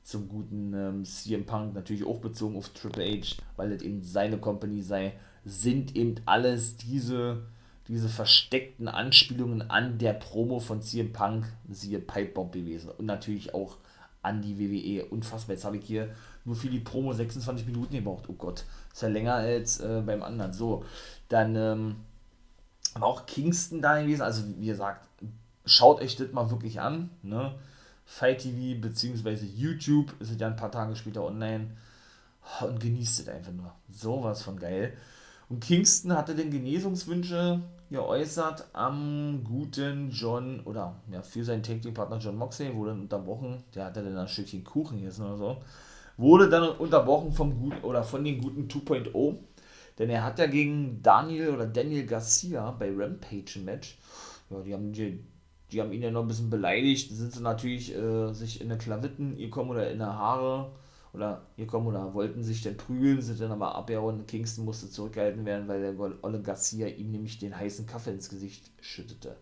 zum 0.04 0.28
guten 0.28 0.74
ähm, 0.74 1.06
CM 1.06 1.46
Punk 1.46 1.74
natürlich 1.74 2.06
auch 2.06 2.20
bezogen 2.20 2.58
auf 2.58 2.70
Triple 2.70 3.06
H, 3.06 3.42
weil 3.56 3.70
das 3.70 3.82
eben 3.82 4.04
seine 4.04 4.38
Company 4.38 4.82
sei, 4.82 5.13
sind 5.46 5.96
eben 5.96 6.16
alles 6.26 6.78
diese 6.78 7.44
diese 7.88 8.08
versteckten 8.08 8.88
Anspielungen 8.88 9.70
an 9.70 9.98
der 9.98 10.13
Promo 10.13 10.60
von 10.60 10.82
CM 10.82 11.12
Punk, 11.12 11.52
siehe 11.70 12.00
Pipebomb 12.00 12.54
gewesen. 12.54 12.89
Und 12.92 13.06
natürlich 13.06 13.54
auch 13.54 13.78
an 14.22 14.42
die 14.42 14.58
WWE. 14.58 15.06
Unfassbar. 15.06 15.56
Jetzt 15.56 15.66
habe 15.66 15.78
ich 15.78 15.86
hier 15.86 16.10
nur 16.45 16.56
für 16.56 16.69
die 16.69 16.79
Promo 16.79 17.13
26 17.13 17.65
Minuten 17.65 17.93
gebraucht. 17.93 18.25
Oh 18.27 18.34
Gott, 18.34 18.65
ist 18.91 19.01
ja 19.01 19.08
länger 19.08 19.36
als 19.36 19.79
äh, 19.79 20.01
beim 20.06 20.23
anderen. 20.23 20.53
So, 20.53 20.86
dann 21.29 21.56
ähm, 21.56 21.95
war 22.95 23.08
auch 23.08 23.25
Kingston 23.25 23.82
da 23.82 24.01
gewesen. 24.01 24.21
Also, 24.21 24.43
wie 24.58 24.67
gesagt, 24.67 25.08
schaut 25.65 26.01
euch 26.01 26.15
das 26.15 26.32
mal 26.32 26.51
wirklich 26.51 26.79
an. 26.79 27.10
Ne? 27.21 27.53
Fight 28.06 28.39
TV 28.39 28.79
bzw. 28.82 29.45
YouTube 29.45 30.13
ist 30.19 30.39
ja 30.39 30.47
ein 30.47 30.56
paar 30.56 30.71
Tage 30.71 30.95
später 30.95 31.23
online. 31.23 31.67
Und 32.62 32.79
genießt 32.79 33.21
es 33.21 33.29
einfach 33.29 33.53
nur. 33.53 33.73
Sowas 33.89 34.41
von 34.41 34.60
geil. 34.60 34.93
Und 35.49 35.62
Kingston 35.62 36.13
hatte 36.13 36.36
den 36.36 36.51
Genesungswünsche 36.51 37.62
geäußert 37.89 38.65
am 38.73 39.43
guten 39.43 40.10
John, 40.10 40.62
oder 40.62 40.95
ja, 41.12 41.21
für 41.21 41.43
seinen 41.43 41.63
Tag-Team-Partner 41.63 42.17
John 42.17 42.38
Moxley, 42.38 42.75
wurde 42.75 42.91
dann 42.91 43.01
unterbrochen, 43.01 43.63
der 43.75 43.86
hatte 43.86 44.03
dann 44.03 44.17
ein 44.17 44.27
Stückchen 44.27 44.63
Kuchen 44.63 44.97
gegessen 44.97 45.25
oder 45.25 45.38
so, 45.38 45.58
wurde 46.17 46.49
dann 46.49 46.69
unterbrochen 46.78 47.32
vom 47.32 47.60
guten, 47.60 47.84
oder 47.84 48.04
von 48.04 48.23
den 48.23 48.41
guten 48.41 48.67
2.0, 48.67 49.38
denn 49.99 50.10
er 50.10 50.23
hat 50.23 50.39
ja 50.39 50.47
gegen 50.47 51.02
Daniel 51.02 51.49
oder 51.49 51.65
Daniel 51.65 52.06
Garcia 52.06 52.71
bei 52.71 52.91
Rampage 52.95 53.54
ein 53.60 53.65
Match, 53.65 53.97
ja, 54.49 54.62
die 54.62 54.73
haben, 54.73 54.91
die, 54.91 55.23
die 55.71 55.82
haben 55.82 55.91
ihn 55.91 56.02
ja 56.02 56.12
noch 56.12 56.21
ein 56.21 56.28
bisschen 56.28 56.49
beleidigt, 56.49 57.12
sind 57.12 57.34
sie 57.34 57.41
natürlich 57.41 57.95
äh, 57.95 58.34
sich 58.34 58.62
in 58.62 58.69
der 58.69 58.78
Klavitten 58.78 59.38
gekommen 59.38 59.71
oder 59.71 59.89
in 59.89 59.99
der 59.99 60.17
Haare 60.17 60.71
oder 61.13 61.45
gekommen 61.58 61.88
oder 61.88 62.13
wollten 62.13 62.43
sich 62.43 62.62
dann 62.63 62.76
prügeln, 62.76 63.21
sind 63.21 63.39
dann 63.39 63.52
aber 63.52 63.76
abgehauen. 63.76 64.26
Kingston 64.26 64.65
musste 64.65 64.89
zurückgehalten 64.89 65.45
werden, 65.45 65.67
weil 65.67 65.82
der 65.82 65.99
Olle 66.23 66.41
Garcia 66.41 66.88
ihm 66.88 67.12
nämlich 67.12 67.38
den 67.38 67.56
heißen 67.56 67.86
Kaffee 67.86 68.12
ins 68.12 68.30
Gesicht 68.30 68.71
schüttete. 68.82 69.38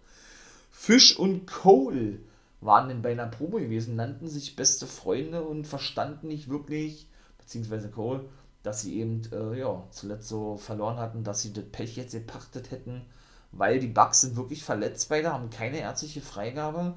Fish 0.69 1.17
und 1.17 1.47
Cole 1.47 2.19
waren 2.61 2.87
dann 2.87 3.01
bei 3.01 3.11
einer 3.11 3.27
Probe 3.27 3.59
gewesen, 3.59 3.95
nannten 3.95 4.27
sich 4.27 4.55
beste 4.55 4.87
Freunde 4.87 5.43
und 5.43 5.67
verstanden 5.67 6.27
nicht 6.27 6.49
wirklich, 6.49 7.07
beziehungsweise 7.37 7.89
Cole, 7.89 8.25
dass 8.63 8.81
sie 8.81 8.99
eben 8.99 9.21
äh, 9.33 9.59
ja, 9.59 9.83
zuletzt 9.89 10.29
so 10.29 10.57
verloren 10.57 10.97
hatten, 10.97 11.23
dass 11.23 11.41
sie 11.41 11.53
das 11.53 11.65
Pech 11.65 11.97
jetzt 11.97 12.13
gepachtet 12.13 12.71
hätten, 12.71 13.01
weil 13.51 13.79
die 13.79 13.87
Bugs 13.87 14.21
sind 14.21 14.35
wirklich 14.35 14.63
verletzt 14.63 15.09
beide, 15.09 15.33
haben 15.33 15.49
keine 15.49 15.79
ärztliche 15.79 16.21
Freigabe. 16.21 16.93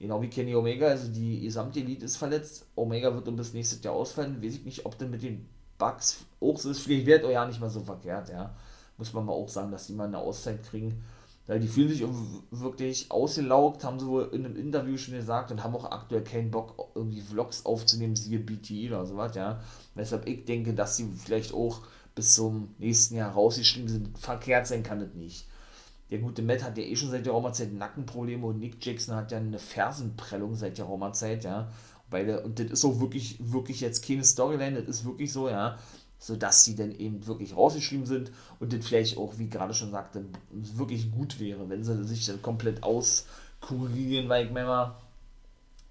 Genau 0.00 0.20
wie 0.22 0.28
Kenny 0.28 0.54
Omega, 0.54 0.88
also 0.88 1.12
die 1.12 1.40
gesamte 1.40 1.80
Elite 1.80 2.06
ist 2.06 2.16
verletzt. 2.16 2.66
Omega 2.74 3.14
wird 3.14 3.28
um 3.28 3.36
bis 3.36 3.52
nächstes 3.54 3.82
Jahr 3.82 3.94
ausfallen. 3.94 4.42
Weiß 4.42 4.54
ich 4.54 4.64
nicht, 4.64 4.86
ob 4.86 4.98
denn 4.98 5.10
mit 5.10 5.22
den 5.22 5.48
Bugs 5.78 6.24
auch 6.40 6.58
so 6.58 6.70
ist. 6.70 6.80
Vielleicht 6.80 7.06
wird 7.06 7.24
ja 7.24 7.46
nicht 7.46 7.60
mal 7.60 7.70
so 7.70 7.80
verkehrt, 7.80 8.28
ja. 8.28 8.54
Muss 8.96 9.12
man 9.12 9.24
mal 9.24 9.32
auch 9.32 9.48
sagen, 9.48 9.70
dass 9.70 9.86
die 9.86 9.92
mal 9.92 10.08
eine 10.08 10.18
Auszeit 10.18 10.62
kriegen. 10.64 11.04
Weil 11.46 11.60
die 11.60 11.68
fühlen 11.68 11.90
sich 11.90 12.02
wirklich 12.50 13.10
ausgelaugt, 13.10 13.84
haben 13.84 14.00
sie 14.00 14.06
wohl 14.06 14.30
in 14.32 14.46
einem 14.46 14.56
Interview 14.56 14.96
schon 14.96 15.14
gesagt 15.14 15.50
und 15.50 15.62
haben 15.62 15.76
auch 15.76 15.90
aktuell 15.90 16.24
keinen 16.24 16.50
Bock, 16.50 16.90
irgendwie 16.94 17.20
Vlogs 17.20 17.66
aufzunehmen, 17.66 18.16
siehe 18.16 18.38
BTE 18.38 18.88
oder 18.88 19.04
sowas, 19.04 19.34
ja. 19.34 19.60
Weshalb 19.94 20.26
ich 20.26 20.46
denke, 20.46 20.72
dass 20.72 20.96
sie 20.96 21.06
vielleicht 21.22 21.52
auch 21.52 21.82
bis 22.14 22.34
zum 22.34 22.74
nächsten 22.78 23.16
Jahr 23.16 23.32
rausgeschrieben 23.32 23.88
sind. 23.88 24.18
Verkehrt 24.18 24.66
sein 24.66 24.82
kann 24.82 25.00
das 25.00 25.12
nicht. 25.14 25.46
Der 26.10 26.18
gute 26.18 26.42
Matt 26.42 26.62
hat 26.62 26.78
ja 26.78 26.84
eh 26.84 26.96
schon 26.96 27.10
seit 27.10 27.26
der 27.26 27.32
Raumerzeit 27.32 27.72
Nackenprobleme 27.72 28.46
und 28.46 28.58
Nick 28.58 28.84
Jackson 28.84 29.14
hat 29.14 29.32
ja 29.32 29.38
eine 29.38 29.58
Fersenprellung 29.58 30.54
seit 30.54 30.78
der 30.78 30.86
Raumerzeit, 30.86 31.44
ja. 31.44 31.70
Beide, 32.08 32.42
und 32.42 32.58
das 32.58 32.66
ist 32.70 32.84
auch 32.84 33.00
wirklich, 33.00 33.36
wirklich 33.40 33.80
jetzt 33.80 34.06
keine 34.06 34.24
Storyline, 34.24 34.80
das 34.80 34.96
ist 34.96 35.04
wirklich 35.04 35.32
so, 35.32 35.48
ja, 35.48 35.78
sodass 36.24 36.64
sie 36.64 36.74
dann 36.74 36.90
eben 36.90 37.26
wirklich 37.26 37.54
rausgeschrieben 37.54 38.06
sind 38.06 38.32
und 38.58 38.72
das 38.72 38.86
vielleicht 38.86 39.18
auch, 39.18 39.34
wie 39.36 39.50
gerade 39.50 39.74
schon 39.74 39.90
sagte, 39.90 40.24
wirklich 40.50 41.12
gut 41.12 41.38
wäre, 41.38 41.68
wenn 41.68 41.84
sie 41.84 42.02
sich 42.04 42.24
dann 42.24 42.40
komplett 42.40 42.82
auskurieren, 42.82 44.30
weil 44.30 44.46
ich 44.46 44.50
meine 44.50 44.66
mal, 44.66 44.96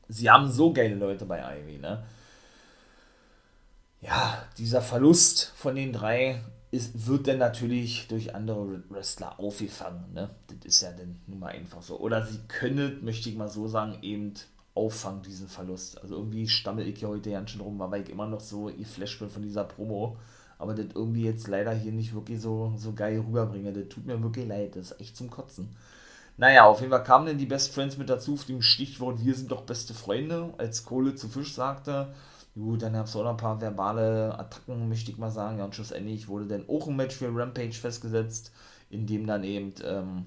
sie 0.10 0.32
haben 0.32 0.50
so 0.50 0.74
geile 0.74 0.96
Leute 0.96 1.26
bei 1.26 1.39
Ivy, 1.39 1.78
ne? 1.78 2.04
Ja, 4.02 4.43
dieser 4.58 4.82
Verlust 4.82 5.54
von 5.56 5.76
den 5.76 5.93
drei 5.93 6.41
ist, 6.72 7.06
wird 7.06 7.28
dann 7.28 7.38
natürlich 7.38 8.08
durch 8.08 8.34
andere 8.34 8.82
Wrestler 8.89 9.39
aufgefangen. 9.39 10.13
Ne? 10.13 10.32
Das 10.48 10.65
ist 10.65 10.82
ja 10.82 10.91
dann 10.91 11.22
nun 11.28 11.39
mal 11.39 11.54
einfach 11.54 11.84
so. 11.84 12.00
Oder 12.00 12.26
sie 12.26 12.39
können, 12.48 13.06
möchte 13.06 13.30
ich 13.30 13.36
mal 13.36 13.48
so 13.48 13.67
sagen, 13.67 14.00
eben 14.02 14.34
auffangen, 14.75 15.21
diesen 15.21 15.47
Verlust. 15.47 16.01
Also 16.01 16.15
irgendwie 16.15 16.47
stammel 16.47 16.88
ich 16.88 17.01
ja 17.01 17.07
heute 17.07 17.31
ganz 17.31 17.51
schön 17.51 17.62
rum, 17.62 17.79
weil 17.79 18.03
ich 18.03 18.09
immer 18.09 18.27
noch 18.27 18.39
so 18.39 18.65
geflasht 18.65 19.19
bin 19.19 19.29
von 19.29 19.43
dieser 19.43 19.63
Promo. 19.63 20.17
Aber 20.57 20.73
das 20.73 20.88
irgendwie 20.95 21.25
jetzt 21.25 21.47
leider 21.47 21.73
hier 21.73 21.91
nicht 21.91 22.13
wirklich 22.13 22.39
so, 22.39 22.73
so 22.77 22.93
geil 22.93 23.19
rüberbringe. 23.19 23.73
Das 23.73 23.89
tut 23.89 24.05
mir 24.05 24.21
wirklich 24.21 24.47
leid. 24.47 24.75
Das 24.75 24.91
ist 24.91 25.01
echt 25.01 25.17
zum 25.17 25.29
Kotzen. 25.29 25.75
Naja, 26.38 26.65
auf 26.65 26.79
jeden 26.79 26.91
Fall 26.91 27.03
kamen 27.03 27.27
dann 27.27 27.38
die 27.38 27.45
Best 27.45 27.73
Friends 27.73 27.97
mit 27.97 28.09
dazu, 28.09 28.33
auf 28.33 28.45
dem 28.45 28.62
Stichwort 28.62 29.23
Wir 29.23 29.36
sind 29.36 29.51
doch 29.51 29.62
beste 29.62 29.93
Freunde, 29.93 30.53
als 30.57 30.83
Kohle 30.83 31.13
zu 31.13 31.27
Fisch 31.27 31.53
sagte. 31.53 32.13
Gut, 32.55 32.81
dann 32.81 32.93
gab 32.93 33.05
es 33.05 33.15
auch 33.15 33.23
noch 33.23 33.31
ein 33.31 33.38
paar 33.38 33.62
verbale 33.62 34.38
Attacken, 34.38 34.89
möchte 34.89 35.12
ich 35.12 35.17
mal 35.17 35.31
sagen. 35.31 35.59
Ja, 35.59 35.65
und 35.65 35.75
schlussendlich 35.75 36.27
wurde 36.27 36.47
dann 36.47 36.67
auch 36.69 36.88
ein 36.88 36.95
Match 36.95 37.15
für 37.15 37.36
Rampage 37.36 37.73
festgesetzt, 37.73 38.51
in 38.89 39.05
dem 39.05 39.27
dann 39.27 39.43
eben, 39.43 39.73
ähm, 39.83 40.25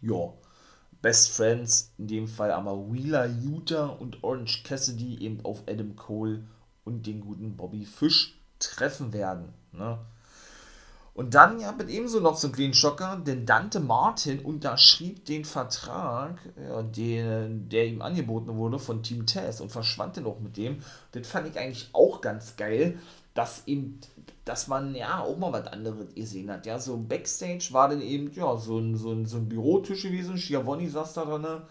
ja, 0.00 0.32
Best 1.06 1.30
Friends, 1.30 1.92
in 1.98 2.08
dem 2.08 2.26
Fall 2.26 2.50
aber 2.50 2.90
Wheeler 2.90 3.26
Utah 3.26 3.86
und 3.86 4.24
Orange 4.24 4.64
Cassidy 4.64 5.20
eben 5.20 5.38
auf 5.44 5.62
Adam 5.68 5.94
Cole 5.94 6.42
und 6.82 7.06
den 7.06 7.20
guten 7.20 7.56
Bobby 7.56 7.84
Fish 7.84 8.40
treffen 8.58 9.12
werden. 9.12 9.52
Ne? 9.70 10.00
Und 11.14 11.34
dann 11.34 11.60
ja 11.60 11.70
mit 11.70 11.90
ebenso 11.90 12.18
noch 12.18 12.36
so 12.36 12.48
einen 12.48 12.56
kleinen 12.56 12.74
Schocker, 12.74 13.22
denn 13.24 13.46
Dante 13.46 13.78
Martin 13.78 14.40
unterschrieb 14.40 15.24
den 15.26 15.44
Vertrag, 15.44 16.40
ja, 16.60 16.82
den, 16.82 17.68
der 17.68 17.86
ihm 17.86 18.02
angeboten 18.02 18.56
wurde 18.56 18.80
von 18.80 19.04
Team 19.04 19.26
Tess 19.26 19.60
und 19.60 19.70
verschwand 19.70 20.16
dann 20.16 20.26
auch 20.26 20.40
mit 20.40 20.56
dem. 20.56 20.80
Das 21.12 21.28
fand 21.28 21.46
ich 21.46 21.56
eigentlich 21.56 21.88
auch 21.92 22.20
ganz 22.20 22.56
geil, 22.56 22.98
dass 23.32 23.68
eben, 23.68 24.00
dass 24.46 24.68
man 24.68 24.94
ja 24.94 25.20
auch 25.20 25.36
mal 25.36 25.52
was 25.52 25.66
anderes 25.66 26.14
gesehen 26.14 26.50
hat. 26.50 26.66
Ja, 26.66 26.78
so 26.78 26.96
Backstage 26.96 27.68
war 27.72 27.88
dann 27.88 28.00
eben, 28.00 28.30
ja, 28.32 28.56
so 28.56 28.78
ein, 28.78 28.96
so 28.96 29.10
ein, 29.10 29.26
so 29.26 29.38
ein 29.38 29.48
Bürotisch 29.48 30.04
gewesen, 30.04 30.38
Schiavoni 30.38 30.88
saß 30.88 31.14
da 31.14 31.24
dran, 31.24 31.42
ne? 31.42 31.62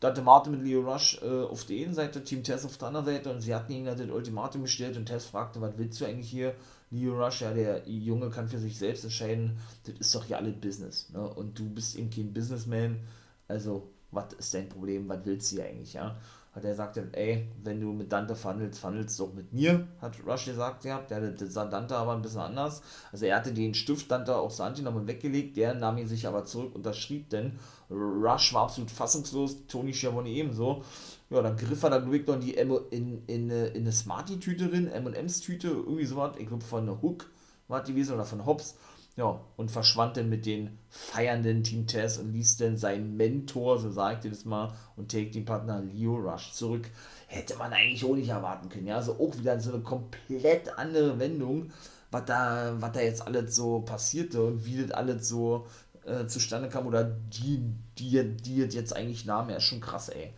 Dante 0.00 0.22
Martin 0.22 0.52
mit 0.52 0.62
Leo 0.62 0.80
Rush 0.80 1.20
äh, 1.22 1.42
auf 1.44 1.64
der 1.64 1.84
einen 1.84 1.94
Seite, 1.94 2.24
Team 2.24 2.42
Tess 2.42 2.64
auf 2.64 2.78
der 2.78 2.88
anderen 2.88 3.06
Seite 3.06 3.30
und 3.30 3.40
sie 3.42 3.54
hatten 3.54 3.72
ihnen 3.72 3.86
das 3.86 4.00
Ultimatum 4.00 4.62
gestellt 4.62 4.96
und 4.96 5.06
Tess 5.06 5.26
fragte, 5.26 5.60
was 5.60 5.76
willst 5.76 6.00
du 6.00 6.06
eigentlich 6.06 6.28
hier? 6.28 6.54
Leo 6.90 7.22
Rush, 7.22 7.42
ja, 7.42 7.52
der 7.52 7.86
Junge 7.86 8.30
kann 8.30 8.48
für 8.48 8.58
sich 8.58 8.78
selbst 8.78 9.04
entscheiden, 9.04 9.58
das 9.84 9.94
ist 9.98 10.14
doch 10.14 10.26
ja 10.26 10.38
alles 10.38 10.54
Business. 10.60 11.10
Ne? 11.10 11.20
Und 11.20 11.58
du 11.58 11.68
bist 11.68 11.96
eben 11.96 12.08
kein 12.10 12.32
Businessman, 12.32 13.00
also 13.48 13.90
was 14.10 14.32
ist 14.32 14.54
dein 14.54 14.68
Problem, 14.68 15.08
was 15.08 15.20
willst 15.24 15.52
du 15.52 15.56
hier 15.56 15.66
eigentlich, 15.66 15.92
ja? 15.92 16.16
Hat 16.54 16.64
er 16.64 16.70
gesagt, 16.70 17.00
ey, 17.12 17.48
wenn 17.64 17.80
du 17.80 17.92
mit 17.92 18.12
Dante 18.12 18.36
verhandelst, 18.36 18.78
verhandelst 18.78 19.18
doch 19.18 19.34
mit 19.34 19.52
mir, 19.52 19.88
hat 20.00 20.14
Rush 20.24 20.44
gesagt, 20.44 20.84
ja, 20.84 21.00
der, 21.00 21.34
sah 21.50 21.64
Dante 21.64 21.96
aber 21.96 22.12
ein 22.12 22.22
bisschen 22.22 22.42
anders. 22.42 22.80
Also 23.10 23.26
er 23.26 23.36
hatte 23.36 23.52
den 23.52 23.74
Stift 23.74 24.08
Dante 24.08 24.36
auf 24.36 24.54
seine 24.54 24.76
genommen 24.76 25.08
weggelegt, 25.08 25.56
der 25.56 25.74
nahm 25.74 25.98
ihn 25.98 26.06
sich 26.06 26.28
aber 26.28 26.44
zurück, 26.44 26.74
unterschrieb 26.74 27.28
denn. 27.30 27.58
Rush 27.90 28.54
war 28.54 28.64
absolut 28.64 28.90
fassungslos, 28.90 29.66
Tony 29.66 29.92
Schiavone 29.92 30.28
ebenso. 30.28 30.84
Ja, 31.28 31.42
dann 31.42 31.56
griff 31.56 31.82
er 31.82 31.90
dann 31.90 32.10
wirklich 32.10 32.26
noch 32.28 32.34
in, 32.34 32.40
die 32.40 32.56
M 32.56 32.78
in, 32.90 33.24
in, 33.26 33.50
in 33.50 33.82
eine 33.82 33.92
Smarty-Tüte 33.92 34.68
drin, 34.68 34.86
M&M's-Tüte, 34.86 35.68
irgendwie 35.68 36.04
sowas, 36.04 36.36
ich 36.38 36.46
glaube 36.46 36.64
von 36.64 37.02
Hook 37.02 37.26
war 37.66 37.82
die 37.82 37.92
gewesen 37.92 38.14
oder 38.14 38.24
von 38.24 38.44
Hobbs. 38.46 38.76
Ja, 39.16 39.40
und 39.56 39.70
verschwand 39.70 40.16
dann 40.16 40.28
mit 40.28 40.44
den 40.44 40.76
feiernden 40.88 41.62
Team 41.62 41.86
Tess 41.86 42.18
und 42.18 42.32
ließ 42.32 42.56
dann 42.56 42.76
seinen 42.76 43.16
Mentor, 43.16 43.78
so 43.78 43.90
sagte 43.90 44.28
das 44.28 44.44
mal, 44.44 44.74
und 44.96 45.10
Take 45.10 45.30
Team 45.30 45.44
Partner 45.44 45.80
Leo 45.80 46.16
Rush 46.16 46.52
zurück. 46.52 46.90
Hätte 47.28 47.56
man 47.56 47.72
eigentlich 47.72 48.04
auch 48.04 48.16
nicht 48.16 48.28
erwarten 48.28 48.68
können, 48.68 48.88
ja, 48.88 48.96
also 48.96 49.12
auch 49.14 49.38
wieder 49.38 49.58
so 49.60 49.72
eine 49.72 49.82
komplett 49.82 50.76
andere 50.78 51.18
Wendung, 51.20 51.70
was 52.10 52.24
da, 52.24 52.74
was 52.78 52.92
da 52.92 53.00
jetzt 53.00 53.26
alles 53.26 53.54
so 53.54 53.80
passierte 53.80 54.42
und 54.42 54.66
wie 54.66 54.82
das 54.82 54.90
alles 54.90 55.28
so 55.28 55.66
äh, 56.06 56.26
zustande 56.26 56.68
kam 56.68 56.86
oder 56.86 57.04
die, 57.04 57.62
die, 57.98 58.36
die 58.36 58.56
jetzt 58.56 58.96
eigentlich 58.96 59.24
nahm, 59.24 59.48
ja, 59.48 59.56
ist 59.56 59.64
schon 59.64 59.80
krass, 59.80 60.08
ey. 60.08 60.32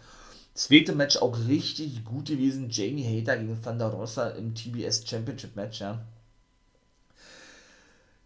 Zweite 0.55 0.95
Match 0.95 1.19
auch 1.19 1.37
richtig 1.49 2.05
gut 2.05 2.29
gewesen. 2.29 2.69
Jamie 2.71 3.05
Hater 3.05 3.37
gegen 3.37 3.63
Thunder 3.63 3.89
Rosa 3.89 4.29
im 4.31 4.55
TBS 4.55 5.07
Championship 5.07 5.55
Match, 5.55 5.81
ja. 5.81 6.03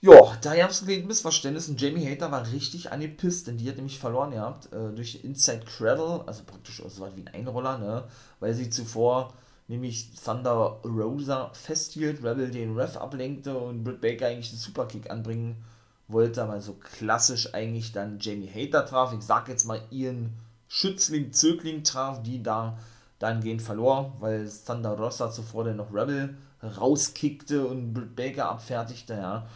Ja, 0.02 0.34
da 0.40 0.56
gab 0.56 0.70
es 0.70 0.82
ein 0.82 1.06
Missverständnis 1.06 1.68
und 1.68 1.78
Jamie 1.80 2.06
Hater 2.10 2.30
war 2.32 2.50
richtig 2.50 2.90
angepisst, 2.90 3.46
denn 3.46 3.58
die 3.58 3.68
hat 3.68 3.76
nämlich 3.76 3.98
verloren 3.98 4.30
gehabt 4.30 4.72
äh, 4.72 4.94
durch 4.94 5.22
Inside 5.24 5.66
Cradle, 5.66 6.24
also 6.26 6.42
praktisch 6.44 6.82
so 6.86 7.00
was 7.02 7.14
wie 7.16 7.20
ein 7.20 7.28
Einroller, 7.34 7.76
ne, 7.76 8.04
weil 8.40 8.54
sie 8.54 8.70
zuvor 8.70 9.34
nämlich 9.68 10.10
Thunder 10.14 10.80
Rosa 10.84 11.50
festhielt, 11.52 12.24
Rebel 12.24 12.50
den 12.50 12.78
Ref 12.78 12.96
ablenkte 12.96 13.56
und 13.58 13.84
Britt 13.84 14.00
Baker 14.00 14.28
eigentlich 14.28 14.48
den 14.50 14.58
Superkick 14.58 15.10
anbringen 15.10 15.62
wollte, 16.08 16.42
aber 16.42 16.62
so 16.62 16.72
klassisch 16.74 17.52
eigentlich 17.52 17.92
dann 17.92 18.18
Jamie 18.20 18.50
Hater 18.50 18.86
traf. 18.86 19.12
Ich 19.12 19.22
sag 19.22 19.48
jetzt 19.48 19.64
mal 19.66 19.82
ihren 19.90 20.32
Schützling, 20.66 21.32
Zögling 21.32 21.84
traf, 21.84 22.22
die 22.22 22.42
da 22.42 22.78
dahingehend 23.18 23.60
verlor, 23.60 24.16
weil 24.18 24.50
Thunder 24.66 24.96
Rosa 24.96 25.30
zuvor 25.30 25.64
dann 25.64 25.76
noch 25.76 25.92
Rebel 25.92 26.38
rauskickte 26.62 27.66
und 27.66 27.92
Britt 27.92 28.16
Baker 28.16 28.48
abfertigte, 28.50 29.12
ja. 29.12 29.46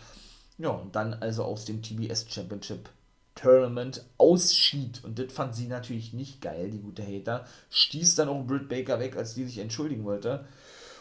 Ja, 0.59 0.71
und 0.71 0.95
dann 0.95 1.15
also 1.15 1.45
aus 1.45 1.65
dem 1.65 1.83
TBS 1.83 2.27
Championship 2.29 2.89
Tournament 3.35 4.05
ausschied. 4.17 5.03
Und 5.05 5.19
das 5.19 5.33
fand 5.33 5.55
sie 5.55 5.67
natürlich 5.67 6.13
nicht 6.13 6.41
geil, 6.41 6.71
die 6.71 6.81
gute 6.81 7.03
Hater. 7.03 7.45
Stieß 7.71 8.15
dann 8.15 8.29
auch 8.29 8.45
Britt 8.45 8.69
Baker 8.69 9.01
weg, 9.01 9.17
als 9.17 9.35
die 9.35 9.45
sich 9.45 9.59
entschuldigen 9.59 10.05
wollte. 10.05 10.45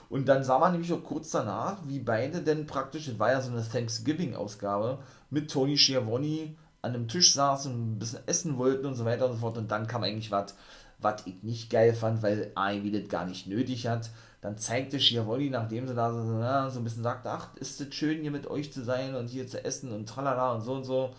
Und 0.10 0.28
dann 0.28 0.44
sah 0.44 0.60
man 0.60 0.74
nämlich 0.74 0.92
auch 0.94 1.04
kurz 1.04 1.32
danach, 1.32 1.80
wie 1.88 2.00
beide 2.00 2.42
denn 2.42 2.68
praktisch, 2.68 3.06
das 3.06 3.20
war 3.20 3.32
ja 3.32 3.42
so 3.42 3.52
eine 3.52 3.68
Thanksgiving-Ausgabe, 3.68 5.00
mit 5.30 5.50
Tony 5.50 5.78
Schiavone 5.78 6.56
an 6.82 6.94
einem 6.94 7.08
Tisch 7.08 7.34
saßen 7.34 7.74
und 7.74 7.94
ein 7.94 8.00
bisschen 8.00 8.20
essen 8.28 8.58
wollten 8.58 8.86
und 8.86 8.96
so 8.96 9.06
weiter 9.06 9.26
und 9.26 9.34
so 9.34 9.40
fort. 9.40 9.58
Und 9.58 9.72
dann 9.72 9.88
kam 9.88 10.04
eigentlich 10.04 10.32
was, 10.32 10.56
was 11.00 11.26
ich 11.26 11.42
nicht 11.42 11.70
geil 11.70 11.94
fand, 11.94 12.22
weil 12.22 12.52
AEW 12.56 12.92
das 12.92 13.10
gar 13.10 13.26
nicht 13.26 13.48
nötig 13.48 13.88
hat. 13.88 14.10
Dann 14.44 14.58
zeigte 14.58 15.00
Schiavone, 15.00 15.50
nachdem 15.50 15.88
sie 15.88 15.96
da 15.96 16.12
so, 16.12 16.70
so 16.70 16.80
ein 16.80 16.84
bisschen 16.84 17.02
sagte, 17.02 17.30
ach, 17.30 17.56
ist 17.56 17.80
es 17.80 17.96
schön 17.96 18.20
hier 18.20 18.30
mit 18.30 18.46
euch 18.46 18.74
zu 18.74 18.84
sein 18.84 19.16
und 19.16 19.28
hier 19.30 19.48
zu 19.48 19.64
essen 19.64 19.94
und 19.94 20.08
tralala 20.10 20.56
und 20.56 20.62
so 20.62 20.74
und 20.74 20.84
so. 20.84 21.16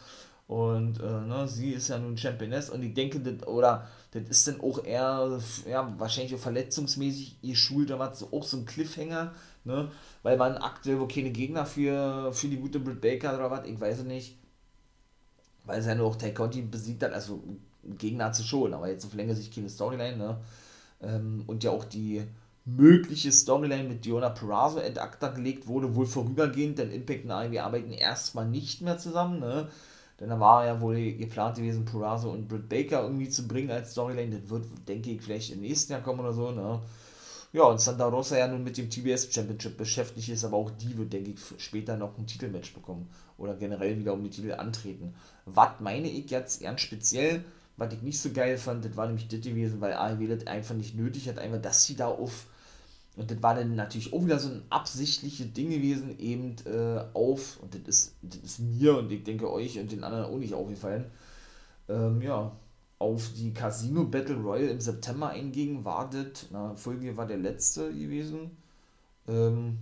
Und 0.46 1.00
äh, 1.00 1.20
ne, 1.22 1.48
sie 1.48 1.70
ist 1.70 1.88
ja 1.88 1.98
nun 1.98 2.18
Championess 2.18 2.68
und 2.68 2.82
ich 2.82 2.92
denke, 2.92 3.20
das, 3.20 3.48
oder 3.48 3.88
das 4.10 4.24
ist 4.24 4.46
dann 4.46 4.60
auch 4.60 4.84
eher, 4.84 5.40
ja, 5.66 5.94
wahrscheinlich 5.96 6.34
auch 6.34 6.38
verletzungsmäßig 6.38 7.38
ihr 7.40 7.56
was, 7.98 8.18
so, 8.18 8.28
auch 8.30 8.44
so 8.44 8.58
ein 8.58 8.66
Cliffhanger, 8.66 9.32
ne, 9.64 9.90
weil 10.22 10.36
man 10.36 10.58
aktuell 10.58 11.00
wo 11.00 11.06
keine 11.06 11.30
Gegner 11.30 11.64
für, 11.64 12.30
für 12.30 12.48
die 12.48 12.58
gute 12.58 12.78
Britt 12.78 13.00
Baker 13.00 13.34
oder 13.36 13.50
was, 13.50 13.66
ich 13.66 13.80
weiß 13.80 14.00
es 14.00 14.04
nicht, 14.04 14.36
weil 15.64 15.80
sie 15.80 15.88
ja 15.88 15.94
nur 15.94 16.08
auch 16.08 16.16
Tay 16.16 16.34
Conti 16.34 16.60
besiegt 16.60 17.02
hat, 17.02 17.14
also 17.14 17.42
Gegner 17.82 18.34
sie 18.34 18.44
schon, 18.44 18.74
aber 18.74 18.90
jetzt 18.90 19.06
auf 19.06 19.14
längere 19.14 19.36
Sicht 19.36 19.54
keine 19.54 19.70
Storyline, 19.70 20.18
ne, 20.18 20.36
ähm, 21.00 21.44
und 21.46 21.64
ja 21.64 21.70
auch 21.70 21.84
die 21.84 22.22
mögliche 22.64 23.30
Storyline 23.30 23.88
mit 23.88 24.04
Diona 24.04 24.30
Perazzo 24.30 24.78
ad 24.78 24.98
acta 24.98 25.28
gelegt 25.28 25.66
wurde, 25.66 25.94
wohl 25.94 26.06
vorübergehend, 26.06 26.78
denn 26.78 26.90
Impact 26.90 27.24
und 27.24 27.30
AEW 27.30 27.60
arbeiten 27.60 27.92
erstmal 27.92 28.48
nicht 28.48 28.80
mehr 28.80 28.98
zusammen, 28.98 29.40
ne? 29.40 29.68
Denn 30.20 30.28
da 30.28 30.38
war 30.38 30.64
ja 30.64 30.80
wohl 30.80 31.12
geplant 31.12 31.56
gewesen, 31.56 31.84
Perazzo 31.84 32.30
und 32.30 32.48
Britt 32.48 32.68
Baker 32.68 33.02
irgendwie 33.02 33.28
zu 33.28 33.48
bringen 33.48 33.70
als 33.70 33.92
Storyline. 33.92 34.38
Das 34.38 34.48
wird, 34.48 34.66
denke 34.88 35.10
ich, 35.10 35.20
vielleicht 35.20 35.52
im 35.52 35.60
nächsten 35.60 35.92
Jahr 35.92 36.02
kommen 36.02 36.20
oder 36.20 36.32
so, 36.32 36.52
ne? 36.52 36.80
Ja, 37.52 37.64
und 37.64 37.80
Santa 37.80 38.06
Rosa 38.06 38.36
ja 38.36 38.48
nun 38.48 38.64
mit 38.64 38.76
dem 38.78 38.90
TBS 38.90 39.32
Championship 39.32 39.76
beschäftigt 39.76 40.28
ist, 40.28 40.44
aber 40.44 40.56
auch 40.56 40.70
die 40.70 40.96
wird, 40.98 41.12
denke 41.12 41.30
ich, 41.30 41.62
später 41.62 41.96
noch 41.96 42.18
ein 42.18 42.26
Titelmatch 42.26 42.74
bekommen. 42.74 43.08
Oder 43.38 43.54
generell 43.54 43.96
wieder 43.98 44.12
um 44.12 44.24
die 44.24 44.30
Titel 44.30 44.52
antreten. 44.52 45.14
Was 45.44 45.78
meine 45.78 46.08
ich 46.08 46.30
jetzt 46.30 46.62
ganz 46.62 46.80
speziell, 46.80 47.44
was 47.76 47.92
ich 47.92 48.02
nicht 48.02 48.20
so 48.20 48.30
geil 48.30 48.58
fand, 48.58 48.84
das 48.84 48.96
war 48.96 49.06
nämlich 49.06 49.28
das 49.28 49.40
gewesen, 49.40 49.80
weil 49.80 49.92
AEW 49.92 50.26
das 50.26 50.46
einfach 50.48 50.74
nicht 50.74 50.96
nötig 50.96 51.28
hat, 51.28 51.38
einfach, 51.38 51.60
dass 51.60 51.84
sie 51.84 51.94
da 51.94 52.08
auf 52.08 52.46
und 53.16 53.30
das 53.30 53.42
war 53.42 53.54
dann 53.54 53.76
natürlich 53.76 54.12
auch 54.12 54.24
wieder 54.24 54.38
so 54.38 54.48
ein 54.48 54.62
absichtliches 54.70 55.52
Ding 55.52 55.70
gewesen, 55.70 56.18
eben 56.18 56.56
äh, 56.66 57.04
auf, 57.14 57.60
und 57.60 57.74
das 57.74 57.82
ist, 57.82 58.16
das 58.22 58.40
ist 58.40 58.58
mir 58.58 58.98
und 58.98 59.12
ich 59.12 59.22
denke 59.22 59.50
euch 59.52 59.78
und 59.78 59.92
den 59.92 60.02
anderen 60.02 60.24
auch 60.24 60.38
nicht 60.38 60.54
aufgefallen, 60.54 61.06
ähm, 61.88 62.20
ja, 62.22 62.52
auf 62.98 63.30
die 63.36 63.52
Casino 63.52 64.04
Battle 64.04 64.36
Royale 64.36 64.70
im 64.70 64.80
September 64.80 65.28
einging, 65.28 65.84
wartet, 65.84 66.46
na, 66.50 66.74
Folge 66.74 67.16
war 67.16 67.26
der 67.26 67.38
letzte 67.38 67.92
gewesen. 67.92 68.56
Ähm, 69.28 69.78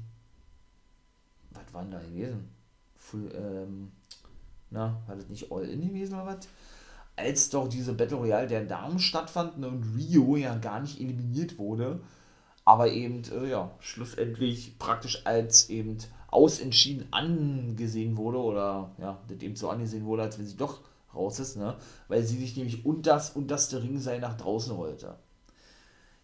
was 1.53 1.73
war 1.73 1.83
denn 1.83 1.93
da 1.93 2.01
gewesen? 2.01 2.49
Full, 2.97 3.31
ähm, 3.35 3.93
na, 4.71 5.01
war 5.07 5.17
das 5.17 5.29
nicht 5.29 5.51
All-In 5.53 5.89
gewesen 5.89 6.15
oder 6.15 6.27
was? 6.27 6.49
Als 7.15 7.51
doch 7.51 7.69
diese 7.69 7.93
Battle 7.93 8.17
Royale 8.17 8.47
der 8.47 8.65
Damen 8.65 8.99
stattfand 8.99 9.63
und 9.65 9.85
Rio 9.97 10.37
ja 10.37 10.57
gar 10.57 10.81
nicht 10.81 11.01
eliminiert 11.01 11.59
wurde, 11.59 12.01
aber 12.65 12.91
eben, 12.93 13.23
äh, 13.33 13.51
ja, 13.51 13.71
schlussendlich 13.81 14.79
praktisch 14.79 15.27
als 15.27 15.69
eben 15.71 15.99
ausentschieden 16.29 17.13
angesehen 17.13 18.17
wurde 18.17 18.39
oder 18.39 18.93
ja, 18.99 19.19
dem 19.29 19.57
so 19.57 19.69
angesehen 19.69 20.05
wurde, 20.05 20.23
als 20.23 20.39
wenn 20.39 20.47
sie 20.47 20.57
doch 20.57 20.81
raus 21.15 21.39
ist, 21.41 21.57
ne? 21.57 21.77
Weil 22.09 22.23
sie 22.23 22.39
sich 22.39 22.57
nämlich 22.57 22.87
unter 22.87 23.15
das 23.15 23.31
unterste 23.31 23.83
Ringseil 23.83 24.21
nach 24.21 24.37
draußen 24.37 24.75
rollte. 24.75 25.17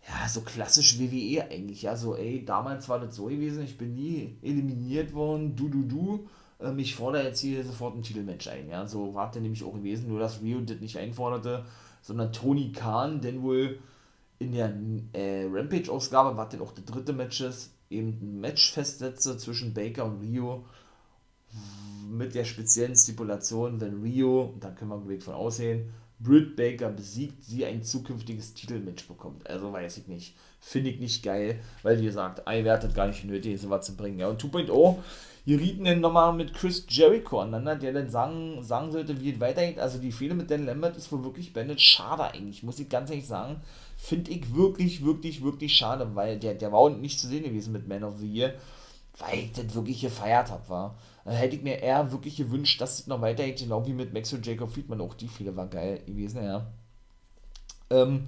Ja, 0.08 0.26
so 0.28 0.40
klassisch 0.40 0.98
WWE 0.98 1.50
eigentlich, 1.50 1.82
ja, 1.82 1.94
so, 1.94 2.16
ey, 2.16 2.44
damals 2.44 2.88
war 2.88 2.98
das 2.98 3.16
so 3.16 3.26
gewesen, 3.26 3.64
ich 3.64 3.76
bin 3.76 3.94
nie 3.94 4.38
eliminiert 4.40 5.12
worden, 5.12 5.54
du, 5.54 5.68
du, 5.68 5.82
du, 5.82 6.28
ähm, 6.60 6.78
ich 6.78 6.94
fordere 6.94 7.24
jetzt 7.24 7.40
hier 7.40 7.62
sofort 7.62 7.94
ein 7.94 8.02
Titelmatch 8.02 8.48
ein, 8.48 8.70
ja, 8.70 8.86
so 8.86 9.14
war 9.14 9.30
das 9.30 9.42
nämlich 9.42 9.62
auch 9.64 9.74
gewesen, 9.74 10.08
nur 10.08 10.20
dass 10.20 10.40
Rio 10.40 10.60
das 10.60 10.80
nicht 10.80 10.96
einforderte, 10.96 11.66
sondern 12.00 12.32
Tony 12.32 12.72
Khan, 12.72 13.20
denn 13.20 13.42
wohl 13.42 13.80
in 14.38 14.52
der 14.52 14.72
äh, 15.12 15.46
Rampage-Ausgabe, 15.50 16.36
was 16.36 16.50
denn 16.50 16.60
auch 16.60 16.72
der 16.72 16.84
dritte 16.84 17.12
Match 17.12 17.40
ist, 17.40 17.72
eben 17.90 18.18
ein 18.20 18.40
Match 18.40 18.72
festsetze 18.72 19.36
zwischen 19.36 19.74
Baker 19.74 20.04
und 20.04 20.20
Rio 20.20 20.64
mit 22.08 22.34
der 22.34 22.44
speziellen 22.44 22.96
Stipulation, 22.96 23.80
wenn 23.80 24.02
Rio, 24.02 24.54
da 24.60 24.70
können 24.70 24.90
wir 24.90 25.04
wirklich 25.04 25.24
von 25.24 25.34
aussehen, 25.34 25.92
Britt 26.20 26.56
Baker 26.56 26.90
besiegt, 26.90 27.44
sie 27.44 27.64
ein 27.64 27.84
zukünftiges 27.84 28.54
Titelmatch 28.54 29.06
bekommt. 29.06 29.48
Also 29.48 29.72
weiß 29.72 29.98
ich 29.98 30.08
nicht. 30.08 30.36
Finde 30.60 30.90
ich 30.90 30.98
nicht 30.98 31.22
geil, 31.22 31.60
weil 31.82 32.00
wie 32.00 32.06
gesagt, 32.06 32.42
I 32.48 32.64
wertet 32.64 32.94
gar 32.94 33.06
nicht 33.06 33.24
nötig, 33.24 33.60
sowas 33.60 33.86
zu 33.86 33.96
bringen. 33.96 34.18
Ja, 34.18 34.28
und 34.28 34.42
2.0, 34.42 34.96
hier 35.48 35.60
rieten 35.60 35.84
dann 35.84 36.00
nochmal 36.00 36.34
mit 36.34 36.52
Chris 36.52 36.84
Jericho 36.90 37.40
aneinander, 37.40 37.76
der 37.76 37.94
dann 37.94 38.10
sagen, 38.10 38.62
sagen 38.62 38.92
sollte, 38.92 39.18
wie 39.18 39.30
es 39.30 39.40
weitergeht. 39.40 39.78
Also 39.78 39.96
die 39.96 40.12
Fehler 40.12 40.34
mit 40.34 40.50
Dan 40.50 40.66
Lambert 40.66 40.98
ist 40.98 41.10
wohl 41.10 41.24
wirklich 41.24 41.54
beendet. 41.54 41.80
Schade 41.80 42.22
eigentlich, 42.24 42.62
muss 42.62 42.78
ich 42.78 42.90
ganz 42.90 43.08
ehrlich 43.08 43.26
sagen. 43.26 43.62
Finde 43.96 44.30
ich 44.30 44.54
wirklich, 44.54 45.02
wirklich, 45.06 45.42
wirklich 45.42 45.74
schade, 45.74 46.14
weil 46.14 46.38
der, 46.38 46.52
der 46.52 46.70
war 46.70 46.90
nicht 46.90 47.18
zu 47.18 47.28
sehen 47.28 47.44
gewesen 47.44 47.72
mit 47.72 47.88
Man 47.88 48.04
of 48.04 48.18
the 48.18 48.30
Year, 48.30 48.52
weil 49.16 49.38
ich 49.38 49.52
das 49.52 49.74
wirklich 49.74 50.02
gefeiert 50.02 50.50
habe, 50.50 50.68
war. 50.68 50.98
Dann 51.24 51.32
hätte 51.32 51.56
ich 51.56 51.62
mir 51.62 51.78
eher 51.78 52.12
wirklich 52.12 52.36
gewünscht, 52.36 52.78
dass 52.82 53.00
es 53.00 53.06
noch 53.06 53.22
weitergeht, 53.22 53.60
genau 53.60 53.86
wie 53.86 53.94
mit 53.94 54.12
Max 54.12 54.30
und 54.34 54.44
Jacob 54.44 54.70
Friedman. 54.70 55.00
Auch 55.00 55.14
die 55.14 55.28
viele 55.28 55.56
war 55.56 55.68
geil 55.68 56.02
gewesen, 56.04 56.44
ja. 56.44 56.66
Ähm, 57.88 58.26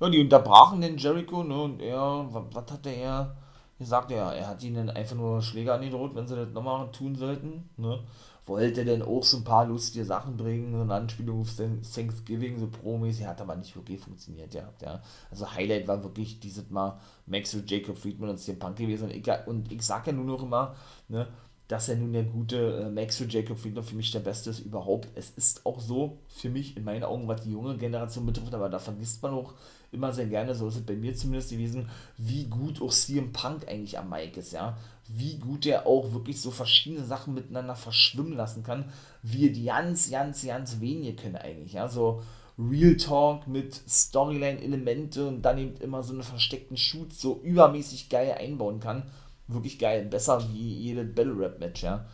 ja, 0.00 0.08
die 0.08 0.22
unterbrachen 0.22 0.80
den 0.80 0.96
Jericho, 0.96 1.44
ne, 1.44 1.60
und 1.60 1.82
er, 1.82 2.26
was, 2.30 2.44
was 2.54 2.72
hat 2.72 2.86
er 2.86 3.36
gesagt? 3.78 4.10
Ja, 4.10 4.32
er 4.32 4.48
hat 4.48 4.62
ihnen 4.62 4.90
einfach 4.90 5.16
nur 5.16 5.42
Schläge 5.42 5.72
angedroht, 5.72 6.14
wenn 6.14 6.26
sie 6.26 6.36
das 6.36 6.50
nochmal 6.50 6.90
tun 6.92 7.14
sollten, 7.16 7.68
ne. 7.76 8.00
Wollte 8.48 8.84
denn 8.84 9.02
auch 9.02 9.24
so 9.24 9.38
ein 9.38 9.44
paar 9.44 9.66
lustige 9.66 10.04
Sachen 10.04 10.36
bringen, 10.36 10.72
so 10.72 10.80
eine 10.80 10.94
Anspielung 10.94 11.40
auf 11.40 11.56
Thanksgiving, 11.56 12.60
so 12.60 12.68
Promis, 12.68 13.20
hat 13.24 13.40
aber 13.40 13.56
nicht 13.56 13.74
wirklich 13.74 13.98
funktioniert, 13.98 14.54
ja. 14.54 14.72
ja. 14.80 15.02
Also 15.32 15.52
Highlight 15.52 15.88
war 15.88 16.04
wirklich 16.04 16.38
dieses 16.38 16.70
Mal 16.70 16.96
Max 17.26 17.52
und 17.54 17.68
Jacob 17.68 17.98
Friedman 17.98 18.30
und 18.30 18.38
CM 18.38 18.60
Punk 18.60 18.76
gewesen. 18.76 19.10
Und 19.10 19.16
ich, 19.16 19.28
und 19.46 19.72
ich 19.72 19.82
sag 19.82 20.06
ja 20.06 20.12
nur 20.12 20.26
noch 20.26 20.44
immer, 20.44 20.76
ne, 21.08 21.26
dass 21.68 21.88
er 21.88 21.96
nun 21.96 22.12
der 22.12 22.22
gute 22.22 22.84
äh, 22.84 22.90
Max 22.90 23.16
für 23.16 23.24
Jacob 23.24 23.58
Friedler 23.58 23.82
für 23.82 23.96
mich 23.96 24.12
der 24.12 24.20
Beste 24.20 24.50
ist 24.50 24.60
überhaupt. 24.60 25.08
Es 25.14 25.30
ist 25.30 25.66
auch 25.66 25.80
so 25.80 26.18
für 26.28 26.48
mich 26.48 26.76
in 26.76 26.84
meinen 26.84 27.02
Augen, 27.02 27.26
was 27.26 27.42
die 27.42 27.50
junge 27.50 27.76
Generation 27.76 28.26
betrifft, 28.26 28.54
aber 28.54 28.68
da 28.68 28.78
vergisst 28.78 29.22
man 29.22 29.34
auch 29.34 29.54
immer 29.96 30.12
sehr 30.12 30.26
gerne, 30.26 30.54
so 30.54 30.68
ist 30.68 30.76
es 30.76 30.82
bei 30.82 30.94
mir 30.94 31.14
zumindest 31.14 31.50
gewesen, 31.50 31.88
wie 32.16 32.44
gut 32.44 32.80
auch 32.80 32.92
CM 32.92 33.32
Punk 33.32 33.66
eigentlich 33.68 33.98
am 33.98 34.10
Mike 34.10 34.38
ist, 34.38 34.52
ja. 34.52 34.76
Wie 35.08 35.38
gut 35.38 35.66
er 35.66 35.86
auch 35.86 36.12
wirklich 36.12 36.40
so 36.40 36.50
verschiedene 36.50 37.04
Sachen 37.04 37.34
miteinander 37.34 37.76
verschwimmen 37.76 38.34
lassen 38.34 38.62
kann, 38.62 38.92
wie 39.22 39.50
die 39.50 39.64
ganz, 39.64 40.10
ganz, 40.10 40.44
ganz 40.44 40.80
wenige 40.80 41.16
können 41.16 41.36
eigentlich, 41.36 41.72
ja. 41.72 41.88
So 41.88 42.22
Real 42.58 42.96
Talk 42.96 43.46
mit 43.48 43.74
Storyline-Elemente 43.74 45.26
und 45.26 45.42
dann 45.42 45.58
eben 45.58 45.76
immer 45.78 46.02
so 46.02 46.12
einen 46.12 46.22
versteckten 46.22 46.76
Shoot 46.76 47.12
so 47.12 47.40
übermäßig 47.42 48.08
geil 48.08 48.36
einbauen 48.38 48.80
kann 48.80 49.10
wirklich 49.48 49.78
geil. 49.78 50.04
Besser 50.06 50.42
wie 50.52 50.74
jedes 50.74 51.14
Battle 51.14 51.38
Rap 51.38 51.58
Match, 51.60 51.82
ja. 51.82 52.06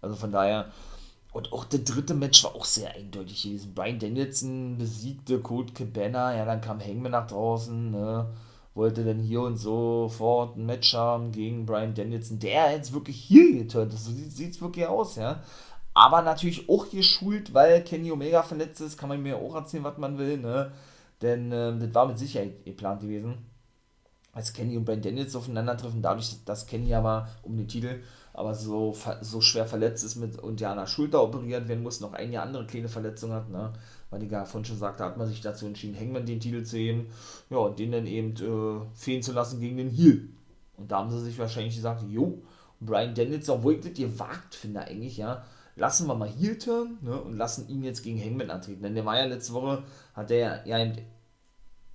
Also 0.00 0.16
von 0.16 0.32
daher. 0.32 0.70
Und 1.32 1.52
auch 1.52 1.64
der 1.64 1.80
dritte 1.80 2.14
Match 2.14 2.42
war 2.42 2.56
auch 2.56 2.64
sehr 2.64 2.94
eindeutig 2.94 3.42
gewesen. 3.42 3.72
Brian 3.74 3.98
Danielson 3.98 4.78
besiegte 4.78 5.38
Colt 5.40 5.74
Cabana, 5.74 6.36
ja, 6.36 6.44
dann 6.44 6.60
kam 6.60 6.80
Hangman 6.80 7.12
nach 7.12 7.28
draußen, 7.28 7.92
ne, 7.92 8.26
wollte 8.74 9.04
dann 9.04 9.20
hier 9.20 9.42
und 9.42 9.56
so 9.56 10.08
fort 10.08 10.56
ein 10.56 10.66
Match 10.66 10.94
haben 10.94 11.30
gegen 11.30 11.66
Brian 11.66 11.94
Danielson, 11.94 12.40
der 12.40 12.72
jetzt 12.72 12.92
wirklich 12.92 13.16
hier 13.16 13.52
geturnt 13.58 13.94
ist. 13.94 14.06
So 14.06 14.12
sieht 14.12 14.52
es 14.52 14.60
wirklich 14.60 14.86
aus, 14.86 15.16
ja. 15.16 15.42
Aber 15.94 16.22
natürlich 16.22 16.68
auch 16.68 16.86
hier 16.86 17.02
schult, 17.02 17.54
weil 17.54 17.82
Kenny 17.84 18.10
Omega 18.10 18.42
verletzt 18.42 18.80
ist, 18.80 18.96
kann 18.98 19.08
man 19.08 19.22
mir 19.22 19.36
auch 19.36 19.54
erzählen, 19.54 19.84
was 19.84 19.98
man 19.98 20.18
will, 20.18 20.38
ne. 20.38 20.72
Denn 21.22 21.52
äh, 21.52 21.78
das 21.78 21.94
war 21.94 22.06
mit 22.06 22.18
Sicherheit 22.18 22.64
geplant 22.64 23.02
gewesen 23.02 23.50
als 24.32 24.52
Kenny 24.52 24.76
und 24.76 24.84
Ben 24.84 25.02
Daniels 25.02 25.34
aufeinandertreffen, 25.34 26.02
dadurch, 26.02 26.36
dass 26.44 26.66
Kenny 26.66 26.94
aber 26.94 27.28
um 27.42 27.56
den 27.56 27.68
Titel 27.68 28.02
aber 28.40 28.54
so, 28.54 28.96
so 29.20 29.40
schwer 29.42 29.66
verletzt 29.66 30.02
ist 30.02 30.16
mit 30.16 30.38
und 30.38 30.60
ja 30.60 30.70
an 30.70 30.78
der 30.78 30.86
Schulter 30.86 31.22
operiert 31.22 31.68
werden 31.68 31.82
muss, 31.82 32.00
noch 32.00 32.14
eine 32.14 32.40
andere 32.40 32.66
kleine 32.66 32.88
Verletzung 32.88 33.32
hat, 33.32 33.50
ne? 33.50 33.72
weil 34.08 34.20
die 34.20 34.28
gar 34.28 34.46
vorhin 34.46 34.64
schon 34.64 34.78
sagte, 34.78 35.04
hat 35.04 35.18
man 35.18 35.28
sich 35.28 35.42
dazu 35.42 35.66
entschieden, 35.66 35.94
Hangman 35.94 36.24
den 36.24 36.40
Titel 36.40 36.62
zu 36.62 36.76
geben, 36.76 37.08
ja, 37.50 37.58
und 37.58 37.78
den 37.78 37.92
dann 37.92 38.06
eben 38.06 38.34
äh, 38.36 38.80
fehlen 38.94 39.22
zu 39.22 39.32
lassen 39.32 39.60
gegen 39.60 39.76
den 39.76 39.90
Heel. 39.90 40.30
Und 40.78 40.90
da 40.90 40.98
haben 40.98 41.10
sie 41.10 41.20
sich 41.20 41.38
wahrscheinlich 41.38 41.76
gesagt, 41.76 42.02
jo, 42.08 42.42
Brian 42.80 43.14
Daniels, 43.14 43.48
obwohl 43.50 43.74
ich 43.74 43.80
das 43.80 43.92
gewagt 43.92 44.54
finde 44.54 44.80
eigentlich, 44.80 45.18
ja, 45.18 45.44
lassen 45.76 46.06
wir 46.06 46.14
mal 46.14 46.28
Heel 46.28 46.58
turn 46.58 46.96
ne, 47.02 47.20
und 47.20 47.36
lassen 47.36 47.68
ihn 47.68 47.84
jetzt 47.84 48.02
gegen 48.02 48.18
Hangman 48.18 48.50
antreten. 48.50 48.82
Denn 48.82 48.94
der 48.94 49.04
war 49.04 49.18
ja 49.18 49.26
letzte 49.26 49.52
Woche, 49.52 49.82
hat 50.14 50.30
der 50.30 50.66
ja 50.66 50.78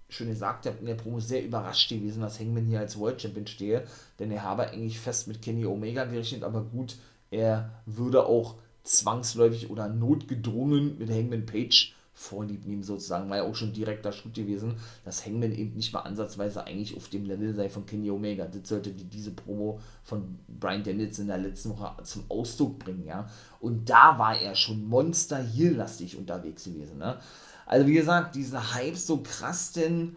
schon 0.10 0.28
gesagt 0.28 0.66
habe, 0.66 0.78
in 0.80 0.86
der 0.86 0.96
Promo 0.96 1.20
sehr 1.20 1.44
überrascht 1.44 1.90
gewesen, 1.90 2.22
dass 2.22 2.40
Hangman 2.40 2.66
hier 2.66 2.80
als 2.80 3.00
World 3.00 3.22
Champion 3.22 3.48
stehe, 3.48 3.86
denn 4.20 4.32
er 4.32 4.44
habe 4.44 4.70
eigentlich 4.70 5.00
fest 5.00 5.28
mit 5.28 5.42
Kenny 5.42 5.66
Omega 5.66 6.06
gerechnet, 6.06 6.44
aber 6.44 6.62
gut, 6.62 6.98
er 7.32 7.72
würde 7.86 8.26
auch 8.26 8.56
zwangsläufig 8.84 9.70
oder 9.70 9.90
notgedrungen 9.90 10.98
mit 11.00 11.10
Hangman 11.10 11.46
Page 11.46 11.96
vorlieb 12.16 12.66
nehmen, 12.66 12.82
sozusagen, 12.82 13.30
war 13.30 13.38
ja 13.38 13.44
auch 13.44 13.56
schon 13.56 13.74
direkter 13.74 14.14
Schritt 14.14 14.36
gewesen, 14.36 14.78
dass 15.04 15.26
Hangman 15.26 15.52
eben 15.52 15.76
nicht 15.76 15.92
mal 15.92 16.00
ansatzweise 16.00 16.64
eigentlich 16.64 16.96
auf 16.96 17.10
dem 17.10 17.26
Level 17.26 17.54
sei 17.54 17.70
von 17.70 17.86
Kenny 17.86 18.10
Omega. 18.10 18.46
Das 18.46 18.70
sollte 18.70 18.92
die, 18.92 19.04
diese 19.04 19.32
Promo 19.32 19.82
von 20.02 20.40
Brian 20.48 20.84
Daniels 20.84 21.20
in 21.20 21.28
der 21.28 21.38
letzten 21.38 21.72
Woche 21.72 21.92
zum 22.04 22.24
Ausdruck 22.30 22.80
bringen, 22.80 23.06
ja. 23.06 23.28
Und 23.60 23.90
da 23.90 24.18
war 24.18 24.40
er 24.40 24.56
schon 24.56 24.88
monster 24.88 25.46
lastig 25.56 26.18
unterwegs 26.18 26.64
gewesen, 26.64 27.00
ne. 27.00 27.20
Also 27.66 27.88
wie 27.88 27.94
gesagt, 27.94 28.36
dieser 28.36 28.74
Hype 28.74 28.96
so 28.96 29.18
krass 29.24 29.72
denn 29.72 30.16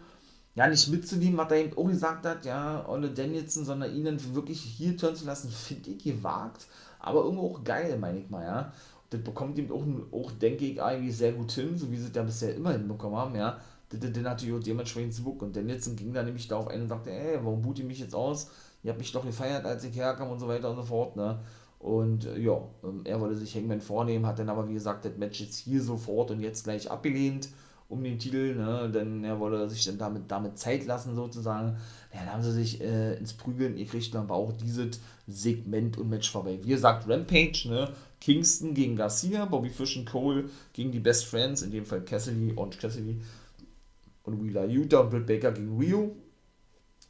ja 0.54 0.66
nicht 0.66 0.88
mitzunehmen, 0.88 1.38
was 1.38 1.50
er 1.52 1.58
eben 1.58 1.76
auch 1.78 1.86
gesagt 1.86 2.26
hat, 2.26 2.44
ja, 2.44 2.86
Olle 2.88 3.10
Danielson, 3.10 3.64
sondern 3.64 3.94
ihn 3.94 4.04
dann 4.04 4.34
wirklich 4.34 4.60
hier 4.60 4.96
turnen 4.96 5.16
zu 5.16 5.24
lassen, 5.24 5.50
finde 5.50 5.90
ich 5.90 6.02
gewagt, 6.02 6.66
aber 6.98 7.22
irgendwo 7.22 7.54
auch 7.54 7.64
geil, 7.64 7.96
meine 7.98 8.18
ich 8.18 8.28
mal, 8.28 8.44
ja. 8.44 8.72
Das 9.10 9.22
bekommt 9.22 9.56
ihm 9.56 9.72
auch, 9.72 9.84
auch, 10.12 10.32
denke 10.32 10.66
ich, 10.66 10.82
eigentlich 10.82 11.16
sehr 11.16 11.32
gut 11.32 11.52
hin, 11.52 11.78
so 11.78 11.90
wie 11.90 11.96
sie 11.96 12.08
das 12.08 12.16
ja 12.16 12.22
bisher 12.24 12.54
immer 12.54 12.72
hinbekommen 12.72 13.16
haben, 13.16 13.34
ja. 13.36 13.58
Das, 13.88 14.00
das 14.00 14.22
natürlich 14.22 14.54
auch 14.54 14.62
dementsprechend 14.62 15.14
zu 15.14 15.22
Book. 15.22 15.40
Und 15.40 15.56
Danielson 15.56 15.96
ging 15.96 16.12
dann 16.12 16.26
nämlich 16.26 16.46
darauf 16.46 16.68
ein 16.68 16.82
und 16.82 16.88
sagte, 16.88 17.10
ey, 17.10 17.38
warum 17.42 17.62
boot 17.62 17.78
ihr 17.78 17.86
mich 17.86 18.00
jetzt 18.00 18.14
aus? 18.14 18.50
Ihr 18.82 18.90
habt 18.90 18.98
mich 19.00 19.12
doch 19.12 19.24
gefeiert, 19.24 19.64
als 19.64 19.84
ich 19.84 19.96
herkam 19.96 20.30
und 20.30 20.38
so 20.38 20.46
weiter 20.46 20.70
und 20.70 20.76
so 20.76 20.82
fort, 20.82 21.16
ne. 21.16 21.38
Und 21.78 22.26
äh, 22.26 22.38
ja, 22.38 22.60
ähm, 22.82 23.02
er 23.04 23.20
wollte 23.20 23.36
sich 23.36 23.54
Hangman 23.54 23.80
vornehmen, 23.80 24.26
hat 24.26 24.38
dann 24.38 24.48
aber 24.48 24.68
wie 24.68 24.74
gesagt 24.74 25.04
das 25.04 25.16
Match 25.16 25.40
jetzt 25.40 25.56
hier 25.58 25.82
sofort 25.82 26.30
und 26.30 26.40
jetzt 26.40 26.64
gleich 26.64 26.90
abgelehnt 26.90 27.48
um 27.88 28.04
den 28.04 28.18
Titel, 28.18 28.54
ne? 28.54 28.90
denn 28.92 29.24
er 29.24 29.40
wollte 29.40 29.68
sich 29.70 29.84
dann 29.86 29.96
damit, 29.96 30.24
damit 30.28 30.58
Zeit 30.58 30.84
lassen 30.84 31.14
sozusagen. 31.14 31.78
Ja, 32.12 32.20
dann 32.20 32.34
haben 32.34 32.42
sie 32.42 32.52
sich 32.52 32.82
äh, 32.82 33.14
ins 33.14 33.32
Prügeln 33.32 33.76
gekriegt, 33.76 34.14
dann 34.14 34.28
war 34.28 34.36
auch 34.36 34.52
dieses 34.52 35.00
Segment 35.26 35.96
und 35.96 36.10
Match 36.10 36.30
vorbei. 36.30 36.58
Wie 36.62 36.68
gesagt, 36.68 37.08
Rampage, 37.08 37.66
ne? 37.66 37.90
Kingston 38.20 38.74
gegen 38.74 38.96
Garcia, 38.96 39.44
Bobby 39.44 39.70
Fish 39.70 39.96
und 39.96 40.04
Cole 40.04 40.50
gegen 40.72 40.92
die 40.92 40.98
Best 40.98 41.26
Friends, 41.26 41.62
in 41.62 41.70
dem 41.70 41.86
Fall 41.86 42.02
Cassidy, 42.02 42.52
Orange 42.56 42.78
Cassidy 42.78 43.20
und 44.24 44.42
Wheeler 44.42 44.66
Utah 44.66 45.00
und 45.00 45.10
Britt 45.10 45.26
Baker 45.26 45.52
gegen 45.52 45.78
Rio. 45.78 46.14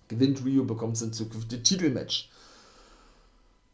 Gewinnt 0.06 0.44
Rio, 0.44 0.64
bekommt 0.64 0.96
es 0.96 1.02
in 1.02 1.12
Zukunft 1.12 1.52
das 1.52 1.62
Titelmatch. 1.62 2.30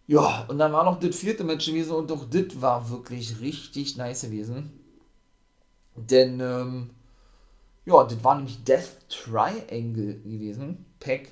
Ja, 0.07 0.44
und 0.48 0.59
dann 0.59 0.72
war 0.72 0.84
noch 0.84 1.00
das 1.00 1.16
vierte 1.16 1.44
Match 1.44 1.66
gewesen 1.66 1.92
und 1.92 2.12
auch 2.12 2.24
das 2.28 2.61
war 2.61 2.90
wirklich 2.90 3.40
richtig 3.40 3.96
nice 3.96 4.22
gewesen. 4.22 4.72
Denn, 5.96 6.40
ähm, 6.40 6.90
ja, 7.86 8.05
das 8.05 8.22
war 8.22 8.36
nämlich 8.36 8.62
Death 8.64 9.09
Triangle 9.09 10.20
gewesen. 10.20 10.84
Pack 11.00 11.28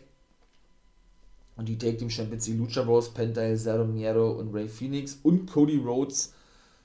und 1.56 1.68
die 1.68 1.76
Take 1.78 1.98
Team 1.98 2.10
Champions, 2.10 2.44
die 2.44 2.54
Lucha 2.54 2.82
Bros, 2.82 3.12
Penta, 3.12 3.54
Zero 3.56 3.84
Miero 3.84 4.32
und 4.32 4.54
Ray 4.54 4.68
Phoenix 4.68 5.18
und 5.22 5.50
Cody 5.50 5.76
Rhodes 5.76 6.34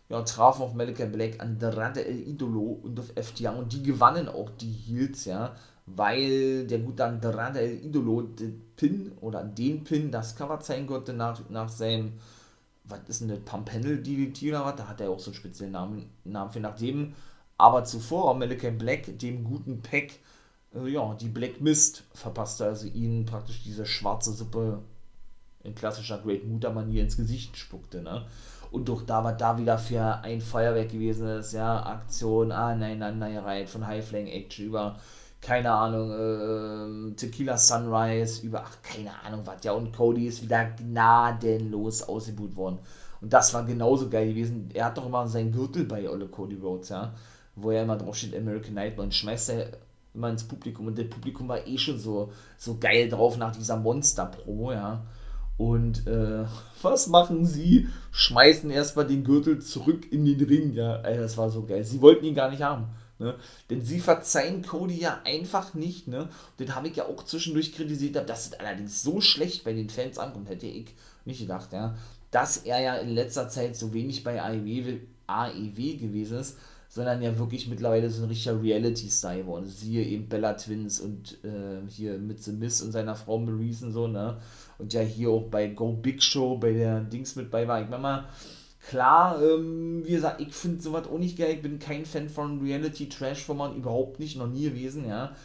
ja, 0.09 0.21
trafen 0.23 0.63
auf 0.63 0.73
Malachi 0.73 1.05
Black, 1.05 1.41
Andrade 1.41 2.05
El 2.05 2.27
Idolo 2.27 2.79
und 2.83 2.99
auf 2.99 3.11
FTA 3.15 3.51
und 3.51 3.71
die 3.73 3.83
gewannen 3.83 4.27
auch 4.27 4.49
die 4.49 4.71
Heels, 4.71 5.25
ja 5.25 5.55
weil 5.88 6.67
der 6.67 6.79
gute 6.79 7.05
Andrade 7.05 7.61
El 7.61 7.83
Idolo 7.85 8.21
den 8.21 8.61
Pin 8.75 9.13
oder 9.21 9.43
den 9.43 9.83
Pin 9.83 10.11
das 10.11 10.35
Cover 10.35 10.59
zeigen 10.59 10.85
konnte 10.85 11.13
nach, 11.13 11.39
nach 11.49 11.69
seinem, 11.69 12.13
was 12.83 12.99
ist 13.07 13.21
denn 13.21 13.29
das, 13.29 13.39
Pump-Handle 13.39 13.97
DDT 13.97 14.49
oder 14.49 14.65
was, 14.65 14.75
da 14.75 14.88
hat 14.88 15.01
er 15.01 15.09
auch 15.09 15.19
so 15.19 15.31
einen 15.31 15.35
speziellen 15.35 15.71
Namen, 15.71 16.09
Namen 16.25 16.51
für, 16.51 16.59
nachdem 16.59 17.13
aber 17.57 17.85
zuvor 17.85 18.35
Malachi 18.35 18.69
Black 18.71 19.17
dem 19.17 19.43
guten 19.43 19.81
Pack 19.81 20.19
äh, 20.75 20.89
ja, 20.89 21.13
die 21.15 21.29
Black 21.29 21.61
Mist 21.61 22.03
verpasste, 22.13 22.65
also 22.65 22.88
ihnen 22.88 23.25
praktisch 23.25 23.63
diese 23.63 23.85
schwarze 23.85 24.33
Suppe 24.33 24.79
in 25.63 25.73
klassischer 25.73 26.19
Great 26.19 26.45
Mutter 26.45 26.71
Manier 26.71 27.03
ins 27.03 27.17
Gesicht 27.17 27.57
spuckte, 27.57 28.01
ne? 28.01 28.25
Und 28.69 28.89
doch 28.89 29.03
da 29.03 29.23
war 29.23 29.31
da 29.31 29.57
wieder 29.57 29.77
für 29.77 30.01
ein 30.23 30.41
Feuerwerk 30.41 30.89
gewesen 30.89 31.27
ist, 31.29 31.53
ja, 31.53 31.85
Aktion 31.85 32.51
aneinandergereiht 32.51 33.69
von 33.69 33.88
High 33.88 34.05
Flying 34.05 34.27
Action 34.27 34.65
über 34.65 34.99
keine 35.41 35.71
Ahnung, 35.71 37.11
äh, 37.11 37.15
Tequila 37.15 37.57
Sunrise, 37.57 38.45
über, 38.45 38.63
ach, 38.65 38.77
keine 38.81 39.11
Ahnung 39.23 39.41
was, 39.45 39.63
ja, 39.63 39.73
und 39.73 39.95
Cody 39.95 40.27
ist 40.27 40.41
wieder 40.41 40.65
gnadenlos 40.65 42.03
ausgebucht 42.03 42.55
worden. 42.55 42.79
Und 43.21 43.33
das 43.33 43.53
war 43.53 43.63
genauso 43.63 44.09
geil 44.09 44.29
gewesen. 44.29 44.69
Er 44.73 44.85
hat 44.85 44.97
doch 44.97 45.05
immer 45.05 45.27
seinen 45.27 45.51
Gürtel 45.51 45.85
bei 45.85 46.09
Olle 46.09 46.27
Cody 46.27 46.55
Rhodes, 46.55 46.89
ja, 46.89 47.13
wo 47.55 47.71
er 47.71 47.83
immer 47.83 47.97
drauf 47.97 48.15
steht, 48.15 48.35
American 48.35 48.73
Nightmare, 48.73 49.05
und 49.05 49.13
schmeißt 49.13 49.49
er 49.49 49.71
immer 50.13 50.29
ins 50.29 50.43
Publikum. 50.43 50.88
Und 50.88 50.97
das 50.97 51.09
Publikum 51.09 51.47
war 51.47 51.65
eh 51.65 51.77
schon 51.77 51.99
so, 51.99 52.31
so 52.57 52.77
geil 52.77 53.09
drauf 53.09 53.38
nach 53.38 53.55
dieser 53.55 53.77
Monster-Promo, 53.77 54.71
ja. 54.71 55.05
Und 55.57 56.05
äh, 56.05 56.45
was 56.81 57.07
machen 57.07 57.45
sie? 57.45 57.88
Schmeißen 58.11 58.69
erstmal 58.69 59.07
den 59.07 59.23
Gürtel 59.23 59.59
zurück 59.59 60.11
in 60.11 60.25
den 60.25 60.41
Ring, 60.41 60.73
ja. 60.73 60.97
Ey, 60.97 61.17
das 61.17 61.38
war 61.38 61.49
so 61.49 61.63
geil. 61.63 61.83
Sie 61.83 62.01
wollten 62.01 62.25
ihn 62.25 62.35
gar 62.35 62.49
nicht 62.49 62.61
haben. 62.61 62.88
Ne? 63.20 63.36
Denn 63.70 63.82
sie 63.82 63.99
verzeihen 63.99 64.61
Cody 64.61 64.99
ja 64.99 65.22
einfach 65.26 65.74
nicht. 65.74 66.07
Ne? 66.07 66.30
Den 66.59 66.76
habe 66.76 66.88
ich 66.88 66.95
ja 66.95 67.05
auch 67.05 67.24
zwischendurch 67.24 67.74
kritisiert, 67.74 68.30
dass 68.30 68.47
es 68.47 68.53
allerdings 68.53 69.01
so 69.01 69.22
schlecht 69.22 69.63
bei 69.63 69.74
den 69.74 69.89
Fans 69.89 70.20
ankommt, 70.20 70.49
hätte 70.49 70.68
ich 70.68 70.93
nicht 71.26 71.41
gedacht, 71.41 71.74
ja. 71.74 71.95
Dass 72.32 72.57
er 72.57 72.80
ja 72.80 72.95
in 72.97 73.09
letzter 73.09 73.49
Zeit 73.49 73.76
so 73.76 73.93
wenig 73.93 74.24
bei 74.24 74.41
AEW, 74.41 74.99
AEW 75.28 75.97
gewesen 75.97 76.39
ist, 76.39 76.57
sondern 76.89 77.22
ja 77.22 77.38
wirklich 77.38 77.68
mittlerweile 77.68 78.09
so 78.09 78.24
ein 78.24 78.30
richtiger 78.30 78.61
Reality-Star 78.61 79.38
geworden. 79.38 79.68
Siehe 79.68 80.03
eben 80.03 80.28
Bella 80.28 80.53
Twins 80.53 80.99
und 80.99 81.38
äh, 81.43 81.89
hier 81.89 82.18
mit 82.18 82.41
The 82.43 82.51
Miss 82.51 82.82
und 82.82 82.91
seiner 82.91 83.15
Frau 83.15 83.38
Maurice 83.39 83.86
und 83.86 83.91
so, 83.91 84.07
ne? 84.07 84.38
Und 84.78 84.93
ja 84.93 85.01
hier 85.01 85.30
auch 85.30 85.49
bei 85.49 85.68
Go 85.68 85.93
Big 85.93 86.22
Show, 86.22 86.57
bei 86.57 86.74
der 86.74 87.01
Dings 87.01 87.36
mit 87.36 87.49
bei 87.49 87.68
war. 87.68 87.82
Ich 87.82 87.89
meine 87.89 88.01
mal, 88.01 88.30
klar, 88.88 89.41
ähm, 89.41 90.01
wie 90.05 90.11
gesagt, 90.11 90.41
ich 90.41 90.53
finde 90.53 90.81
sowas 90.81 91.07
auch 91.07 91.17
nicht 91.17 91.38
geil. 91.38 91.55
Ich 91.55 91.61
bin 91.61 91.79
kein 91.79 92.05
Fan 92.05 92.29
von 92.29 92.61
Reality-Trash-Format, 92.61 93.75
überhaupt 93.75 94.19
nicht, 94.19 94.38
noch 94.38 94.47
nie 94.47 94.69
gewesen, 94.69 95.07
ja. 95.07 95.35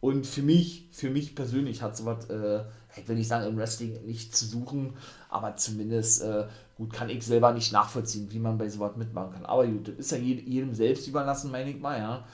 Und 0.00 0.26
für 0.26 0.42
mich, 0.42 0.88
für 0.92 1.10
mich 1.10 1.34
persönlich 1.34 1.82
hat 1.82 1.96
sowas, 1.96 2.28
äh, 2.28 2.62
ich 2.96 3.06
will 3.08 3.16
nicht 3.16 3.28
sagen, 3.28 3.46
im 3.46 3.56
Wrestling 3.56 4.04
nicht 4.04 4.34
zu 4.36 4.46
suchen, 4.46 4.94
aber 5.28 5.56
zumindest, 5.56 6.22
äh, 6.22 6.46
gut, 6.76 6.92
kann 6.92 7.08
ich 7.08 7.24
selber 7.24 7.52
nicht 7.52 7.72
nachvollziehen, 7.72 8.28
wie 8.30 8.38
man 8.38 8.58
bei 8.58 8.68
sowas 8.68 8.96
mitmachen 8.96 9.32
kann. 9.32 9.46
Aber 9.46 9.66
gut, 9.66 9.88
das 9.88 9.96
ist 9.96 10.12
ja 10.12 10.18
jedem 10.18 10.74
selbst 10.74 11.06
überlassen, 11.06 11.50
meine 11.50 11.70
ich 11.70 11.80
mal, 11.80 11.98
ja. 11.98 12.24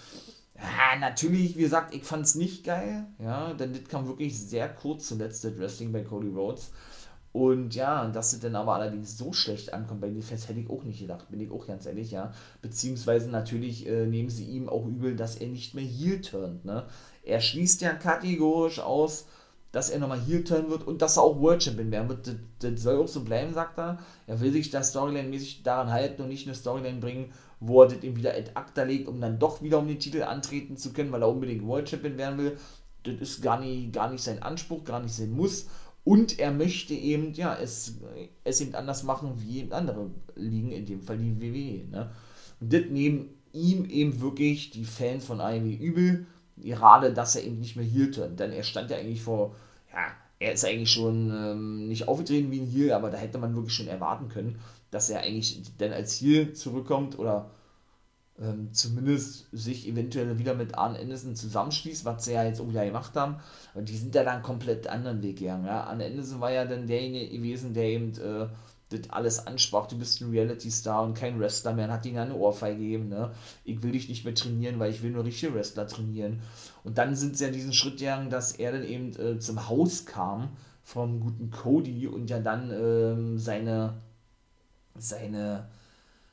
Ja, 0.56 0.98
natürlich, 0.98 1.56
wie 1.56 1.62
gesagt, 1.62 1.94
ich 1.94 2.04
fand 2.04 2.24
es 2.26 2.34
nicht 2.34 2.64
geil, 2.64 3.06
ja, 3.22 3.52
denn 3.54 3.72
das 3.72 3.84
kam 3.84 4.08
wirklich 4.08 4.38
sehr 4.38 4.68
kurz 4.68 5.06
zuletzt, 5.06 5.44
das 5.44 5.56
Wrestling 5.58 5.92
bei 5.92 6.02
Cody 6.02 6.30
Rhodes. 6.30 6.72
Und 7.33 7.74
ja, 7.74 8.07
dass 8.07 8.33
es 8.33 8.41
dann 8.41 8.57
aber 8.57 8.74
allerdings 8.74 9.18
so 9.18 9.33
schlecht 9.33 9.72
ankommt 9.72 10.01
bei 10.01 10.09
den 10.09 10.22
Fans, 10.22 10.49
hätte 10.49 10.61
ich 10.61 10.70
auch 10.70 10.83
nicht 10.83 11.01
gedacht, 11.01 11.31
bin 11.31 11.41
ich 11.41 11.51
auch 11.51 11.66
ganz 11.66 11.87
ehrlich, 11.87 12.11
ja. 12.11 12.33
Beziehungsweise 12.62 13.31
natürlich 13.31 13.87
äh, 13.87 14.07
nehmen 14.07 14.31
sie 14.31 14.45
ihm 14.45 14.68
auch 14.68 14.87
übel, 14.87 15.14
dass 15.14 15.37
er 15.37 15.49
nicht 15.49 15.74
mehr 15.74 15.85
heel 15.85 16.20
turnt, 16.20 16.64
ne. 16.64 16.85
Er 17.22 17.41
schließt 17.41 17.83
ja 17.83 17.93
kategorisch 17.93 18.81
aus, 18.81 19.26
dass 19.72 19.91
er 19.91 19.99
nochmal 19.99 20.20
heel 20.20 20.45
turn 20.45 20.70
wird 20.70 20.87
und 20.87 21.03
dass 21.03 21.18
er 21.18 21.24
auch 21.24 21.41
World 21.41 21.62
Champion 21.62 21.91
werden 21.91 22.09
wird. 22.09 22.26
Das, 22.26 22.35
das, 22.61 22.83
soll 22.83 23.03
auch 23.03 23.09
so 23.09 23.22
bleiben, 23.22 23.53
sagt 23.53 23.79
er. 23.79 23.99
Er 24.26 24.41
will 24.41 24.53
sich 24.53 24.70
da 24.70 24.83
Storyline-mäßig 24.83 25.62
daran 25.62 25.91
halten 25.91 26.22
und 26.22 26.29
nicht 26.29 26.47
eine 26.47 26.55
Storyline 26.55 27.01
bringen, 27.01 27.33
wo 27.61 27.83
er 27.83 27.89
das 27.89 28.03
ihm 28.03 28.16
wieder 28.16 28.31
ad 28.31 28.53
acta 28.55 28.85
legt, 28.85 29.09
um 29.09 29.20
dann 29.20 29.39
doch 29.39 29.62
wieder 29.62 29.79
um 29.79 29.87
den 29.87 29.99
Titel 29.99 30.22
antreten 30.22 30.76
zu 30.76 30.93
können, 30.93 31.12
weil 31.12 31.22
er 31.22 31.29
unbedingt 31.29 31.66
World 31.66 31.89
Champion 31.89 32.16
werden 32.16 32.39
will. 32.39 32.59
Das 33.03 33.16
ist 33.16 33.43
gar 33.43 33.61
nicht, 33.61 33.93
gar 33.93 34.11
nicht 34.11 34.22
sein 34.22 34.43
Anspruch, 34.43 34.85
gar 34.85 35.01
nicht 35.01 35.14
sein 35.14 35.33
Muss. 35.33 35.66
Und 36.09 36.38
er 36.38 36.52
möchte 36.52 36.94
eben, 36.94 37.34
ja, 37.34 37.54
es, 37.54 37.98
es 38.42 38.62
eben 38.62 38.74
anders 38.74 39.02
machen 39.02 39.34
wie 39.42 39.59
eben 39.59 39.74
andere 39.74 40.11
Ligen, 40.36 40.72
in 40.72 40.86
dem 40.86 41.02
Fall 41.02 41.18
die 41.18 41.38
WWE. 41.38 41.86
Ne? 41.86 42.11
Und 42.61 42.72
das 42.72 42.84
nehmen 42.88 43.28
ihm 43.52 43.84
eben 43.84 44.18
wirklich 44.22 44.70
die 44.70 44.86
Fans 44.86 45.26
von 45.26 45.42
AEW 45.42 45.68
übel 45.68 46.24
gerade, 46.56 47.12
dass 47.12 47.36
er 47.36 47.44
eben 47.44 47.61
nicht 47.61 47.76
mehr 47.76 47.84
Heel 47.84 48.11
turnt. 48.11 48.40
Denn 48.40 48.52
er 48.52 48.62
stand 48.62 48.90
ja 48.90 48.96
eigentlich 48.96 49.20
vor, 49.20 49.54
ja, 49.92 50.06
er 50.38 50.52
ist 50.54 50.64
eigentlich 50.64 50.90
schon 50.90 51.30
ähm, 51.30 51.88
nicht 51.88 52.09
aufgetreten 52.09 52.50
wie 52.52 52.61
ein 52.61 52.70
Heel, 52.70 52.92
aber 52.92 53.11
da 53.11 53.18
hätte 53.18 53.36
man 53.36 53.54
wirklich 53.54 53.74
schon 53.74 53.88
erwarten 53.88 54.30
können, 54.30 54.59
dass 54.90 55.11
er 55.11 55.20
eigentlich 55.20 55.61
dann 55.76 55.92
als 55.92 56.18
Heel 56.22 56.54
zurückkommt 56.54 57.18
oder 57.18 57.50
ähm, 58.41 58.72
zumindest 58.72 59.47
sich 59.53 59.89
eventuell 59.89 60.39
wieder 60.39 60.55
mit 60.55 60.76
Arn 60.76 60.97
Anderson 60.97 61.34
zusammenschließt, 61.34 62.05
was 62.05 62.24
sie 62.24 62.32
ja 62.32 62.45
jetzt 62.45 62.61
auch 62.61 62.68
wieder 62.68 62.84
gemacht 62.84 63.14
haben. 63.16 63.36
Und 63.74 63.89
die 63.89 63.97
sind 63.97 64.14
ja 64.14 64.24
dann 64.24 64.43
komplett 64.43 64.86
anderen 64.86 65.22
Weg 65.22 65.39
gegangen. 65.39 65.66
Ja. 65.66 65.84
Arn 65.84 66.01
Anderson 66.01 66.41
war 66.41 66.53
ja 66.53 66.64
dann 66.64 66.86
derjenige 66.86 67.36
gewesen, 67.36 67.74
der 67.74 67.84
eben 67.84 68.12
äh, 68.18 68.47
das 68.91 69.11
alles 69.11 69.47
ansprach, 69.47 69.86
du 69.86 69.99
bist 69.99 70.20
ein 70.20 70.30
Reality-Star 70.30 71.03
und 71.03 71.14
kein 71.14 71.39
Wrestler 71.39 71.74
mehr, 71.74 71.86
und 71.86 71.93
hat 71.93 72.07
ihnen 72.07 72.18
eine 72.18 72.34
Ohrfeige 72.34 72.78
gegeben, 72.78 73.09
ne? 73.09 73.32
Ich 73.64 73.82
will 73.82 73.93
dich 73.93 74.09
nicht 74.09 74.24
mehr 74.24 74.34
trainieren, 74.34 74.78
weil 74.78 74.91
ich 74.91 75.03
will 75.03 75.11
nur 75.11 75.24
richtige 75.24 75.55
Wrestler 75.55 75.86
trainieren. 75.86 76.41
Und 76.84 76.97
dann 76.97 77.14
sind 77.14 77.36
sie 77.36 77.45
ja 77.45 77.51
diesen 77.51 77.72
Schritt 77.72 77.99
gegangen, 77.99 78.30
dass 78.30 78.53
er 78.53 78.72
dann 78.72 78.84
eben 78.84 79.14
äh, 79.16 79.39
zum 79.39 79.68
Haus 79.68 80.07
kam 80.07 80.51
vom 80.82 81.20
guten 81.20 81.51
Cody 81.51 82.07
und 82.07 82.30
ja 82.30 82.39
dann 82.39 82.70
ähm, 82.70 83.39
seine, 83.39 84.01
seine, 84.97 85.68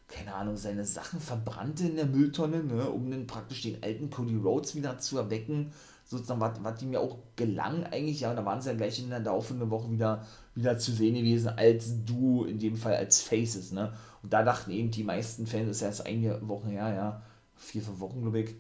keine 0.08 0.36
Ahnung, 0.36 0.56
seine 0.58 0.86
Sachen 0.86 1.20
verbrannte 1.20 1.88
in 1.88 1.95
der 1.95 2.06
Mülltonne, 2.06 2.64
ne? 2.64 2.89
Um 2.89 3.10
dann 3.10 3.28
praktisch 3.28 3.62
den 3.64 3.82
alten 3.84 4.10
Cody 4.10 4.36
Rhodes 4.36 4.76
wieder 4.76 4.99
zu 4.99 5.18
erwecken 5.18 5.72
sozusagen, 6.06 6.39
was, 6.39 6.82
ihm 6.84 6.93
ja 6.93 6.99
auch 6.99 7.18
gelang 7.36 7.84
eigentlich, 7.86 8.22
ja, 8.22 8.34
da 8.34 8.45
waren 8.45 8.62
sie 8.62 8.70
ja 8.70 8.76
gleich 8.76 8.99
in 8.99 9.10
der 9.10 9.22
laufenden 9.22 9.72
Woche 9.72 9.91
wieder, 9.91 10.26
wieder 10.53 10.78
zu 10.78 10.91
sehen 10.91 11.16
gewesen, 11.16 11.49
als 11.49 12.06
du, 12.06 12.43
in 12.45 12.60
dem 12.60 12.76
Fall 12.78 12.95
als 12.95 13.22
Faces, 13.22 13.72
ne? 13.72 13.93
Und 14.22 14.32
da 14.32 14.43
dachten 14.43 14.72
eben 14.72 14.91
die 14.91 15.03
meisten 15.03 15.47
Fans, 15.47 15.68
das 15.68 15.78
ist 15.78 15.82
ja 15.82 15.88
erst 15.88 16.06
einige 16.06 16.47
Wochen 16.47 16.70
her, 16.70 16.93
ja, 16.93 17.22
vier, 17.56 17.82
fünf 17.82 17.99
Wochen, 17.99 18.22
glaube 18.22 18.41
ich, 18.41 18.56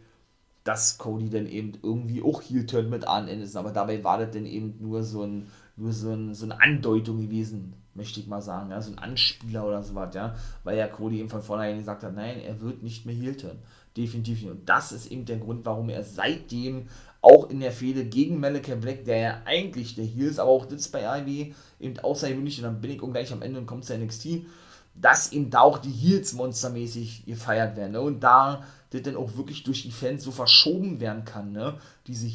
dass 0.63 0.97
Cody 0.97 1.29
dann 1.29 1.45
eben 1.45 1.73
irgendwie 1.83 2.23
auch 2.23 2.41
Heel 2.41 2.65
Turn 2.65 2.89
mit 2.89 3.07
Arn 3.07 3.29
Anderson, 3.29 3.59
aber 3.59 3.71
dabei 3.71 4.03
war 4.03 4.17
das 4.17 4.31
dann 4.31 4.45
eben 4.45 4.75
nur 4.79 5.03
so 5.03 5.21
ein, 5.23 5.47
nur 5.75 5.93
so, 5.93 6.11
ein, 6.11 6.33
so 6.33 6.45
eine 6.45 6.59
Andeutung 6.59 7.21
gewesen, 7.21 7.75
möchte 7.95 8.19
ich 8.19 8.27
mal 8.27 8.41
sagen, 8.41 8.69
ja, 8.71 8.81
so 8.81 8.91
ein 8.91 8.99
Anspieler 8.99 9.65
oder 9.65 9.81
sowas, 9.81 10.13
ja, 10.13 10.35
weil 10.63 10.77
ja 10.77 10.87
Cody 10.87 11.19
eben 11.19 11.29
von 11.29 11.41
vornherein 11.41 11.77
gesagt 11.77 12.03
hat, 12.03 12.13
nein, 12.13 12.39
er 12.41 12.61
wird 12.61 12.83
nicht 12.83 13.05
mehr 13.05 13.15
Heel 13.15 13.35
Turn, 13.35 13.57
definitiv 13.95 14.41
nicht. 14.41 14.51
Und 14.51 14.69
das 14.69 14.91
ist 14.91 15.07
eben 15.11 15.25
der 15.25 15.37
Grund, 15.37 15.65
warum 15.65 15.89
er 15.89 16.03
seitdem 16.03 16.87
auch 17.21 17.49
in 17.49 17.61
der 17.61 17.71
Fehde 17.71 18.05
gegen 18.05 18.39
Malachi 18.39 18.75
Black, 18.75 19.05
der 19.05 19.17
ja 19.17 19.41
eigentlich 19.45 19.95
der 19.95 20.05
Heel 20.05 20.27
ist, 20.27 20.39
aber 20.39 20.51
auch 20.51 20.65
das 20.65 20.89
bei 20.89 21.07
AEW 21.07 21.53
eben 21.79 21.99
außergewöhnlich, 21.99 22.59
und 22.59 22.65
dann 22.65 22.81
bin 22.81 22.91
ich 22.91 22.99
gleich 22.99 23.31
am 23.31 23.41
Ende 23.41 23.59
und 23.59 23.65
kommt 23.65 23.85
zu 23.85 23.97
NXT, 23.97 24.45
dass 24.93 25.31
eben 25.31 25.49
da 25.49 25.61
auch 25.61 25.77
die 25.77 25.91
Heels 25.91 26.33
monstermäßig 26.33 27.25
gefeiert 27.25 27.75
werden. 27.75 27.93
Ne? 27.93 28.01
Und 28.01 28.21
da 28.21 28.63
das 28.91 29.01
dann 29.01 29.15
auch 29.15 29.35
wirklich 29.35 29.63
durch 29.63 29.83
die 29.83 29.91
Fans 29.91 30.23
so 30.23 30.31
verschoben 30.31 30.99
werden 30.99 31.25
kann, 31.25 31.51
ne? 31.51 31.77
diese 32.07 32.27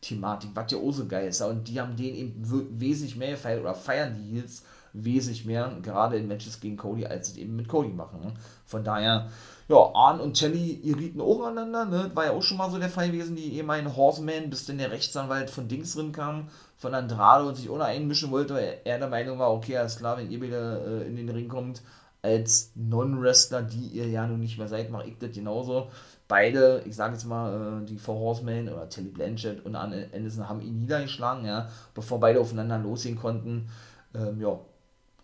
Heel-Face-Thematik, 0.00 0.50
was 0.54 0.72
ja 0.72 0.78
auch 0.78 0.92
so 0.92 1.06
geil 1.06 1.28
ist. 1.28 1.40
Und 1.42 1.68
die 1.68 1.80
haben 1.80 1.96
den 1.96 2.14
eben 2.14 2.34
wesentlich 2.78 3.16
mehr 3.16 3.32
gefeiert 3.32 3.60
oder 3.60 3.74
feiern 3.74 4.14
die 4.14 4.36
Heels 4.36 4.64
wesentlich 4.94 5.44
mehr, 5.44 5.76
gerade 5.82 6.16
in 6.16 6.26
Matches 6.26 6.60
gegen 6.60 6.76
Cody, 6.76 7.06
als 7.06 7.32
sie 7.32 7.42
eben 7.42 7.56
mit 7.56 7.68
Cody 7.68 7.90
machen. 7.90 8.20
Ne? 8.20 8.32
Von 8.64 8.82
daher, 8.82 9.28
ja, 9.68 9.76
Arn 9.94 10.18
und 10.18 10.32
Telly 10.32 10.80
irriten 10.82 11.20
auch 11.20 11.44
aneinander, 11.44 11.84
ne? 11.84 12.10
War 12.14 12.24
ja 12.24 12.30
auch 12.32 12.42
schon 12.42 12.56
mal 12.56 12.70
so 12.70 12.78
der 12.78 12.88
Fall 12.88 13.10
gewesen, 13.10 13.36
die 13.36 13.54
ehemaligen 13.54 13.94
Horseman, 13.94 14.48
bis 14.48 14.64
denn 14.64 14.78
der 14.78 14.90
Rechtsanwalt 14.90 15.50
von 15.50 15.68
Dings 15.68 15.94
drin 15.94 16.10
kam, 16.10 16.48
von 16.78 16.94
Andrade 16.94 17.46
und 17.46 17.54
sich 17.54 17.68
ohne 17.68 17.84
einmischen 17.84 18.30
wollte, 18.30 18.54
weil 18.54 18.80
er 18.84 18.98
der 18.98 19.08
Meinung 19.08 19.38
war, 19.38 19.52
okay, 19.52 19.76
alles 19.76 19.98
klar, 19.98 20.16
wenn 20.16 20.30
ihr 20.30 20.40
wieder 20.40 20.84
äh, 20.86 21.06
in 21.06 21.16
den 21.16 21.28
Ring 21.28 21.48
kommt, 21.48 21.82
als 22.28 22.72
Non-Wrestler, 22.74 23.62
die 23.62 23.86
ihr 23.88 24.08
ja 24.08 24.26
nun 24.26 24.40
nicht 24.40 24.58
mehr 24.58 24.68
seid, 24.68 24.90
mache 24.90 25.08
ich 25.08 25.18
das 25.18 25.32
genauso. 25.32 25.90
Beide, 26.28 26.82
ich 26.86 26.94
sage 26.94 27.14
jetzt 27.14 27.24
mal, 27.24 27.82
äh, 27.82 27.86
die 27.86 27.98
Four 27.98 28.18
Horsemen 28.18 28.68
oder 28.68 28.88
Telly 28.88 29.08
Blanchett 29.08 29.64
und 29.64 29.74
Arn 29.74 29.94
Anderson 30.14 30.48
haben 30.48 30.60
ihn 30.60 30.78
niedergeschlagen, 30.78 31.46
ja, 31.46 31.68
bevor 31.94 32.20
beide 32.20 32.40
aufeinander 32.40 32.78
losgehen 32.78 33.16
konnten. 33.16 33.70
Ähm, 34.14 34.40
ja, 34.40 34.60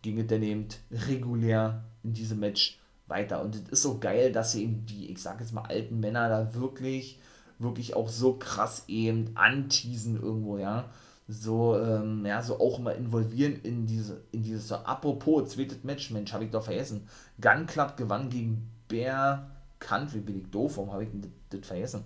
ging 0.03 0.19
es 0.19 0.27
dann 0.27 0.43
eben 0.43 0.67
regulär 0.91 1.85
in 2.03 2.15
diesem 2.15 2.41
Match 2.41 2.79
weiter. 3.07 3.43
Und 3.43 3.55
es 3.55 3.69
ist 3.69 3.83
so 3.83 3.99
geil, 3.99 4.33
dass 4.33 4.53
sie 4.53 4.65
eben 4.65 4.87
die, 4.87 5.11
ich 5.11 5.21
sag 5.21 5.41
jetzt 5.41 5.53
mal, 5.53 5.63
alten 5.63 6.01
Männer 6.01 6.29
da 6.29 6.55
wirklich, 6.55 7.21
wirklich 7.59 7.95
auch 7.95 8.09
so 8.09 8.35
krass 8.35 8.85
eben 8.89 9.33
anteasen 9.35 10.21
irgendwo, 10.21 10.59
ja. 10.59 10.91
So, 11.27 11.79
ähm, 11.79 12.27
ja, 12.27 12.43
so 12.43 12.61
auch 12.61 12.79
mal 12.79 12.93
involvieren 12.93 13.61
in 13.63 13.87
diese, 13.87 14.23
in 14.33 14.43
dieses, 14.43 14.69
so, 14.69 14.77
apropos, 14.77 15.51
zweites 15.51 15.83
Match, 15.83 16.11
Mensch, 16.11 16.33
habe 16.35 16.45
ich 16.45 16.51
doch 16.51 16.63
vergessen. 16.63 17.09
Gun 17.41 17.67
Club 17.67 17.97
gewann 17.97 18.29
gegen 18.29 18.71
Bear 18.89 19.51
Country, 19.79 20.21
bin 20.21 20.39
ich 20.41 20.51
doof, 20.51 20.77
warum 20.77 20.93
habe 20.93 21.05
ich 21.05 21.11
das, 21.49 21.67
vergessen? 21.67 22.05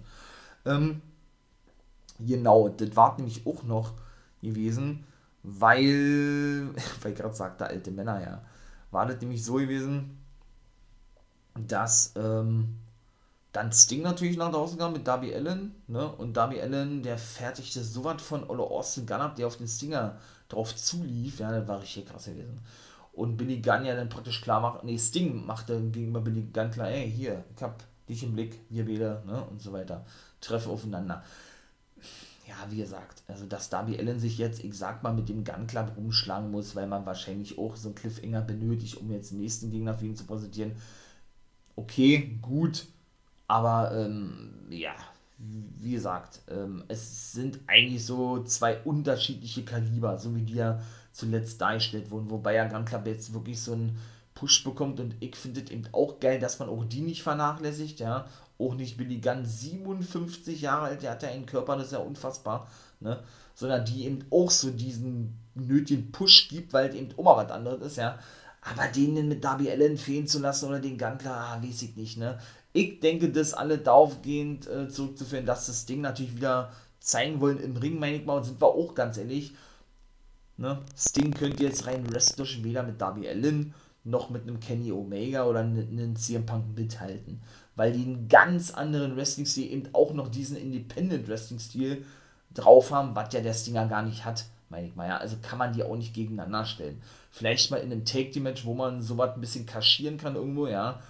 Ähm, 0.65 1.03
genau, 2.21 2.69
das 2.69 2.95
war 2.95 3.17
nämlich 3.17 3.45
auch 3.45 3.65
noch 3.65 3.95
gewesen, 4.41 5.05
weil, 5.43 6.71
weil 7.03 7.15
gerade 7.15 7.35
sagte, 7.35 7.67
alte 7.67 7.91
Männer, 7.91 8.21
ja. 8.23 8.43
War 8.91 9.07
das 9.07 9.21
nämlich 9.21 9.45
so 9.45 9.55
gewesen, 9.55 10.19
dass 11.67 12.15
ähm, 12.17 12.77
dann 13.59 13.73
Sting 13.73 14.03
natürlich 14.03 14.37
nach 14.37 14.53
draußen 14.53 14.79
kam 14.79 14.93
mit 14.93 15.05
Darby 15.05 15.35
Allen, 15.35 15.75
ne? 15.89 16.09
Und 16.13 16.37
Darby 16.37 16.61
Allen, 16.61 17.03
der 17.03 17.19
fertigte 17.19 17.83
so 17.83 18.05
was 18.05 18.23
von 18.23 18.49
Olle 18.49 18.63
Austin 18.63 19.05
Gunn 19.05 19.21
ab, 19.21 19.35
der 19.35 19.49
auf 19.49 19.57
den 19.57 19.67
Stinger 19.67 20.17
drauf 20.49 20.77
zulief, 20.77 21.41
ja, 21.41 21.51
das 21.51 21.67
war 21.67 21.83
richtig 21.83 22.07
krass 22.07 22.27
gewesen. 22.27 22.61
Und 23.13 23.37
Billy 23.37 23.61
Gunn 23.61 23.85
ja 23.85 23.97
dann 23.97 24.09
praktisch 24.09 24.43
klar 24.43 24.61
macht, 24.61 24.85
nee, 24.85 24.97
Sting 24.97 25.45
machte 25.45 25.81
gegenüber 25.91 26.21
Billy 26.21 26.43
Gunn 26.53 26.71
klar, 26.71 26.89
ey, 26.89 27.11
hier, 27.11 27.43
ich 27.57 27.61
hab 27.61 27.83
dich 28.09 28.23
im 28.23 28.35
Blick, 28.35 28.61
wir 28.71 28.85
beide, 28.85 29.25
ne, 29.27 29.43
und 29.51 29.61
so 29.61 29.73
weiter, 29.73 30.07
treffe 30.41 30.71
aufeinander. 30.71 31.25
Ja, 32.47 32.71
wie 32.71 32.77
gesagt, 32.77 33.25
also 33.27 33.45
dass 33.45 33.71
Darby 33.71 33.99
Allen 33.99 34.21
sich 34.21 34.39
jetzt, 34.39 34.63
ich 34.63 34.79
sag 34.79 35.03
mal, 35.03 35.13
mit 35.13 35.29
dem 35.29 35.43
Gun 35.43 35.67
Club 35.67 35.95
rumschlagen 35.97 36.53
muss, 36.53 36.77
weil 36.77 36.87
man 36.87 37.05
wahrscheinlich 37.07 37.59
auch 37.59 37.75
so 37.75 37.89
einen 37.89 37.97
Cliffhanger 37.97 38.43
benötigt, 38.43 38.99
um 38.99 39.11
jetzt 39.11 39.33
den 39.33 39.41
nächsten 39.41 39.73
Gegner 39.73 39.95
für 39.95 40.07
ihn 40.07 40.15
zu 40.15 40.27
präsentieren, 40.27 40.77
okay, 41.75 42.39
gut, 42.41 42.87
aber 43.49 43.93
ähm, 43.95 44.67
ja, 44.71 44.95
wie 45.39 45.93
gesagt, 45.93 46.43
ähm, 46.49 46.85
es 46.89 47.33
sind 47.33 47.61
eigentlich 47.67 48.05
so 48.05 48.43
zwei 48.45 48.79
unterschiedliche 48.83 49.65
Kaliber, 49.65 50.19
so 50.19 50.35
wie 50.37 50.43
die 50.43 50.55
ja 50.55 50.81
zuletzt 51.13 51.61
dargestellt 51.61 52.11
wurden, 52.11 52.31
wobei 52.31 52.55
ja 52.55 52.69
Gun 52.69 52.85
Club 52.85 53.07
jetzt 53.07 53.33
wirklich 53.33 53.61
so 53.61 53.73
ein 53.73 53.97
Push 54.35 54.63
bekommt 54.63 55.01
und 55.01 55.17
ich 55.21 55.35
finde 55.35 55.63
es 55.63 55.71
eben 55.71 55.85
auch 55.93 56.21
geil, 56.21 56.39
dass 56.39 56.59
man 56.61 56.69
auch 56.69 56.85
die 56.85 57.01
nicht 57.01 57.23
vernachlässigt, 57.23 57.99
ja, 58.01 58.27
auch 58.59 58.75
nicht 58.75 58.97
Billy 58.97 59.19
Gunn, 59.19 59.45
57 59.45 60.61
Jahre 60.61 60.87
alt, 60.87 61.03
der 61.03 61.13
hat 61.13 61.23
ja 61.23 61.31
einen 61.31 61.47
Körper, 61.47 61.77
das 61.77 61.87
ist 61.87 61.93
ja 61.93 61.99
unfassbar, 61.99 62.69
ne, 63.01 63.23
sondern 63.55 63.85
die 63.85 64.05
eben 64.05 64.25
auch 64.31 64.51
so 64.51 64.71
diesen 64.71 65.39
nötigen 65.55 66.13
Push 66.13 66.49
gibt, 66.49 66.73
weil 66.73 66.91
es 66.91 66.95
eben 66.95 67.11
auch 67.17 67.25
mal 67.25 67.45
was 67.45 67.51
anderes 67.51 67.87
ist, 67.87 67.97
ja, 67.97 68.19
aber 68.61 68.89
den 68.89 69.29
mit 69.29 69.43
Darby 69.43 69.71
Allen 69.71 69.97
fehlen 69.97 70.27
zu 70.27 70.41
lassen 70.41 70.69
oder 70.69 70.81
den 70.81 70.99
Gunter, 70.99 71.35
ah, 71.35 71.63
weiß 71.63 71.83
ich 71.83 71.97
nicht, 71.97 72.19
ne, 72.19 72.39
ich 72.79 73.01
denke, 73.01 73.31
das 73.31 73.55
alle 73.55 73.79
daraufgehend 73.79 74.69
äh, 74.69 74.89
zurückzuführen, 74.89 75.47
dass 75.47 75.67
das 75.67 75.87
Ding 75.87 76.01
natürlich 76.01 76.37
wieder 76.37 76.73
zeigen 77.01 77.41
wollen 77.41 77.59
im 77.59 77.77
Ring, 77.77 77.99
meine 77.99 78.17
ich 78.17 78.25
mal, 78.25 78.39
und 78.39 78.45
sind 78.45 78.61
wir 78.61 78.69
auch 78.69 78.95
ganz 78.95 79.19
ehrlich, 79.19 79.55
ne, 80.57 80.81
Sting 80.97 81.33
könnte 81.33 81.65
jetzt 81.65 81.87
rein 81.87 82.11
wrestlerisch 82.11 82.63
weder 82.63 82.83
mit 82.83 83.01
Darby 83.01 83.29
Allen 83.29 83.75
noch 84.05 84.31
mit 84.31 84.43
einem 84.43 84.61
Kenny 84.61 84.93
Omega 84.93 85.45
oder 85.45 85.61
einem 85.61 86.17
CM 86.17 86.47
Punk 86.47 86.77
mithalten. 86.77 87.43
Weil 87.77 87.93
die 87.93 88.03
einen 88.03 88.29
ganz 88.29 88.71
anderen 88.71 89.17
Wrestling-Stil, 89.17 89.71
eben 89.71 89.89
auch 89.93 90.13
noch 90.13 90.29
diesen 90.29 90.57
Independent-Wrestling-Stil 90.57 92.05
drauf 92.55 92.91
haben, 92.91 93.15
was 93.15 93.33
ja 93.33 93.41
der 93.41 93.55
Stinger 93.55 93.87
gar 93.87 94.03
nicht 94.03 94.25
hat, 94.25 94.47
meine 94.71 94.87
ich 94.89 94.97
mal. 94.97 95.09
Ja. 95.09 95.19
Also 95.19 95.37
kann 95.43 95.59
man 95.59 95.73
die 95.73 95.83
auch 95.83 95.97
nicht 95.97 96.15
gegeneinander 96.15 96.65
stellen. 96.65 97.03
Vielleicht 97.31 97.71
mal 97.71 97.79
in 97.79 97.93
einem 97.93 98.05
Take-Team-Match, 98.05 98.65
wo 98.65 98.75
man 98.75 99.03
sowas 99.03 99.35
ein 99.35 99.41
bisschen 99.41 99.67
kaschieren 99.67 100.17
kann 100.17 100.35
irgendwo, 100.35 100.67
ja. 100.67 101.01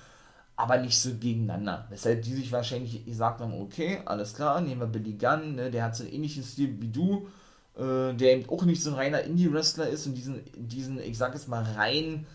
Aber 0.59 0.77
nicht 0.79 1.01
so 1.01 1.15
gegeneinander. 1.15 1.87
Weshalb 1.89 2.23
die 2.23 2.35
sich 2.35 2.53
wahrscheinlich 2.53 3.07
gesagt 3.07 3.41
haben, 3.41 3.55
okay, 3.55 4.01
alles 4.05 4.35
klar, 4.35 4.61
nehmen 4.61 4.81
wir 4.81 4.89
Billy 4.89 5.13
Gunn, 5.13 5.55
ne, 5.55 5.71
der 5.71 5.85
hat 5.85 5.97
so 5.97 6.03
einen 6.03 6.13
ähnlichen 6.13 6.43
Stil 6.43 6.77
wie 6.81 6.89
du, 6.89 7.29
äh, 7.77 8.13
der 8.13 8.33
eben 8.35 8.51
auch 8.51 8.65
nicht 8.65 8.83
so 8.83 8.91
ein 8.91 8.97
reiner 8.97 9.23
Indie-Wrestler 9.23 9.89
ist 9.89 10.07
und 10.07 10.15
diesen, 10.15 10.43
diesen, 10.57 10.99
ich 10.99 11.17
sag 11.17 11.33
jetzt 11.33 11.49
mal, 11.49 11.63
rein 11.63 12.27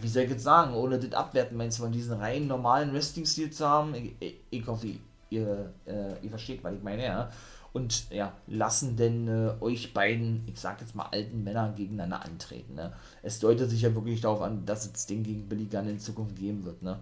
wie 0.00 0.08
soll 0.08 0.24
ich 0.24 0.30
jetzt 0.30 0.44
sagen, 0.44 0.74
ohne 0.74 0.98
das 0.98 1.12
abwerten, 1.12 1.56
meinst 1.56 1.80
du, 1.80 1.86
diesen 1.88 2.14
rein 2.14 2.46
normalen 2.46 2.92
Wrestling-Stil 2.92 3.50
zu 3.50 3.66
haben? 3.66 3.94
Ich, 3.94 4.36
ich, 4.50 4.66
hoffe, 4.66 4.88
ihr, 5.30 5.72
äh, 5.86 6.14
ihr 6.22 6.30
versteht, 6.30 6.62
was 6.62 6.74
ich 6.74 6.82
meine, 6.82 7.04
ja. 7.04 7.30
Und 7.72 8.10
ja, 8.10 8.32
lassen 8.48 8.96
denn 8.96 9.28
äh, 9.28 9.52
euch 9.60 9.94
beiden, 9.94 10.42
ich 10.46 10.58
sag 10.58 10.80
jetzt 10.80 10.96
mal 10.96 11.06
alten 11.12 11.44
Männer 11.44 11.72
gegeneinander 11.76 12.24
antreten. 12.24 12.74
Ne? 12.74 12.92
Es 13.22 13.38
deutet 13.38 13.70
sich 13.70 13.82
ja 13.82 13.94
wirklich 13.94 14.20
darauf 14.20 14.42
an, 14.42 14.66
dass 14.66 14.90
es 14.92 15.06
Ding 15.06 15.22
gegen 15.22 15.48
Billy 15.48 15.66
Gunn 15.66 15.88
in 15.88 16.00
Zukunft 16.00 16.36
geben 16.36 16.64
wird. 16.64 16.82
Ne? 16.82 16.98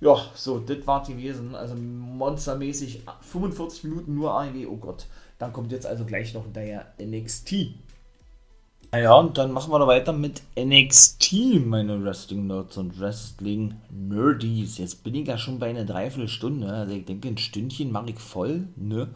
Ja, 0.00 0.16
so, 0.34 0.58
das 0.58 0.86
war 0.86 1.04
gewesen. 1.06 1.54
Also 1.54 1.74
monstermäßig 1.74 3.02
45 3.20 3.84
Minuten 3.84 4.14
nur 4.14 4.32
AEW, 4.32 4.66
oh 4.68 4.76
Gott. 4.76 5.06
Dann 5.38 5.52
kommt 5.52 5.72
jetzt 5.72 5.86
also 5.86 6.04
gleich 6.04 6.34
noch 6.34 6.44
hinterher 6.44 6.86
NXT. 6.98 7.74
Ja, 8.92 9.14
und 9.14 9.38
dann 9.38 9.52
machen 9.52 9.70
wir 9.70 9.78
da 9.78 9.86
weiter 9.86 10.12
mit 10.12 10.42
NXT, 10.58 11.64
meine 11.64 12.02
Wrestling-Nerds 12.02 12.76
und 12.76 12.98
Wrestling-Nerdies. 12.98 14.78
Jetzt 14.78 15.04
bin 15.04 15.14
ich 15.14 15.28
ja 15.28 15.38
schon 15.38 15.60
bei 15.60 15.70
einer 15.70 15.84
Dreiviertelstunde, 15.84 16.66
also 16.66 16.92
ich 16.92 17.04
denke, 17.04 17.28
ein 17.28 17.38
Stündchen 17.38 17.92
mache 17.92 18.10
ich 18.10 18.18
voll, 18.18 18.66
ne? 18.74 19.08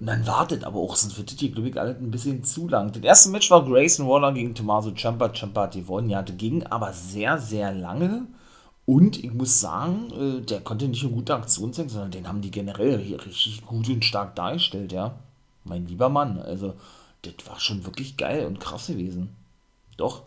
Und 0.00 0.06
dann 0.06 0.26
wartet 0.26 0.64
aber 0.64 0.80
auch, 0.80 0.96
sonst 0.96 1.16
wird 1.16 1.30
das 1.30 1.38
hier, 1.38 1.52
glaube 1.52 1.68
ich, 1.68 1.78
alles 1.78 1.96
ein 1.98 2.10
bisschen 2.10 2.42
zu 2.42 2.66
lang. 2.66 2.90
Das 2.90 3.04
erste 3.04 3.30
Match 3.30 3.48
war 3.52 3.64
Grayson 3.64 4.08
Waller 4.08 4.32
gegen 4.32 4.52
Tommaso 4.52 4.90
Ciampa. 4.90 5.32
Ciampa 5.32 5.62
hat 5.62 5.74
gewonnen, 5.74 6.10
ja, 6.10 6.22
das 6.22 6.36
ging 6.36 6.64
aber 6.64 6.92
sehr, 6.92 7.38
sehr 7.38 7.72
lange. 7.72 8.26
Und 8.84 9.22
ich 9.22 9.32
muss 9.32 9.60
sagen, 9.60 10.10
äh, 10.12 10.40
der 10.40 10.60
konnte 10.60 10.88
nicht 10.88 11.02
nur 11.02 11.12
gute 11.12 11.34
Aktion 11.34 11.72
zeigen, 11.72 11.88
sondern 11.88 12.10
den 12.10 12.28
haben 12.28 12.40
die 12.40 12.50
generell 12.50 12.98
hier 12.98 13.24
richtig 13.24 13.64
gut 13.64 13.88
und 13.88 14.04
stark 14.04 14.34
dargestellt, 14.34 14.92
ja. 14.92 15.14
Mein 15.64 15.86
lieber 15.86 16.08
Mann, 16.08 16.38
also 16.40 16.74
das 17.22 17.34
war 17.46 17.60
schon 17.60 17.84
wirklich 17.84 18.16
geil 18.16 18.46
und 18.46 18.58
krass 18.58 18.88
gewesen. 18.88 19.36
Doch, 19.96 20.22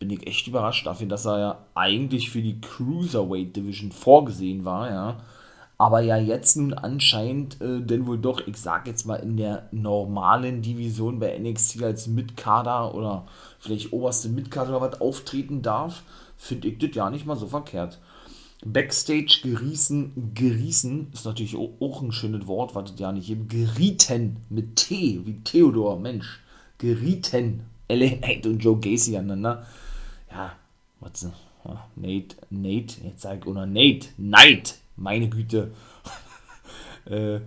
bin 0.00 0.10
ich 0.10 0.26
echt 0.26 0.48
überrascht 0.48 0.86
dafür, 0.86 1.06
dass 1.06 1.26
er 1.26 1.38
ja 1.38 1.58
eigentlich 1.74 2.30
für 2.30 2.42
die 2.42 2.60
Cruiserweight 2.60 3.54
Division 3.54 3.92
vorgesehen 3.92 4.64
war, 4.64 4.90
ja. 4.90 5.16
Aber 5.78 6.00
ja 6.00 6.18
jetzt 6.18 6.56
nun 6.56 6.74
anscheinend 6.74 7.60
äh, 7.62 7.80
denn 7.80 8.06
wohl 8.06 8.18
doch, 8.18 8.46
ich 8.46 8.56
sag 8.56 8.86
jetzt 8.86 9.06
mal, 9.06 9.16
in 9.16 9.36
der 9.36 9.68
normalen 9.70 10.60
Division 10.60 11.20
bei 11.20 11.38
NXT 11.38 11.82
als 11.82 12.06
Mitkader 12.06 12.94
oder 12.94 13.26
vielleicht 13.58 13.92
oberste 13.92 14.28
Mitkader 14.28 14.76
oder 14.76 14.92
was 14.92 15.00
auftreten 15.00 15.62
darf, 15.62 16.02
finde 16.40 16.68
ich 16.68 16.78
das 16.78 16.90
ja 16.94 17.10
nicht 17.10 17.26
mal 17.26 17.36
so 17.36 17.46
verkehrt. 17.46 17.98
Backstage 18.64 19.40
geriesen, 19.42 20.32
geriesen 20.34 21.10
ist 21.12 21.24
natürlich 21.24 21.56
auch 21.56 22.02
ein 22.02 22.12
schönes 22.12 22.46
Wort, 22.46 22.74
was 22.74 22.92
ja 22.98 23.12
nicht 23.12 23.30
eben 23.30 23.48
gerieten 23.48 24.38
mit 24.48 24.76
T, 24.76 25.20
wie 25.24 25.40
Theodor, 25.44 25.98
Mensch, 25.98 26.40
gerieten, 26.78 27.64
LA 27.88 28.16
Knight 28.16 28.46
und 28.46 28.58
Joe 28.58 28.78
Gacy 28.78 29.16
aneinander. 29.16 29.66
Ja, 30.30 30.52
was, 31.00 31.26
Nate, 31.96 32.36
Nate, 32.50 33.00
jetzt 33.04 33.22
sag 33.22 33.40
ich, 33.40 33.46
oder 33.46 33.66
Nate, 33.66 34.08
Knight, 34.16 34.76
meine 34.96 35.28
Güte. 35.28 35.72
äh, 37.06 37.40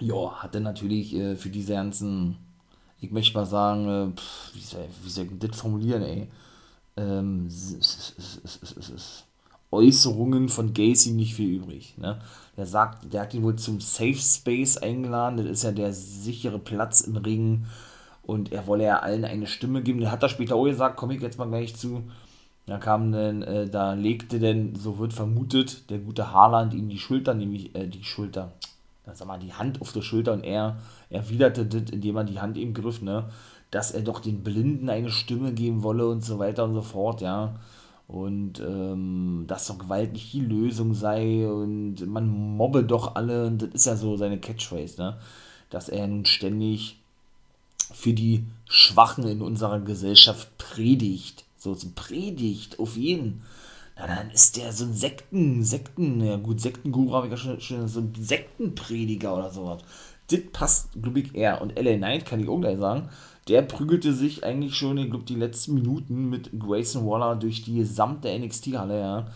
ja, 0.00 0.42
hatte 0.42 0.60
natürlich 0.60 1.14
äh, 1.14 1.36
für 1.36 1.50
diese 1.50 1.72
ganzen, 1.74 2.36
ich 3.00 3.10
möchte 3.10 3.36
mal 3.36 3.46
sagen, 3.46 3.88
äh, 3.88 4.16
pff, 4.16 4.54
wie, 4.54 4.60
soll, 4.60 4.88
wie 5.02 5.10
soll 5.10 5.24
ich 5.24 5.38
das 5.38 5.58
formulieren, 5.58 6.02
ey? 6.02 6.28
Ähm, 6.98 7.48
Äußerungen 9.70 10.48
von 10.48 10.72
Gacy 10.72 11.12
nicht 11.12 11.34
viel 11.34 11.56
übrig. 11.56 11.94
Ne? 11.98 12.18
Der 12.56 12.66
sagt, 12.66 13.12
der 13.12 13.22
hat 13.22 13.34
ihn 13.34 13.42
wohl 13.42 13.56
zum 13.56 13.80
Safe 13.80 14.14
Space 14.14 14.78
eingeladen, 14.78 15.36
das 15.36 15.46
ist 15.46 15.62
ja 15.64 15.72
der 15.72 15.92
sichere 15.92 16.58
Platz 16.58 17.02
im 17.02 17.16
Ring 17.16 17.66
und 18.22 18.52
er 18.52 18.66
wolle 18.66 18.84
ja 18.84 18.98
allen 19.00 19.24
eine 19.24 19.46
Stimme 19.46 19.82
geben. 19.82 20.00
Der 20.00 20.10
hat 20.10 20.22
da 20.22 20.28
später 20.28 20.56
auch 20.56 20.64
gesagt, 20.64 20.96
komme 20.96 21.14
ich 21.14 21.22
jetzt 21.22 21.38
mal 21.38 21.48
gleich 21.48 21.76
zu. 21.76 22.02
Da 22.66 22.76
kam 22.76 23.12
dann, 23.12 23.42
äh, 23.42 23.68
da 23.68 23.94
legte 23.94 24.38
denn, 24.38 24.74
so 24.74 24.98
wird 24.98 25.14
vermutet, 25.14 25.88
der 25.88 25.98
gute 25.98 26.32
Haaland 26.32 26.74
ihm 26.74 26.90
die 26.90 26.98
Schulter, 26.98 27.32
nämlich 27.32 27.74
äh, 27.74 27.86
die 27.86 28.04
Schulter, 28.04 28.52
sag 29.14 29.26
mal, 29.26 29.38
die 29.38 29.54
Hand 29.54 29.80
auf 29.80 29.92
der 29.92 30.02
Schulter 30.02 30.34
und 30.34 30.44
er 30.44 30.76
erwiderte 31.08 31.64
das, 31.64 31.90
indem 31.90 32.16
er 32.16 32.24
die 32.24 32.40
Hand 32.40 32.58
ihm 32.58 32.74
griff, 32.74 33.00
ne, 33.00 33.30
dass 33.70 33.90
er 33.90 34.02
doch 34.02 34.20
den 34.20 34.42
Blinden 34.42 34.88
eine 34.88 35.10
Stimme 35.10 35.52
geben 35.52 35.82
wolle 35.82 36.08
und 36.08 36.24
so 36.24 36.38
weiter 36.38 36.64
und 36.64 36.74
so 36.74 36.82
fort, 36.82 37.20
ja 37.20 37.54
und 38.08 38.58
ähm, 38.60 39.44
dass 39.46 39.66
doch 39.66 39.78
Gewalt 39.78 40.14
nicht 40.14 40.32
die 40.32 40.40
Lösung 40.40 40.94
sei 40.94 41.46
und 41.46 42.06
man 42.06 42.26
mobbe 42.26 42.82
doch 42.82 43.14
alle 43.14 43.46
und 43.46 43.60
das 43.60 43.68
ist 43.74 43.84
ja 43.84 43.96
so 43.96 44.16
seine 44.16 44.40
Catchphrase, 44.40 45.00
ne? 45.00 45.18
Dass 45.68 45.90
er 45.90 46.06
nun 46.06 46.24
ständig 46.24 46.96
für 47.92 48.14
die 48.14 48.44
Schwachen 48.64 49.28
in 49.28 49.42
unserer 49.42 49.80
Gesellschaft 49.80 50.56
predigt. 50.56 51.44
So 51.58 51.76
Predigt, 51.94 52.78
auf 52.78 52.96
jeden. 52.96 53.42
Na, 53.98 54.06
dann 54.06 54.30
ist 54.30 54.56
der 54.56 54.72
so 54.72 54.86
ein 54.86 54.94
Sekten, 54.94 55.62
Sekten, 55.62 56.24
ja 56.24 56.36
gut, 56.36 56.60
Sektenguru 56.60 57.12
habe 57.12 57.26
ich 57.26 57.32
ja 57.32 57.36
schon, 57.36 57.60
schon 57.60 57.88
so 57.88 58.00
ein 58.00 58.14
Sektenprediger 58.18 59.36
oder 59.36 59.50
sowas. 59.50 59.82
Das 60.30 60.40
passt, 60.52 60.90
glaube 61.02 61.20
ich, 61.20 61.34
eher. 61.34 61.60
Und 61.60 61.78
LA 61.78 61.96
Knight 61.96 62.24
kann 62.24 62.40
ich 62.40 62.48
auch 62.48 62.60
gleich 62.60 62.78
sagen, 62.78 63.10
der 63.48 63.62
prügelte 63.62 64.12
sich 64.12 64.44
eigentlich 64.44 64.76
schon, 64.76 64.98
ich 64.98 65.10
glaube, 65.10 65.24
die 65.24 65.34
letzten 65.34 65.74
Minuten 65.74 66.28
mit 66.28 66.50
Grayson 66.58 67.06
Waller 67.06 67.36
durch 67.36 67.62
die 67.62 67.76
gesamte 67.76 68.28
NXT-Halle, 68.38 69.00
ja, 69.00 69.26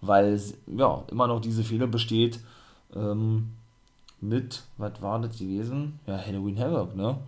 weil 0.00 0.40
ja 0.66 1.04
immer 1.10 1.26
noch 1.26 1.40
diese 1.40 1.64
Fehler 1.64 1.86
besteht 1.86 2.40
ähm, 2.94 3.50
mit, 4.20 4.62
was 4.78 5.02
war 5.02 5.20
das 5.20 5.38
gewesen? 5.38 5.98
Ja, 6.06 6.18
Halloween 6.18 6.58
Havoc, 6.58 6.96
ne? 6.96 7.18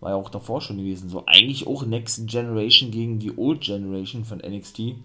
War 0.00 0.10
ja 0.10 0.16
auch 0.16 0.28
davor 0.28 0.60
schon 0.60 0.76
gewesen. 0.76 1.08
So 1.08 1.24
eigentlich 1.26 1.66
auch 1.66 1.86
Next 1.86 2.26
Generation 2.28 2.90
gegen 2.90 3.18
die 3.18 3.36
Old 3.36 3.62
Generation 3.62 4.24
von 4.24 4.38
NXT. 4.38 4.96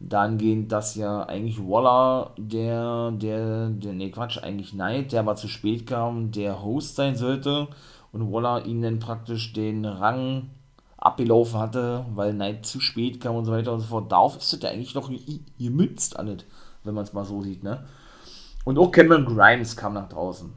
Dann 0.00 0.38
geht 0.38 0.72
das 0.72 0.94
ja 0.94 1.24
eigentlich 1.24 1.58
Waller, 1.58 2.30
der, 2.38 3.10
der, 3.10 3.68
der, 3.68 3.92
ne 3.92 4.10
Quatsch, 4.10 4.38
eigentlich 4.38 4.70
Knight, 4.70 5.12
der 5.12 5.20
aber 5.20 5.36
zu 5.36 5.46
spät 5.46 5.86
kam, 5.86 6.32
der 6.32 6.62
Host 6.62 6.96
sein 6.96 7.16
sollte 7.16 7.68
und 8.12 8.32
Waller 8.32 8.64
ihnen 8.66 8.98
praktisch 8.98 9.52
den 9.52 9.84
Rang 9.84 10.50
abgelaufen 10.96 11.58
hatte, 11.58 12.04
weil 12.14 12.34
Knight 12.34 12.66
zu 12.66 12.80
spät 12.80 13.20
kam 13.20 13.36
und 13.36 13.46
so 13.46 13.52
weiter 13.52 13.72
und 13.72 13.80
so 13.80 13.86
fort. 13.86 14.12
Darauf 14.12 14.36
ist 14.36 14.52
das 14.52 14.62
ja 14.62 14.70
eigentlich 14.70 14.94
noch 14.94 15.10
gemützt 15.58 16.18
alles, 16.18 16.44
wenn 16.84 16.94
man 16.94 17.04
es 17.04 17.12
mal 17.12 17.24
so 17.24 17.42
sieht, 17.42 17.62
ne? 17.62 17.84
Und 18.64 18.78
auch 18.78 18.90
Cameron 18.90 19.24
Grimes 19.24 19.76
kam 19.76 19.94
nach 19.94 20.08
draußen. 20.08 20.52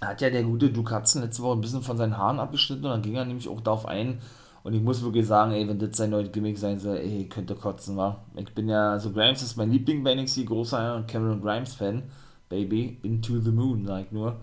Hat 0.00 0.20
ja 0.20 0.30
der 0.30 0.44
gute 0.44 0.72
Hudson 0.72 1.22
letzte 1.22 1.42
Woche 1.42 1.58
ein 1.58 1.60
bisschen 1.60 1.82
von 1.82 1.96
seinen 1.96 2.16
Haaren 2.16 2.38
abgeschnitten 2.38 2.84
und 2.84 2.90
dann 2.90 3.02
ging 3.02 3.16
er 3.16 3.24
nämlich 3.24 3.48
auch 3.48 3.60
darauf 3.60 3.86
ein. 3.86 4.20
Und 4.62 4.74
ich 4.74 4.82
muss 4.82 5.02
wirklich 5.02 5.26
sagen, 5.26 5.52
ey, 5.52 5.66
wenn 5.66 5.78
das 5.78 5.96
sein 5.96 6.10
neues 6.10 6.30
Gimmick 6.30 6.58
sein 6.58 6.78
soll, 6.78 6.98
ey, 6.98 7.28
könnte 7.28 7.56
kotzen, 7.56 7.96
wa? 7.96 8.18
Ich 8.36 8.54
bin 8.54 8.68
ja, 8.68 8.92
also 8.92 9.10
Grimes 9.10 9.42
ist 9.42 9.56
mein 9.56 9.72
Liebling 9.72 10.04
bei 10.04 10.14
NXT, 10.14 10.46
großer 10.46 11.04
Cameron 11.08 11.40
Grimes-Fan. 11.40 12.02
Baby, 12.48 12.98
into 13.02 13.40
the 13.40 13.50
moon, 13.50 13.86
sag 13.86 14.06
ich 14.06 14.12
nur. 14.12 14.36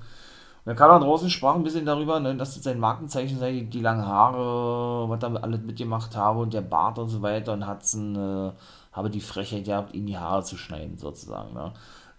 Und 0.66 0.72
dann 0.72 0.78
kam 0.78 0.90
er 0.90 1.00
draußen, 1.00 1.30
sprach 1.30 1.54
ein 1.54 1.64
bisschen 1.64 1.86
darüber, 1.86 2.20
ne, 2.20 2.36
dass 2.36 2.56
das 2.56 2.64
sein 2.64 2.80
Markenzeichen 2.80 3.38
sei, 3.38 3.68
die, 3.72 3.82
langen 3.82 4.08
Haare, 4.08 5.08
was 5.08 5.22
er 5.22 5.44
alles 5.44 5.62
mitgemacht 5.62 6.16
habe 6.16 6.40
und 6.40 6.56
der 6.56 6.62
Bart 6.62 6.98
und 6.98 7.10
so 7.10 7.22
weiter 7.22 7.54
und 7.54 7.70
Hudson 7.70 8.16
äh, 8.16 8.52
habe 8.92 9.12
die 9.12 9.22
Frechheit 9.22 9.66
gehabt, 9.66 9.94
ihm 9.94 10.08
die 10.08 10.18
Haare 10.18 10.44
zu 10.44 10.58
schneiden, 10.58 10.98
sozusagen. 10.98 11.54
Ne. 11.54 11.72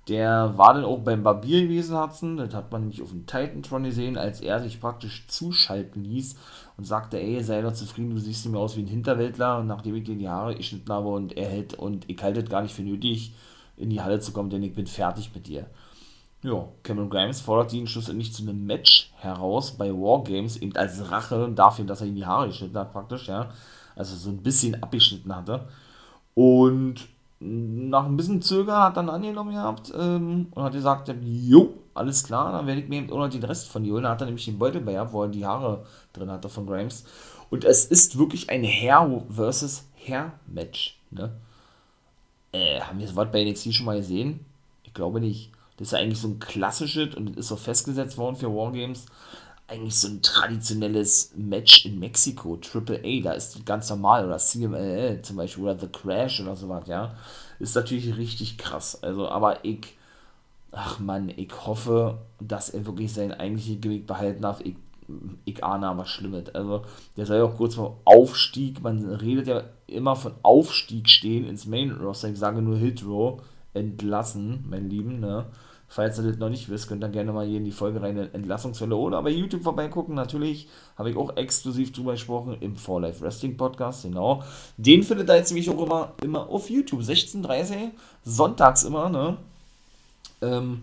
Der 0.06 0.56
war 0.56 0.74
dann 0.74 0.84
auch 0.84 1.00
beim 1.00 1.24
Barbier 1.24 1.62
gewesen, 1.62 2.00
Hudson. 2.00 2.36
Das 2.36 2.54
hat 2.54 2.70
man 2.70 2.82
nämlich 2.82 3.02
auf 3.02 3.10
dem 3.10 3.26
Titantron 3.26 3.82
gesehen, 3.82 4.16
als 4.16 4.40
er 4.40 4.60
sich 4.60 4.80
praktisch 4.80 5.26
zuschalten 5.26 6.04
ließ 6.04 6.36
und 6.76 6.84
sagte, 6.84 7.20
ey, 7.20 7.42
sei 7.42 7.60
doch 7.62 7.72
zufrieden, 7.72 8.14
du 8.14 8.20
siehst 8.20 8.46
mehr 8.46 8.60
aus 8.60 8.76
wie 8.76 8.82
ein 8.82 8.86
Hinterwäldler. 8.86 9.58
Und 9.58 9.66
nachdem 9.66 9.96
ich 9.96 10.04
dir 10.04 10.14
die 10.14 10.28
Haare 10.28 10.54
geschnitten 10.54 10.92
habe 10.92 11.08
und 11.08 11.36
er 11.36 11.48
hält 11.48 11.74
und 11.74 12.08
ich 12.08 12.22
halte 12.22 12.42
es 12.42 12.48
gar 12.48 12.62
nicht 12.62 12.74
für 12.76 12.82
nötig, 12.82 13.34
in 13.76 13.90
die 13.90 14.00
Halle 14.00 14.20
zu 14.20 14.32
kommen, 14.32 14.50
denn 14.50 14.62
ich 14.62 14.74
bin 14.74 14.86
fertig 14.86 15.32
mit 15.34 15.48
dir. 15.48 15.66
Ja, 16.46 16.68
Cameron 16.84 17.10
Grimes 17.10 17.40
fordert 17.40 17.72
ihn 17.72 17.88
schlussendlich 17.88 18.32
zu 18.32 18.42
einem 18.42 18.66
Match 18.66 19.10
heraus 19.16 19.72
bei 19.72 19.90
Wargames, 19.90 20.56
eben 20.58 20.76
als 20.76 21.10
Rache 21.10 21.50
dafür, 21.52 21.84
dass 21.86 22.02
er 22.02 22.06
ihm 22.06 22.14
die 22.14 22.24
Haare 22.24 22.46
geschnitten 22.46 22.78
hat, 22.78 22.92
praktisch, 22.92 23.26
ja. 23.26 23.50
Also 23.96 24.14
so 24.14 24.30
ein 24.30 24.44
bisschen 24.44 24.80
abgeschnitten 24.80 25.34
hatte. 25.34 25.66
Und 26.34 27.08
nach 27.40 28.04
ein 28.04 28.16
bisschen 28.16 28.40
Zögern 28.40 28.80
hat 28.80 28.96
dann 28.96 29.10
angenommen 29.10 29.54
gehabt 29.54 29.92
ähm, 29.98 30.46
und 30.52 30.62
hat 30.62 30.72
gesagt, 30.72 31.12
jo, 31.20 31.74
alles 31.94 32.22
klar, 32.22 32.52
dann 32.52 32.68
werde 32.68 32.80
ich 32.80 32.88
mir 32.88 32.98
eben 32.98 33.10
auch 33.10 33.18
noch 33.18 33.28
den 33.28 33.42
Rest 33.42 33.66
von 33.66 33.84
holen. 33.84 34.04
Da 34.04 34.10
hat 34.10 34.20
er 34.20 34.26
nämlich 34.26 34.44
den 34.44 34.56
Beutel 34.56 34.82
bei 34.82 35.12
wo 35.12 35.22
er 35.22 35.28
die 35.28 35.44
Haare 35.44 35.84
drin 36.12 36.30
hatte 36.30 36.48
von 36.48 36.64
Grimes. 36.64 37.04
Und 37.50 37.64
es 37.64 37.86
ist 37.86 38.18
wirklich 38.18 38.50
ein 38.50 38.62
Herr 38.62 39.20
versus 39.28 39.88
Herr 39.96 40.34
Match. 40.46 41.00
Ne? 41.10 41.32
Äh, 42.52 42.82
haben 42.82 43.00
wir 43.00 43.16
Wort 43.16 43.32
bei 43.32 43.42
NXT 43.44 43.74
schon 43.74 43.86
mal 43.86 43.96
gesehen? 43.96 44.44
Ich 44.84 44.94
glaube 44.94 45.18
nicht. 45.18 45.50
Das 45.76 45.88
ist 45.88 45.92
ja 45.92 45.98
eigentlich 45.98 46.20
so 46.20 46.28
ein 46.28 46.38
klassisches 46.38 47.14
und 47.14 47.36
ist 47.36 47.48
so 47.48 47.56
festgesetzt 47.56 48.16
worden 48.16 48.36
für 48.36 48.48
Wargames. 48.48 49.06
Eigentlich 49.68 49.96
so 49.96 50.08
ein 50.08 50.22
traditionelles 50.22 51.32
Match 51.36 51.84
in 51.84 51.98
Mexiko, 51.98 52.56
Triple 52.56 53.00
A, 53.04 53.22
da 53.22 53.32
ist 53.32 53.66
ganz 53.66 53.90
normal, 53.90 54.24
oder 54.24 54.38
CMLL 54.38 55.22
zum 55.22 55.36
Beispiel, 55.36 55.64
oder 55.64 55.78
The 55.78 55.88
Crash 55.88 56.40
oder 56.40 56.54
sowas, 56.54 56.86
ja. 56.86 57.14
Ist 57.58 57.74
natürlich 57.74 58.16
richtig 58.16 58.58
krass. 58.58 59.02
Also, 59.02 59.28
aber 59.28 59.64
ich, 59.64 59.96
ach 60.70 61.00
man, 61.00 61.30
ich 61.30 61.50
hoffe, 61.66 62.18
dass 62.40 62.70
er 62.70 62.86
wirklich 62.86 63.12
sein 63.12 63.32
eigentliches 63.32 63.80
Gewicht 63.80 64.06
behalten 64.06 64.42
darf. 64.42 64.60
Ich, 64.60 64.76
ich 65.44 65.64
ahne 65.64 65.88
aber 65.88 66.06
Schlimmes. 66.06 66.54
Also, 66.54 66.82
der 67.16 67.26
soll 67.26 67.38
ja 67.38 67.44
auch 67.44 67.56
kurz 67.56 67.74
vor 67.74 68.00
Aufstieg, 68.04 68.82
man 68.82 69.04
redet 69.04 69.48
ja 69.48 69.64
immer 69.88 70.14
von 70.14 70.32
Aufstieg 70.42 71.08
stehen 71.08 71.44
ins 71.44 71.66
Main 71.66 71.90
Roster. 71.90 72.28
Ich 72.28 72.38
sage 72.38 72.62
nur 72.62 72.76
Hit 72.76 73.04
Row 73.04 73.42
entlassen, 73.74 74.64
mein 74.68 74.88
Lieben, 74.88 75.20
ne? 75.20 75.46
Falls 75.88 76.18
ihr 76.18 76.24
das 76.24 76.38
noch 76.38 76.48
nicht 76.48 76.68
wisst, 76.68 76.88
könnt 76.88 77.04
ihr 77.04 77.08
gerne 77.08 77.32
mal 77.32 77.46
hier 77.46 77.58
in 77.58 77.64
die 77.64 77.72
Folge 77.72 78.02
rein 78.02 78.16
Entlassungsfälle 78.16 78.96
oder 78.96 79.22
bei 79.22 79.30
YouTube 79.30 79.62
vorbeigucken. 79.62 80.14
Natürlich 80.14 80.68
habe 80.96 81.10
ich 81.10 81.16
auch 81.16 81.36
exklusiv 81.36 81.92
drüber 81.92 82.12
gesprochen 82.12 82.56
im 82.60 82.76
For 82.76 83.00
Life 83.00 83.20
Wrestling 83.20 83.56
Podcast, 83.56 84.02
genau. 84.02 84.42
Den 84.76 85.04
findet 85.04 85.30
ihr 85.30 85.36
jetzt 85.36 85.50
nämlich 85.50 85.70
auch 85.70 85.80
immer, 85.80 86.12
immer 86.22 86.48
auf 86.48 86.70
YouTube. 86.70 87.02
16.30 87.02 87.90
sonntags 88.24 88.82
immer, 88.82 89.08
ne? 89.08 89.36
Ähm, 90.42 90.82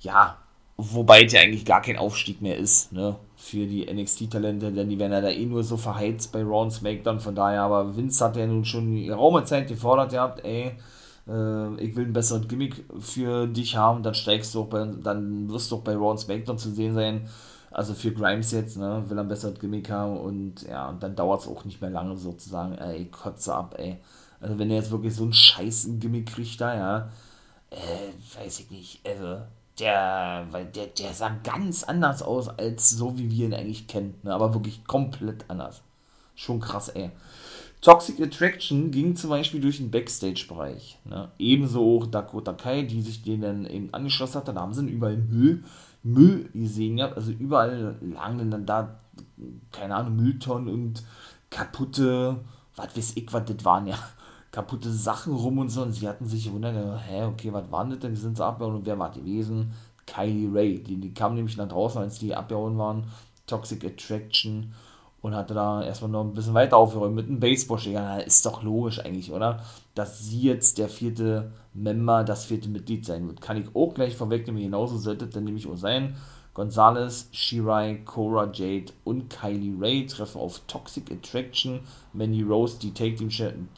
ja, 0.00 0.36
wobei 0.76 1.22
es 1.22 1.32
ja 1.32 1.40
eigentlich 1.40 1.64
gar 1.64 1.80
kein 1.80 1.96
Aufstieg 1.96 2.42
mehr 2.42 2.56
ist, 2.56 2.92
ne? 2.92 3.14
Für 3.36 3.66
die 3.66 3.86
NXT-Talente, 3.92 4.72
denn 4.72 4.88
die 4.88 4.98
werden 4.98 5.12
ja 5.12 5.20
da 5.20 5.30
eh 5.30 5.46
nur 5.46 5.62
so 5.62 5.76
verheizt 5.76 6.32
bei 6.32 6.42
Raw 6.42 6.62
und 6.62 6.72
SmackDown. 6.72 7.20
Von 7.20 7.34
daher, 7.36 7.62
aber 7.62 7.96
Vince 7.96 8.24
hat 8.24 8.36
ja 8.36 8.46
nun 8.46 8.64
schon 8.64 8.90
die 8.90 9.06
geraume 9.06 9.44
Zeit 9.44 9.68
gefordert 9.68 10.10
gehabt, 10.10 10.44
ey 10.44 10.72
äh, 11.28 11.74
ich 11.82 11.96
will 11.96 12.06
ein 12.06 12.12
besseres 12.12 12.48
Gimmick 12.48 12.84
für 12.98 13.46
dich 13.46 13.76
haben, 13.76 14.02
dann 14.02 14.14
steigst 14.14 14.54
du 14.54 14.62
auch 14.62 14.66
bei, 14.66 14.84
dann 14.84 15.48
wirst 15.50 15.70
du 15.70 15.76
auch 15.76 15.82
bei 15.82 15.94
Raw 15.94 16.10
und 16.10 16.18
SmackDown 16.18 16.58
zu 16.58 16.70
sehen 16.70 16.94
sein. 16.94 17.28
Also 17.70 17.94
für 17.94 18.12
Grimes 18.12 18.52
jetzt, 18.52 18.76
ne, 18.76 19.02
will 19.08 19.16
er 19.16 19.24
ein 19.24 19.28
besseres 19.28 19.58
Gimmick 19.58 19.90
haben 19.90 20.18
und 20.18 20.62
ja, 20.62 20.88
und 20.90 21.02
dann 21.02 21.16
dauert 21.16 21.40
es 21.40 21.48
auch 21.48 21.64
nicht 21.64 21.80
mehr 21.80 21.90
lange 21.90 22.16
sozusagen, 22.16 22.74
ey, 22.74 23.06
kotze 23.06 23.54
ab, 23.54 23.76
ey. 23.78 23.96
Also 24.40 24.58
wenn 24.58 24.70
er 24.70 24.76
jetzt 24.76 24.90
wirklich 24.90 25.14
so 25.14 25.22
einen 25.22 25.32
scheißen 25.32 25.98
Gimmick 25.98 26.26
kriegt 26.34 26.60
da, 26.60 26.74
ja, 26.74 27.08
äh, 27.70 28.38
weiß 28.38 28.60
ich 28.60 28.70
nicht, 28.70 29.00
also 29.06 29.42
der, 29.78 30.46
weil 30.50 30.66
der, 30.66 30.88
der 30.88 31.14
sah 31.14 31.30
ganz 31.42 31.84
anders 31.84 32.22
aus 32.22 32.48
als 32.48 32.90
so, 32.90 33.16
wie 33.16 33.30
wir 33.30 33.46
ihn 33.46 33.54
eigentlich 33.54 33.86
kennen, 33.86 34.14
ne, 34.22 34.34
aber 34.34 34.52
wirklich 34.52 34.84
komplett 34.84 35.46
anders. 35.48 35.82
Schon 36.34 36.60
krass, 36.60 36.90
ey. 36.90 37.10
Toxic 37.82 38.20
Attraction 38.20 38.92
ging 38.92 39.16
zum 39.16 39.30
Beispiel 39.30 39.60
durch 39.60 39.78
den 39.78 39.90
Backstage-Bereich. 39.90 41.00
Ne? 41.04 41.32
Ebenso 41.36 41.96
auch 41.96 42.06
Dakota 42.06 42.52
Kai, 42.52 42.82
die 42.82 43.02
sich 43.02 43.22
denen 43.22 43.66
eben 43.66 43.92
angeschlossen 43.92 44.36
hat. 44.36 44.48
Da 44.48 44.54
haben 44.54 44.72
sie 44.72 44.86
überall 44.86 45.16
Müll, 45.16 45.64
Müll 46.04 46.48
gesehen 46.54 46.98
gehabt. 46.98 47.16
Also 47.16 47.32
überall 47.32 47.96
lagen 48.00 48.50
dann 48.52 48.66
da, 48.66 49.00
keine 49.72 49.96
Ahnung, 49.96 50.14
Mülltonnen 50.14 50.72
und 50.72 51.02
kaputte, 51.50 52.36
was 52.76 52.96
weiß 52.96 53.16
ich, 53.16 53.32
was 53.32 53.44
das 53.46 53.64
waren, 53.64 53.88
ja. 53.88 53.98
Kaputte 54.52 54.90
Sachen 54.90 55.34
rum 55.34 55.58
und 55.58 55.70
so. 55.70 55.82
Und 55.82 55.92
sie 55.92 56.08
hatten 56.08 56.26
sich 56.26 56.44
gewundert, 56.44 56.76
hä, 57.08 57.24
okay, 57.24 57.52
was 57.52 57.72
waren 57.72 57.90
das 57.90 57.98
denn? 57.98 58.14
Die 58.14 58.20
sind 58.20 58.36
so 58.36 58.44
abgehauen 58.44 58.76
und 58.76 58.86
wer 58.86 58.98
war 58.98 59.10
gewesen? 59.10 59.72
Kylie 60.06 60.54
Ray. 60.54 60.80
Die, 60.80 60.98
die 60.98 61.14
kamen 61.14 61.34
nämlich 61.34 61.56
nach 61.56 61.68
draußen, 61.68 62.00
als 62.00 62.20
die 62.20 62.32
abgehauen 62.32 62.78
waren. 62.78 63.04
Toxic 63.46 63.84
Attraction 63.84 64.72
und 65.22 65.36
hatte 65.36 65.54
da 65.54 65.82
erstmal 65.82 66.10
noch 66.10 66.24
ein 66.24 66.34
bisschen 66.34 66.54
weiter 66.54 66.76
aufgeräumt 66.76 67.14
mit 67.14 67.28
einem 67.28 67.40
Baseballschläger. 67.40 68.26
Ist 68.26 68.44
doch 68.44 68.62
logisch 68.62 68.98
eigentlich, 68.98 69.32
oder? 69.32 69.62
Dass 69.94 70.26
sie 70.26 70.42
jetzt 70.42 70.78
der 70.78 70.88
vierte 70.88 71.52
Member, 71.72 72.24
das 72.24 72.44
vierte 72.44 72.68
Mitglied 72.68 73.06
sein 73.06 73.26
wird. 73.28 73.40
Kann 73.40 73.56
ich 73.56 73.74
auch 73.74 73.94
gleich 73.94 74.16
vorwegnehmen, 74.16 74.62
genauso 74.62 74.98
sollte 74.98 75.26
es 75.26 75.30
dann 75.30 75.44
nämlich 75.44 75.68
auch 75.68 75.76
sein. 75.76 76.16
Gonzalez, 76.54 77.28
Shirai, 77.32 78.02
Cora 78.04 78.50
Jade 78.52 78.92
und 79.04 79.30
Kylie 79.30 79.74
Ray 79.80 80.06
treffen 80.06 80.38
auf 80.38 80.60
Toxic 80.66 81.10
Attraction, 81.10 81.80
Mandy 82.12 82.42
Rose, 82.42 82.78
die 82.78 82.92
Take 82.92 83.14
Team, 83.14 83.30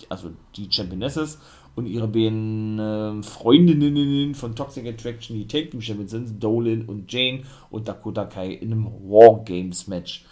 also 0.09 0.31
die 0.57 0.69
Championesses 0.73 1.39
und 1.77 1.87
ihre 1.87 2.09
beiden 2.09 2.79
äh, 2.79 3.23
Freundinnen 3.23 4.35
von 4.35 4.57
Toxic 4.57 4.87
Attraction, 4.87 5.37
die 5.37 5.47
Take 5.47 5.71
Team 5.71 5.81
Champions 5.81 6.11
sind, 6.11 6.43
Dolan 6.43 6.83
und 6.87 7.13
Jane 7.13 7.43
und 7.71 7.87
Dakota 7.87 8.25
Kai 8.25 8.55
in 8.55 8.73
einem 8.73 8.87
War 8.87 9.45
Games 9.45 9.87
Match. 9.87 10.25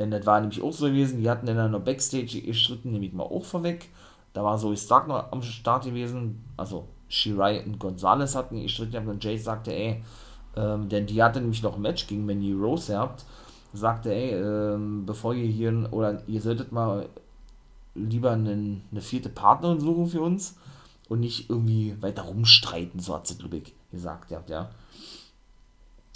Denn 0.00 0.10
das 0.10 0.24
war 0.24 0.40
nämlich 0.40 0.62
auch 0.62 0.72
so 0.72 0.86
gewesen, 0.86 1.20
die 1.20 1.28
hatten 1.28 1.44
dann 1.44 1.70
noch 1.70 1.82
Backstage 1.82 2.40
gestritten, 2.40 2.92
nehme 2.92 3.04
ich 3.04 3.12
mal 3.12 3.24
auch 3.24 3.44
vorweg. 3.44 3.90
Da 4.32 4.42
war 4.42 4.56
Zoe 4.56 4.74
Stark 4.74 5.06
noch 5.06 5.30
am 5.30 5.42
Start 5.42 5.84
gewesen, 5.84 6.42
also 6.56 6.86
Shirai 7.08 7.62
und 7.62 7.78
Gonzalez 7.78 8.34
hatten 8.34 8.62
gestritten 8.62 9.06
und 9.08 9.22
Jay 9.22 9.36
sagte, 9.36 9.74
ey, 9.74 10.02
ähm, 10.56 10.88
denn 10.88 11.04
die 11.04 11.22
hatte 11.22 11.42
nämlich 11.42 11.62
noch 11.62 11.76
ein 11.76 11.82
Match 11.82 12.06
gegen 12.06 12.24
Mandy 12.24 12.54
Rose 12.54 12.92
gehabt, 12.92 13.26
sagte, 13.74 14.14
ey, 14.14 14.30
ähm, 14.30 15.04
bevor 15.04 15.34
ihr 15.34 15.46
hier, 15.46 15.88
oder 15.90 16.26
ihr 16.26 16.40
solltet 16.40 16.72
mal 16.72 17.06
lieber 17.94 18.30
einen, 18.30 18.82
eine 18.90 19.02
vierte 19.02 19.28
Partnerin 19.28 19.80
suchen 19.80 20.06
für 20.06 20.22
uns 20.22 20.56
und 21.10 21.20
nicht 21.20 21.50
irgendwie 21.50 21.94
weiter 22.00 22.22
rumstreiten, 22.22 23.00
so 23.00 23.14
hat 23.14 23.26
sie, 23.26 23.36
ich, 23.52 23.74
gesagt, 23.90 24.30
ja. 24.30 24.70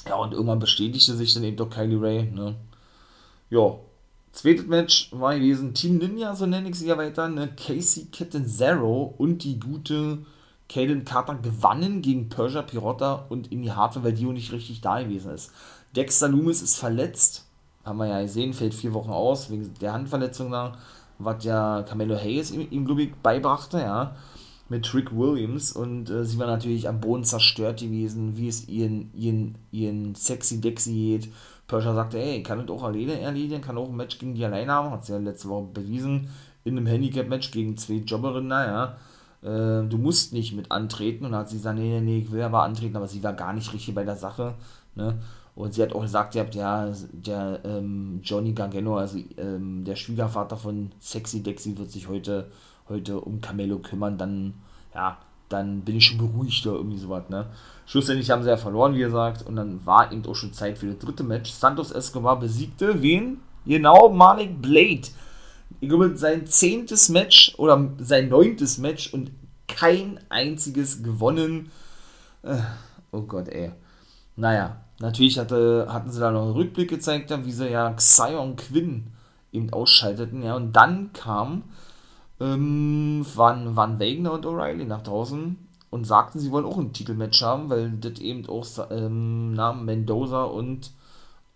Ja, 0.09 0.15
und 0.17 0.33
irgendwann 0.33 0.59
bestätigte 0.59 1.15
sich 1.15 1.35
dann 1.35 1.45
eben 1.45 1.59
doch 1.59 1.69
Kylie 1.69 2.01
Ray, 2.01 2.31
ne, 2.31 2.57
ja, 3.55 3.79
zweites 4.33 4.67
Match 4.67 5.09
war 5.13 5.35
gewesen 5.35 5.75
Team 5.75 5.99
Ninja, 5.99 6.35
so 6.35 6.45
nenne 6.45 6.69
ich 6.69 6.75
sie 6.75 6.89
ja 6.89 6.99
weiter, 6.99 7.29
ne? 7.29 7.51
Casey 7.57 8.09
Zero 8.11 9.15
und 9.17 9.45
die 9.45 9.61
gute 9.61 10.19
Kaden 10.69 11.05
Carter 11.05 11.37
gewannen 11.37 12.03
gegen 12.03 12.29
Persia 12.29 12.63
Pirotta 12.63 13.27
und 13.29 13.53
in 13.53 13.63
die 13.63 13.71
Hardware, 13.71 14.05
weil 14.05 14.15
auch 14.27 14.33
nicht 14.33 14.53
richtig 14.53 14.81
da 14.81 15.01
gewesen 15.01 15.33
ist. 15.33 15.53
Dexter 15.95 16.29
Loomis 16.29 16.63
ist 16.63 16.77
verletzt, 16.77 17.45
haben 17.85 17.99
wir 17.99 18.09
ja 18.09 18.23
gesehen, 18.23 18.55
fällt 18.55 18.75
vier 18.75 18.93
Wochen 18.93 19.11
aus, 19.11 19.51
wegen 19.51 19.73
der 19.81 19.93
Handverletzung 19.93 20.51
da, 20.51 20.73
was 21.19 21.45
ja 21.45 21.85
Camelo 21.85 22.17
Hayes 22.17 22.51
ihm, 22.51 22.67
ihm 22.71 22.87
glaube 22.87 23.03
ich, 23.03 23.15
beibrachte, 23.15 23.79
ja, 23.79 24.17
mit 24.69 24.85
Trick 24.85 25.17
Williams 25.17 25.71
und 25.73 26.11
äh, 26.11 26.25
sie 26.25 26.39
war 26.39 26.49
natürlich 26.49 26.89
am 26.89 27.01
Boden 27.01 27.23
zerstört 27.23 27.81
gewesen, 27.81 28.37
wie 28.37 28.49
es 28.49 28.67
ihren, 28.67 29.13
ihren, 29.15 29.55
ihren 29.71 30.15
Sexy 30.17 30.61
Dexy 30.61 30.93
geht 30.93 31.29
Perscher 31.67 31.95
sagte, 31.95 32.19
ey, 32.19 32.43
kann 32.43 32.59
das 32.59 32.69
auch 32.77 32.83
alleine 32.83 33.21
erledigen, 33.21 33.63
kann 33.63 33.79
auch 33.79 33.89
ein 33.89 33.97
Match 33.97 34.19
gegen 34.19 34.35
die 34.35 34.45
alleine 34.45 34.73
haben, 34.73 34.91
hat 34.91 35.05
sie 35.05 35.13
ja 35.13 35.19
letzte 35.19 35.49
Woche 35.49 35.69
bewiesen, 35.73 36.29
in 36.65 36.77
einem 36.77 36.87
Handicap-Match 36.87 37.51
gegen 37.51 37.77
zwei 37.77 37.95
Jobberinnen, 37.95 38.49
naja, 38.49 38.97
äh, 39.43 39.87
du 39.87 39.99
musst 39.99 40.33
nicht 40.33 40.55
mit 40.55 40.71
antreten. 40.71 41.25
Und 41.25 41.33
dann 41.33 41.41
hat 41.41 41.51
sie 41.51 41.57
gesagt, 41.57 41.79
nee, 41.79 41.89
nee, 41.89 42.01
nee, 42.01 42.19
ich 42.19 42.33
will 42.33 42.43
aber 42.43 42.63
antreten, 42.63 42.97
aber 42.97 43.09
sie 43.09 43.23
war 43.23 43.33
gar 43.33 43.53
nicht 43.53 43.73
richtig 43.73 43.95
bei 43.95 44.05
der 44.05 44.17
Sache, 44.17 44.55
ne, 44.95 45.19
und 45.55 45.73
sie 45.73 45.83
hat 45.83 45.93
auch 45.93 46.03
gesagt, 46.03 46.35
ihr 46.35 46.43
habt 46.43 46.55
ja, 46.55 46.93
der 47.13 47.61
ähm, 47.65 48.21
Johnny 48.25 48.53
Gargano, 48.53 48.97
also 48.97 49.19
ähm, 49.37 49.85
der 49.85 49.95
Schwiegervater 49.95 50.57
von 50.57 50.91
Sexy 51.01 51.43
Dexy, 51.43 51.79
wird 51.79 51.91
sich 51.91 52.09
heute, 52.09 52.51
heute 52.89 53.21
um 53.21 53.41
Camelo 53.41 53.79
kümmern, 53.79 54.19
dann, 54.19 54.55
ja, 54.95 55.19
dann 55.49 55.83
bin 55.83 55.97
ich 55.97 56.07
schon 56.07 56.19
beruhigt 56.19 56.67
oder 56.67 56.77
irgendwie 56.77 56.99
sowas, 56.99 57.29
ne. 57.29 57.47
Schlussendlich 57.87 58.31
haben 58.31 58.43
sie 58.43 58.49
ja 58.49 58.57
verloren, 58.57 58.95
wie 58.95 59.01
gesagt, 59.01 59.47
und 59.47 59.57
dann 59.57 59.85
war 59.85 60.11
eben 60.11 60.25
auch 60.27 60.35
schon 60.35 60.53
Zeit 60.53 60.79
für 60.79 60.87
das 60.87 60.99
dritte 60.99 61.23
Match. 61.23 61.51
Santos 61.51 61.91
Escobar 61.91 62.39
besiegte 62.39 63.03
wen? 63.03 63.41
Genau, 63.67 64.09
Malik 64.09 64.61
Blade. 64.61 65.09
Ich 65.81 65.89
glaube, 65.89 66.17
sein 66.17 66.47
zehntes 66.47 67.09
Match 67.09 67.55
oder 67.59 67.91
sein 67.99 68.29
neuntes 68.29 68.79
Match 68.79 69.13
und 69.13 69.31
kein 69.69 70.19
einziges 70.31 71.03
gewonnen. 71.03 71.71
Äh, 72.43 72.57
oh 73.13 73.23
Gott, 73.23 73.49
ey. 73.49 73.73
Naja, 74.37 74.77
natürlich 75.01 75.39
hatte, 75.39 75.87
hatten 75.91 76.11
sie 76.11 76.21
da 76.21 76.31
noch 76.31 76.45
einen 76.45 76.53
Rückblick 76.53 76.89
gezeigt, 76.89 77.33
wie 77.45 77.53
sie 77.53 77.69
ja 77.69 77.93
Xion 77.93 78.57
Quinn 78.57 79.09
eben 79.53 79.73
ausschalteten, 79.73 80.43
ja, 80.43 80.57
und 80.57 80.73
dann 80.73 81.13
kam 81.13 81.63
ähm, 82.41 83.25
waren, 83.35 83.77
waren 83.77 83.99
Wagner 84.01 84.33
und 84.33 84.47
O'Reilly 84.47 84.85
nach 84.85 85.03
draußen 85.03 85.57
und 85.91 86.05
sagten, 86.05 86.41
sie 86.41 86.51
wollen 86.51 86.65
auch 86.65 86.79
ein 86.79 86.93
Titelmatch 86.93 87.43
haben, 87.43 87.71
weil 87.71 87.93
das 87.93 88.19
eben 88.21 88.49
auch 88.49 88.67
ähm, 88.91 89.53
Namen 89.55 89.85
Mendoza 89.85 90.45
und 90.45 90.91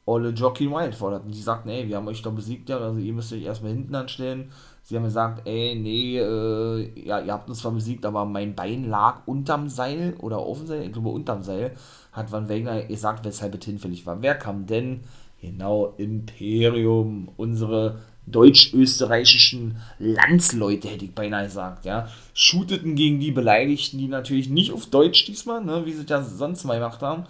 Olle 0.06 0.30
Jockey 0.30 0.70
Wild 0.70 0.94
forderten. 0.94 1.30
Die 1.30 1.42
sagten, 1.42 1.68
ey, 1.68 1.86
wir 1.86 1.96
haben 1.96 2.08
euch 2.08 2.22
doch 2.22 2.32
besiegt, 2.32 2.70
ja, 2.70 2.78
also 2.78 2.98
ihr 2.98 3.12
müsst 3.12 3.32
euch 3.32 3.42
erstmal 3.42 3.72
hinten 3.72 3.94
anstellen. 3.94 4.50
Sie 4.82 4.96
haben 4.96 5.04
gesagt, 5.04 5.46
ey, 5.46 5.74
nee, 5.74 6.18
äh, 6.18 7.06
ja, 7.06 7.20
ihr 7.20 7.32
habt 7.32 7.50
uns 7.50 7.58
zwar 7.58 7.72
besiegt, 7.72 8.06
aber 8.06 8.24
mein 8.24 8.54
Bein 8.54 8.88
lag 8.88 9.26
unterm 9.26 9.68
Seil 9.68 10.14
oder 10.20 10.38
auf 10.38 10.58
dem 10.58 10.66
Seil, 10.66 10.84
ich 10.84 10.92
glaube 10.92 11.10
unterm 11.10 11.42
Seil, 11.42 11.72
hat 12.12 12.32
Van 12.32 12.48
Wegner 12.48 12.84
gesagt, 12.84 13.26
weshalb 13.26 13.54
es 13.54 13.66
hinfällig 13.66 14.06
war. 14.06 14.22
Wer 14.22 14.36
kam 14.36 14.64
denn? 14.64 15.00
Genau, 15.42 15.92
Imperium, 15.98 17.28
unsere 17.36 17.98
deutsch-österreichischen 18.30 19.76
Landsleute, 19.98 20.88
hätte 20.88 21.04
ich 21.04 21.14
beinahe 21.14 21.44
gesagt, 21.44 21.84
ja, 21.84 22.08
shooteten 22.34 22.94
gegen 22.94 23.20
die 23.20 23.30
Beleidigten, 23.30 23.98
die 23.98 24.08
natürlich 24.08 24.48
nicht 24.48 24.72
auf 24.72 24.86
Deutsch 24.86 25.24
diesmal, 25.26 25.64
ne, 25.64 25.84
wie 25.86 25.92
sie 25.92 26.06
das 26.06 26.38
sonst 26.38 26.64
mal 26.64 26.78
gemacht 26.78 27.02
haben. 27.02 27.24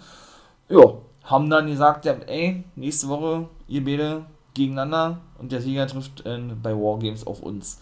Ja, 0.69 0.93
haben 1.23 1.49
dann 1.49 1.67
gesagt, 1.67 2.05
ja, 2.05 2.13
ey, 2.27 2.63
nächste 2.75 3.07
Woche, 3.07 3.49
ihr 3.67 3.83
beide 3.83 4.25
gegeneinander 4.53 5.19
und 5.37 5.51
der 5.51 5.61
Sieger 5.61 5.87
trifft 5.87 6.25
äh, 6.25 6.39
bei 6.61 6.73
Wargames 6.73 7.25
auf 7.25 7.41
uns. 7.41 7.79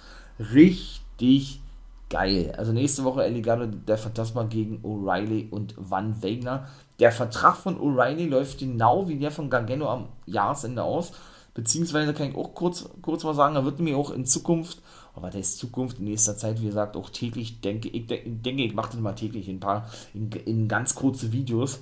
Richtig 0.54 1.62
geil. 2.10 2.54
Also 2.58 2.72
nächste 2.72 3.04
Woche 3.04 3.26
Eligado, 3.26 3.66
der 3.66 3.98
Phantasma 3.98 4.44
gegen 4.44 4.80
O'Reilly 4.84 5.50
und 5.50 5.74
Van 5.78 6.22
Wegner. 6.22 6.68
Der 7.00 7.12
Vertrag 7.12 7.58
von 7.58 7.80
O'Reilly 7.80 8.28
läuft 8.28 8.60
genau 8.60 9.08
wie 9.08 9.18
der 9.18 9.32
von 9.32 9.50
Gargano 9.50 9.90
am 9.90 10.08
Jahresende 10.26 10.84
aus. 10.84 11.12
Beziehungsweise 11.58 12.14
kann 12.14 12.30
ich 12.30 12.36
auch 12.36 12.54
kurz, 12.54 12.88
kurz 13.02 13.24
mal 13.24 13.34
sagen, 13.34 13.56
da 13.56 13.66
wird 13.66 13.80
mir 13.80 13.98
auch 13.98 14.12
in 14.12 14.28
Zukunft, 14.28 14.78
aber 15.16 15.32
das 15.32 15.40
ist 15.40 15.58
Zukunft 15.58 15.98
in 15.98 16.06
nächster 16.06 16.38
Zeit, 16.38 16.62
wie 16.62 16.68
gesagt, 16.68 16.96
auch 16.96 17.10
täglich, 17.10 17.62
denke 17.62 17.90
ich, 17.90 18.06
denke, 18.06 18.64
ich 18.64 18.76
mache 18.76 18.92
das 18.92 19.02
mal 19.02 19.14
täglich 19.14 19.50
in 19.50 19.56
ein 19.56 19.60
paar, 19.60 19.90
in, 20.14 20.30
in 20.32 20.68
ganz 20.68 20.94
kurze 20.94 21.32
Videos. 21.32 21.80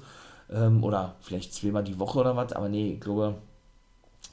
Ähm, 0.49 0.81
oder 0.81 1.15
vielleicht 1.19 1.53
zweimal 1.53 1.83
die 1.83 1.99
Woche 1.99 2.19
oder 2.19 2.37
was, 2.37 2.53
aber 2.53 2.69
nee, 2.69 2.93
ich 2.93 3.01
glaube, 3.01 3.35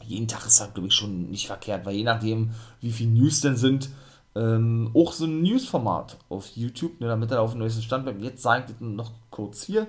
jeden 0.07 0.29
Tag 0.29 0.47
ist 0.47 0.61
das, 0.61 0.73
glaube 0.75 0.87
ich, 0.87 0.95
schon 0.95 1.29
nicht 1.29 1.49
verkehrt, 1.49 1.85
weil 1.87 1.97
je 1.97 2.05
nachdem, 2.05 2.51
wie 2.81 2.93
viel 2.93 3.09
News 3.09 3.41
denn 3.41 3.57
sind, 3.57 3.89
ähm, 4.37 4.93
auch 4.95 5.13
so 5.13 5.25
ein 5.25 5.43
News-Format 5.43 6.19
auf 6.29 6.57
YouTube, 6.57 7.01
ne, 7.01 7.09
damit 7.09 7.33
er 7.33 7.43
auf 7.43 7.51
dem 7.51 7.59
neuesten 7.59 7.83
Stand 7.83 8.05
bleibt. 8.05 8.23
Jetzt 8.23 8.43
sage 8.43 8.67
ich 8.69 8.73
das 8.73 8.81
noch 8.81 9.11
kurz 9.31 9.65
hier. 9.65 9.89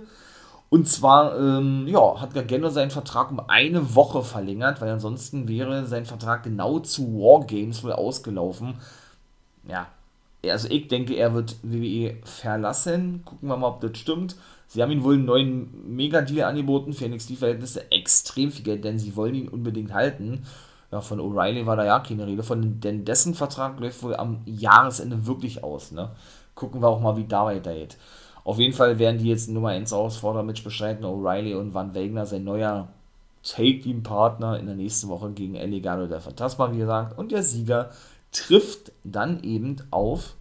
Und 0.74 0.88
zwar, 0.88 1.38
ähm, 1.38 1.86
ja, 1.88 2.19
hat 2.19 2.34
Gargano 2.34 2.67
seinen 2.69 2.89
Vertrag 2.89 3.30
um 3.30 3.39
eine 3.47 3.93
Woche 3.93 4.24
verlängert, 4.24 4.82
weil 4.82 4.89
ansonsten 4.89 5.47
wäre 5.47 5.86
sein 5.86 6.07
Vertrag 6.07 6.41
genau 6.41 6.80
zu 6.80 7.13
Wargames 7.13 7.84
wohl 7.84 7.91
ausgelaufen. 7.91 8.80
Ja, 9.69 9.86
also 10.43 10.67
ich 10.71 10.88
denke, 10.88 11.13
er 11.13 11.36
wird 11.36 11.57
WWE 11.61 12.15
verlassen. 12.24 13.21
Gucken 13.24 13.49
wir 13.49 13.57
mal, 13.57 13.67
ob 13.67 13.82
das 13.82 13.99
stimmt. 13.99 14.36
Sie 14.65 14.82
haben 14.82 14.91
ihm 14.91 15.03
wohl 15.03 15.13
einen 15.13 15.26
neuen 15.26 15.95
Mega-Deal 15.95 16.49
angeboten 16.49 16.93
für 16.93 17.07
NXT-Verhältnisse. 17.07 17.91
Extrem 17.91 18.51
viel 18.51 18.65
Geld, 18.65 18.84
denn 18.84 18.97
sie 18.97 19.15
wollen 19.15 19.36
ihn 19.36 19.49
unbedingt 19.49 19.93
halten. 19.93 20.43
Ja, 20.91 21.01
von 21.01 21.19
O'Reilly 21.19 21.67
war 21.67 21.76
da 21.76 21.86
ja 21.86 21.99
keine 21.99 22.26
Rede 22.26 22.41
von, 22.41 22.80
denn 22.80 23.05
dessen 23.05 23.36
Vertrag 23.36 23.80
läuft 23.80 24.01
wohl 24.01 24.15
am 24.15 24.41
Jahresende 24.47 25.28
wirklich 25.28 25.63
aus. 25.63 25.91
Ne? 25.91 26.09
Gucken 26.55 26.82
wir 26.82 26.88
auch 26.88 26.99
mal, 26.99 27.15
wie 27.15 27.26
da 27.26 27.45
weitergeht. 27.45 27.95
Auf 28.44 28.60
jeden 28.60 28.74
Fall 28.74 29.00
werden 29.00 29.20
die 29.20 29.30
jetzt 29.30 29.50
Nummer 29.50 29.70
1 29.70 29.91
Herausforderer 29.91 30.44
mit 30.44 30.64
bestreiten. 30.64 31.06
O'Reilly 31.06 31.56
und 31.56 31.74
Van 31.74 31.94
Wegner, 31.94 32.26
sein 32.26 32.44
neuer 32.44 32.89
Take-Team-Partner 33.44 34.60
in 34.60 34.66
der 34.66 34.76
nächsten 34.76 35.10
Woche 35.10 35.32
gegen 35.32 35.56
El 35.56 35.80
der 35.82 36.22
Phantasma, 36.22 36.72
wie 36.72 36.80
gesagt. 36.80 37.18
Und 37.18 37.32
der 37.32 37.44
Sieger 37.44 37.91
trifft 38.32 38.91
dann 39.04 39.44
eben 39.44 39.78
auf 39.91 40.36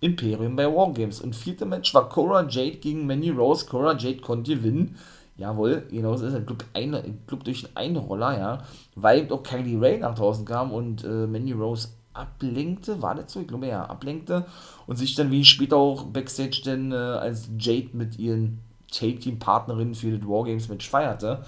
Imperium 0.00 0.56
bei 0.56 0.66
Wargames. 0.66 1.20
Und 1.20 1.34
vierte 1.36 1.66
Match 1.66 1.94
war 1.94 2.08
Cora 2.08 2.46
Jade 2.48 2.78
gegen 2.78 3.06
Manny 3.06 3.30
Rose. 3.30 3.66
Cora 3.66 3.96
Jade 3.96 4.20
konnte 4.20 4.54
gewinnen. 4.54 4.96
Jawohl, 5.36 5.84
genau, 5.88 6.14
es 6.14 6.20
ist 6.20 6.34
ein 6.34 6.46
Club, 6.46 6.64
ein 6.74 7.20
Club 7.26 7.44
durch 7.44 7.64
einen 7.76 7.96
Roller, 7.96 8.38
ja. 8.38 8.58
Weil 8.96 9.30
auch 9.32 9.42
Kylie 9.42 9.80
Ray 9.80 9.98
nach 9.98 10.14
draußen 10.14 10.44
kam 10.44 10.72
und 10.72 11.04
äh, 11.04 11.26
Manny 11.26 11.52
Rose 11.52 11.88
ablenkte, 12.18 13.00
war 13.00 13.14
das 13.14 13.32
so? 13.32 13.40
Ich 13.40 13.48
glaube 13.48 13.66
ja, 13.66 13.84
ablenkte 13.84 14.46
und 14.86 14.96
sich 14.96 15.14
dann 15.14 15.30
wie 15.30 15.44
später 15.44 15.76
auch 15.76 16.04
Backstage 16.04 16.62
dann 16.64 16.92
äh, 16.92 16.94
als 16.94 17.48
Jade 17.58 17.90
mit 17.92 18.18
ihren 18.18 18.60
Take-Team-Partnerinnen 18.90 19.94
für 19.94 20.16
das 20.16 20.28
Wargames-Match 20.28 20.88
feierte, 20.88 21.44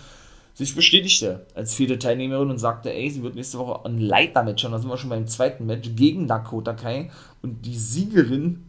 sich 0.55 0.75
bestätigte 0.75 1.47
als 1.55 1.75
vierte 1.75 1.99
Teilnehmerin 1.99 2.51
und 2.51 2.59
sagte, 2.59 2.93
ey, 2.93 3.11
sie 3.11 3.23
wird 3.23 3.35
nächste 3.35 3.59
Woche 3.59 3.85
ein 3.87 3.99
Leiter-Match 3.99 4.65
haben, 4.65 4.73
da 4.73 4.79
sind 4.79 4.91
wir 4.91 4.99
schon 4.99 5.11
beim 5.11 5.27
zweiten 5.27 5.67
Match 5.67 5.91
gegen 5.97 6.27
Dakota 6.27 6.75
Kai 6.75 7.11
und 7.43 7.65
die 7.65 7.77
Siegerin 7.77 8.65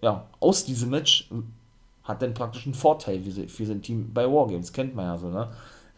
ja, 0.00 0.26
aus 0.40 0.64
diesem 0.64 0.90
Match 0.90 1.28
hat 2.04 2.22
dann 2.22 2.34
praktisch 2.34 2.66
einen 2.66 2.74
Vorteil 2.74 3.20
für 3.20 3.66
sein 3.66 3.82
Team 3.82 4.12
bei 4.12 4.24
Wargames, 4.24 4.72
kennt 4.72 4.94
man 4.94 5.06
ja 5.06 5.18
so, 5.18 5.28
ne? 5.28 5.48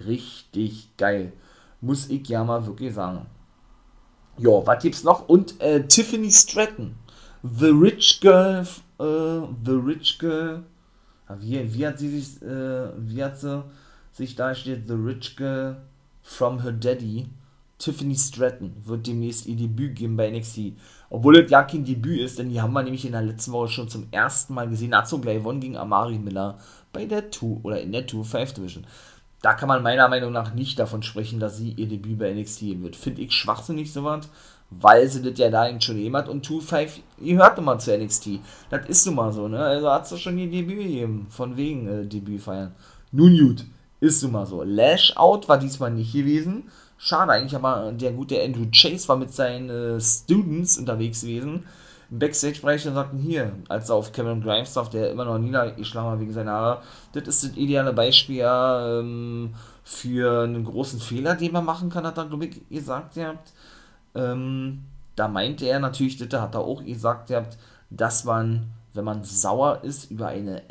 Richtig 0.07 0.89
geil. 0.97 1.33
Muss 1.81 2.09
ich 2.09 2.27
ja 2.29 2.45
mal 2.45 2.65
wirklich 2.67 2.95
sagen. 2.95 3.27
Ja, 4.39 4.65
was 4.65 4.83
gibt's 4.83 5.03
noch? 5.03 5.29
Und 5.29 5.61
äh, 5.61 5.87
Tiffany 5.87 6.31
Stratton. 6.31 6.95
The 7.43 7.71
Rich 7.71 8.21
Girl. 8.21 8.67
Äh, 9.01 9.05
The 9.65 9.73
Rich 9.73 10.19
Girl. 10.19 10.63
Wie, 11.41 11.75
wie 11.75 11.87
hat 11.87 11.99
sie 11.99 12.09
sich, 12.09 12.41
äh, 12.43 12.89
wie 12.97 13.23
hat 13.23 13.39
sie 13.39 13.63
sich 14.13 14.37
dargestellt? 14.37 14.85
The 14.87 14.95
Rich 14.95 15.37
Girl 15.37 15.77
from 16.23 16.63
her 16.63 16.73
Daddy. 16.73 17.29
Tiffany 17.79 18.17
Stratton 18.17 18.75
wird 18.85 19.07
demnächst 19.07 19.47
ihr 19.47 19.57
Debüt 19.57 19.97
geben 19.97 20.17
bei 20.17 20.31
NXT. 20.31 20.73
Obwohl 21.11 21.39
es 21.39 21.51
ja 21.51 21.63
kein 21.63 21.85
Debüt 21.85 22.21
ist, 22.21 22.39
denn 22.39 22.51
die 22.51 22.61
haben 22.61 22.73
wir 22.73 22.83
nämlich 22.83 23.05
in 23.05 23.13
der 23.13 23.23
letzten 23.23 23.53
Woche 23.53 23.69
schon 23.69 23.89
zum 23.89 24.09
ersten 24.11 24.55
Mal 24.55 24.69
gesehen. 24.69 24.97
Hat 24.97 25.09
so 25.09 25.19
gleich 25.19 25.39
gewonnen 25.39 25.61
gegen 25.61 25.77
Amari 25.77 26.19
Miller 26.19 26.59
bei 26.93 27.07
der 27.07 27.31
2 27.31 27.61
oder 27.63 27.81
in 27.81 27.93
der 27.93 28.07
2-5 28.07 28.55
Division 28.55 28.87
da 29.43 29.55
kann 29.55 29.69
man 29.69 29.83
meiner 29.83 30.09
Meinung 30.09 30.33
nach 30.33 30.55
nicht 30.55 30.79
davon 30.79 31.03
sprechen, 31.03 31.41
dass 31.41 31.57
sie 31.57 31.73
ihr 31.73 31.87
Debüt 31.87 32.19
bei 32.19 32.33
NXT 32.33 32.61
geben 32.61 32.83
wird. 32.83 32.97
Finde 32.97 33.23
ich 33.23 33.33
schwachsinnig 33.33 33.93
sowas, 33.93 34.29
weil 34.71 35.09
sie 35.09 35.23
das 35.23 35.39
ja 35.39 35.51
da 35.51 35.69
eben 35.69 35.81
schon 35.81 35.99
jemand 35.99 36.29
und 36.29 36.47
2-5, 36.47 37.01
ihr 37.21 37.37
hört 37.37 37.57
nochmal 37.57 37.81
zu 37.81 37.97
NXT. 37.97 38.41
Das 38.71 38.89
ist 38.89 39.07
nun 39.07 39.15
mal 39.15 39.33
so, 39.33 39.49
ne? 39.49 39.59
Also 39.59 39.91
hat 39.91 40.09
sie 40.09 40.19
schon 40.19 40.39
ihr 40.39 40.51
Debüt 40.51 40.79
gegeben, 40.79 41.27
von 41.31 41.57
wegen 41.57 41.87
äh, 41.87 42.07
Debüt 42.07 42.43
feiern. 42.43 42.73
Nun 43.13 43.37
gut, 43.39 43.65
ist 44.01 44.23
nun 44.23 44.33
mal 44.33 44.47
so. 44.47 44.63
Lash 44.63 45.17
Out 45.17 45.49
war 45.49 45.59
diesmal 45.59 45.93
nicht 45.93 46.13
gewesen. 46.13 46.65
Schade 46.99 47.33
eigentlich, 47.33 47.55
aber 47.55 47.93
der 47.93 48.13
gute 48.13 48.43
Andrew 48.43 48.67
Chase 48.73 49.07
war 49.09 49.17
mit 49.17 49.33
seinen 49.33 49.71
äh, 49.71 50.01
Students 50.01 50.79
unterwegs 50.79 51.21
gewesen 51.21 51.65
im 52.11 52.19
Backstage-Bereich 52.19 52.85
dann 52.85 52.95
sagten, 52.95 53.19
hier, 53.19 53.53
als 53.69 53.91
er 53.91 53.97
auf 53.97 54.13
Cameron 54.13 54.43
Grimes 54.43 54.73
traf, 54.73 54.89
der 54.89 55.11
immer 55.11 55.25
noch 55.25 55.39
niedergeschlagen 55.39 56.11
war 56.11 56.21
wegen 56.21 56.33
seiner 56.33 56.53
Haare, 56.53 56.83
das 57.13 57.29
ist 57.29 57.45
das 57.45 57.57
ideale 57.57 57.93
Beispiel 57.93 58.45
ähm, 58.45 59.55
für 59.85 60.45
einen 60.45 60.65
großen 60.65 61.01
Fehler, 61.01 61.35
den 61.35 61.53
man 61.53 61.65
machen 61.65 61.91
kann, 61.91 62.07
hat 62.07 62.17
er, 62.17 62.25
glaube 62.25 62.47
ich, 62.47 62.69
gesagt, 62.69 63.17
ihr 63.17 63.29
habt. 63.29 63.53
Ähm, 64.15 64.85
da 65.17 65.29
meinte 65.29 65.67
er 65.67 65.81
natürlich, 65.81 66.17
das 66.17 66.41
hat 66.41 66.55
er 66.55 66.61
auch 66.61 66.85
gesagt, 66.85 67.31
ihr 67.31 67.37
habt, 67.37 67.59
dass 67.91 68.25
man, 68.25 68.71
wenn 68.95 69.05
man 69.05 69.25
sauer 69.25 69.81
ist 69.83 70.11
über 70.11 70.29
eine, 70.29 70.63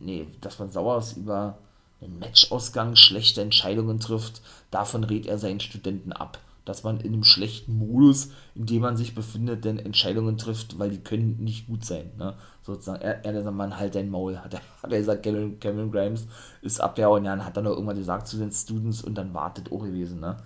nee, 0.00 0.28
dass 0.40 0.58
man 0.58 0.70
sauer 0.70 0.98
ist 0.98 1.16
über 1.16 1.58
einen 2.00 2.18
Matchausgang, 2.18 2.94
schlechte 2.94 3.40
Entscheidungen 3.40 3.98
trifft, 3.98 4.42
davon 4.70 5.02
rät 5.04 5.26
er 5.26 5.38
seinen 5.38 5.60
Studenten 5.60 6.12
ab 6.12 6.38
dass 6.64 6.82
man 6.82 7.00
in 7.00 7.12
einem 7.12 7.24
schlechten 7.24 7.76
Modus, 7.76 8.30
in 8.54 8.66
dem 8.66 8.82
man 8.82 8.96
sich 8.96 9.14
befindet, 9.14 9.64
denn 9.64 9.78
Entscheidungen 9.78 10.38
trifft, 10.38 10.78
weil 10.78 10.90
die 10.90 10.98
können 10.98 11.36
nicht 11.42 11.66
gut 11.66 11.84
sein. 11.84 12.10
Ne? 12.16 12.34
Sozusagen, 12.62 13.02
er, 13.02 13.24
er 13.24 13.42
sagt, 13.42 13.56
man 13.56 13.78
halt 13.78 13.94
dein 13.94 14.10
Maul, 14.10 14.38
hat 14.38 14.54
er, 14.54 14.60
hat 14.82 14.92
er 14.92 14.98
gesagt, 14.98 15.22
Cameron, 15.22 15.60
Cameron 15.60 15.92
Grimes 15.92 16.26
ist 16.62 16.80
abgehauen, 16.80 17.24
ja, 17.24 17.34
und 17.34 17.44
hat 17.44 17.56
dann 17.56 17.64
noch 17.64 17.72
irgendwann 17.72 17.98
gesagt 17.98 18.26
zu 18.26 18.38
den 18.38 18.50
Students 18.50 19.02
und 19.02 19.16
dann 19.16 19.34
wartet 19.34 19.70
auch 19.70 19.82
gewesen, 19.82 20.20
ne? 20.20 20.36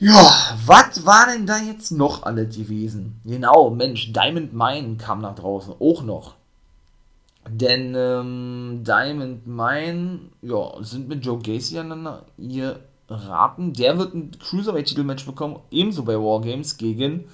Ja, 0.00 0.30
was 0.64 1.04
war 1.04 1.26
denn 1.26 1.44
da 1.44 1.58
jetzt 1.58 1.90
noch 1.90 2.22
alles 2.22 2.56
gewesen? 2.56 3.20
Genau, 3.24 3.70
Mensch, 3.70 4.12
Diamond 4.12 4.52
Mine 4.52 4.96
kam 4.96 5.20
nach 5.20 5.34
draußen, 5.34 5.74
auch 5.80 6.04
noch. 6.04 6.36
Denn 7.50 7.94
ähm, 7.96 8.84
Diamond 8.84 9.46
Mine, 9.46 10.20
ja, 10.42 10.72
sind 10.82 11.08
mit 11.08 11.24
Joe 11.24 11.38
Gacy 11.38 11.78
aneinander 11.78 12.26
ihr 12.36 12.78
raten. 13.08 13.72
Der 13.72 13.98
wird 13.98 14.14
ein 14.14 14.30
Cruiserweight-Titelmatch 14.38 15.26
bekommen, 15.26 15.60
ebenso 15.70 16.04
bei 16.04 16.14
Wargames 16.14 16.76
gegen 16.76 17.24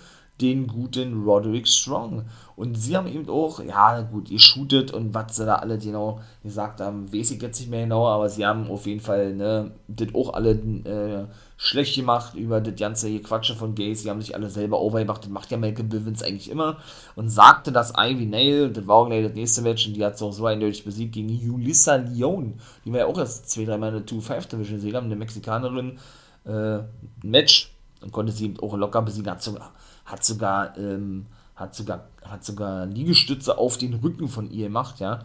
den 0.41 0.67
guten 0.67 1.23
Roderick 1.23 1.69
Strong. 1.69 2.25
Und 2.57 2.77
sie 2.77 2.97
haben 2.97 3.09
eben 3.09 3.29
auch, 3.29 3.63
ja 3.63 4.01
gut, 4.03 4.31
ihr 4.31 4.39
shootet 4.39 4.93
und 4.93 5.15
was 5.15 5.37
sie 5.37 5.45
da 5.45 5.57
alle 5.57 5.79
genau 5.79 6.21
gesagt 6.43 6.81
haben, 6.81 7.13
weiß 7.13 7.33
ich 7.33 7.43
jetzt 7.43 7.59
nicht 7.61 7.71
mehr 7.71 7.83
genau, 7.83 8.07
aber 8.07 8.29
sie 8.29 8.47
haben 8.47 8.69
auf 8.69 8.87
jeden 8.87 9.01
Fall 9.01 9.35
ne, 9.35 9.73
das 9.89 10.15
auch 10.15 10.35
alle 10.35 10.53
äh, 10.53 11.27
schlecht 11.57 11.97
gemacht 11.97 12.35
über 12.35 12.61
das 12.61 12.77
ganze 12.77 13.17
Quatsche 13.21 13.55
von 13.55 13.75
Gays. 13.75 14.03
Sie 14.03 14.11
haben 14.11 14.21
sich 14.21 14.35
alle 14.35 14.51
selber 14.51 14.81
overgemacht, 14.81 15.25
das 15.25 15.31
macht 15.31 15.51
ja 15.51 15.57
Malcolm 15.57 15.89
Bivens 15.89 16.23
eigentlich 16.23 16.51
immer. 16.51 16.79
Und 17.17 17.29
sagte, 17.29 17.73
dass 17.73 17.93
Ivy 17.97 18.27
Nail, 18.27 18.71
das 18.71 18.87
war 18.87 18.97
auch 18.97 19.07
gleich 19.07 19.25
das 19.25 19.35
nächste 19.35 19.63
Match, 19.63 19.87
und 19.87 19.95
die 19.95 20.05
hat 20.05 20.15
es 20.15 20.23
auch 20.23 20.33
so 20.33 20.47
eindeutig 20.47 20.85
besiegt 20.85 21.15
gegen 21.15 21.29
Julissa 21.29 21.97
Leon, 21.97 22.55
die 22.85 22.93
wir 22.93 23.01
ja 23.01 23.07
auch 23.07 23.19
erst 23.19 23.51
zwei, 23.51 23.65
dreimal 23.65 23.95
in 23.95 24.05
der 24.05 24.17
2-5 24.17 24.49
Division 24.49 24.77
gesehen 24.77 24.97
haben, 24.97 25.07
eine 25.07 25.17
Mexikanerin, 25.17 25.99
äh, 26.45 26.79
Match 27.23 27.73
und 28.05 28.13
konnte 28.13 28.33
sie 28.33 28.47
eben 28.47 28.61
auch 28.61 28.77
locker 28.77 29.03
besiegen, 29.03 29.31
hat 29.31 29.43
sogar, 29.43 29.73
hat 30.05 30.25
sogar 30.25 30.77
ähm, 30.79 31.27
hat 31.57 31.75
sogar, 31.75 32.09
hat 32.25 32.45
sogar 32.45 32.87
Liegestütze 32.87 33.59
auf 33.59 33.79
den 33.79 33.95
Rücken 33.95 34.29
von 34.29 34.51
ihr 34.51 34.67
gemacht, 34.67 35.01
ja. 35.01 35.21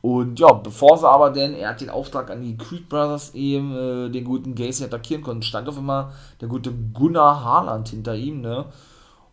Und 0.00 0.38
ja, 0.38 0.52
bevor 0.52 0.96
sie 0.96 1.08
aber 1.08 1.30
denn, 1.30 1.54
er 1.54 1.70
hat 1.70 1.80
den 1.80 1.90
Auftrag 1.90 2.30
an 2.30 2.42
die 2.42 2.56
Creed 2.56 2.88
Brothers 2.88 3.34
eben, 3.34 3.74
äh, 3.74 4.10
den 4.10 4.24
guten 4.24 4.54
Gacy 4.54 4.84
attackieren 4.84 5.22
konnten, 5.22 5.42
stand 5.42 5.68
auf 5.68 5.76
immer 5.76 6.12
der 6.40 6.48
gute 6.48 6.72
Gunnar 6.72 7.42
Harland 7.42 7.88
hinter 7.88 8.14
ihm, 8.14 8.40
ne. 8.40 8.66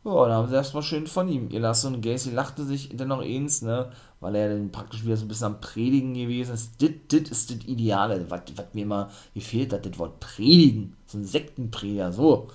Ja, 0.03 0.27
da 0.27 0.35
haben 0.35 0.47
sie 0.47 0.55
erstmal 0.55 0.83
schön 0.83 1.07
von 1.07 1.27
ihm 1.27 1.49
gelassen 1.49 1.95
und 1.95 2.01
Gacy 2.01 2.31
lachte 2.31 2.63
sich 2.63 2.89
dennoch 2.93 3.21
eins, 3.21 3.63
ne, 3.63 3.89
weil 4.19 4.35
er 4.35 4.49
dann 4.49 4.71
praktisch 4.71 5.03
wieder 5.03 5.17
so 5.17 5.25
ein 5.25 5.27
bisschen 5.27 5.47
am 5.47 5.61
Predigen 5.61 6.13
gewesen 6.13 6.53
ist. 6.53 6.79
Das 6.79 6.91
ist 7.21 7.49
das 7.49 7.65
Ideale, 7.65 8.29
was 8.29 8.41
mir 8.73 8.83
immer 8.83 9.09
gefehlt 9.33 9.73
hat, 9.73 9.85
das 9.85 9.97
Wort 9.97 10.19
Predigen, 10.19 10.95
so 11.07 11.17
ein 11.17 11.25
Sektenprediger, 11.25 12.11
so. 12.11 12.49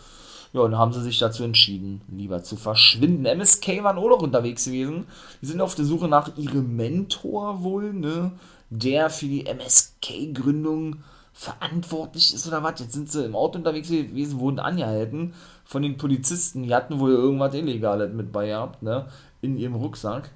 Ja, 0.53 0.62
und 0.62 0.72
dann 0.72 0.80
haben 0.80 0.92
sie 0.92 1.03
sich 1.03 1.18
dazu 1.18 1.44
entschieden, 1.44 2.01
lieber 2.09 2.42
zu 2.42 2.57
verschwinden. 2.57 3.24
MSK 3.24 3.84
waren 3.84 3.98
auch 3.98 4.09
noch 4.09 4.22
unterwegs 4.22 4.64
gewesen. 4.64 5.07
Die 5.40 5.46
sind 5.46 5.61
auf 5.61 5.76
der 5.76 5.84
Suche 5.84 6.09
nach 6.09 6.36
ihrem 6.36 6.74
Mentor 6.74 7.62
wohl, 7.62 7.92
ne? 7.92 8.32
Der 8.68 9.11
für 9.11 9.26
die 9.26 9.46
MSK-Gründung 9.46 10.96
verantwortlich 11.32 12.34
ist 12.34 12.48
oder 12.48 12.62
was. 12.64 12.80
Jetzt 12.80 12.92
sind 12.94 13.11
sie 13.11 13.24
im 13.24 13.36
Auto 13.36 13.59
unterwegs 13.59 13.88
gewesen, 13.88 14.40
wurden 14.40 14.59
angehalten 14.59 15.34
von 15.64 15.82
den 15.82 15.96
Polizisten. 15.96 16.64
Die 16.64 16.74
hatten 16.74 16.98
wohl 16.98 17.12
irgendwas 17.12 17.55
Illegales 17.55 18.12
mit 18.12 18.32
bei 18.32 18.48
gehabt, 18.48 18.82
ne? 18.82 19.07
In 19.42 19.57
ihrem 19.57 19.76
Rucksack. 19.76 20.30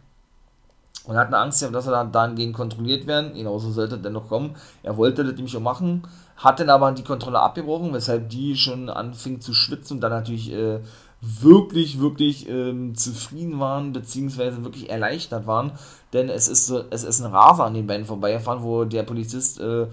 Und 1.07 1.17
hatten 1.17 1.35
Angst, 1.35 1.61
dass 1.61 1.87
er 1.87 1.93
dann 1.93 2.13
dahingehend 2.13 2.55
kontrolliert 2.55 3.07
werden. 3.07 3.35
Genauso 3.35 3.71
sollte 3.73 4.01
er 4.03 4.11
noch 4.11 4.29
kommen. 4.29 4.55
Er 4.83 4.97
wollte 4.97 5.25
das 5.25 5.35
nämlich 5.35 5.57
auch 5.57 5.61
machen 5.61 6.03
hat 6.37 6.61
dann 6.61 6.71
aber 6.71 6.93
die 6.93 7.05
Kontrolle 7.05 7.41
abgebrochen, 7.41 7.93
weshalb 7.93 8.29
die 8.29 8.57
schon 8.57 8.89
anfing 8.89 9.41
zu 9.41 9.55
schwitzen 9.55 9.97
und 9.97 10.01
dann 10.01 10.11
natürlich 10.11 10.53
äh, 10.53 10.81
wirklich, 11.21 12.01
wirklich 12.01 12.49
ähm, 12.49 12.95
zufrieden 12.95 13.59
waren, 13.59 13.93
beziehungsweise 13.93 14.63
wirklich 14.63 14.91
erleichtert 14.91 15.47
waren, 15.47 15.73
denn 16.13 16.29
es 16.29 16.49
ist, 16.49 16.71
es 16.91 17.03
ist 17.03 17.21
ein 17.21 17.33
Raser 17.33 17.65
an 17.65 17.75
den 17.75 17.87
beiden 17.87 18.05
vorbeigefahren, 18.05 18.63
wo 18.63 18.85
der 18.85 19.05
Polizist 19.05 19.61
äh, 19.61 19.87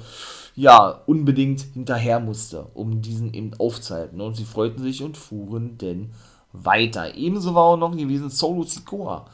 ja 0.56 1.02
unbedingt 1.06 1.62
hinterher 1.74 2.20
musste, 2.20 2.68
um 2.74 3.02
diesen 3.02 3.34
eben 3.34 3.54
aufzuhalten. 3.58 4.20
Und 4.20 4.36
sie 4.36 4.44
freuten 4.44 4.84
sich 4.84 5.04
und 5.04 5.18
fuhren 5.18 5.78
denn 5.78 6.12
weiter. 6.52 7.16
Ebenso 7.16 7.56
war 7.56 7.64
auch 7.64 7.78
noch 7.78 7.96
gewesen 7.96 8.30
Solo 8.30 8.64
Sikoa. 8.64 9.26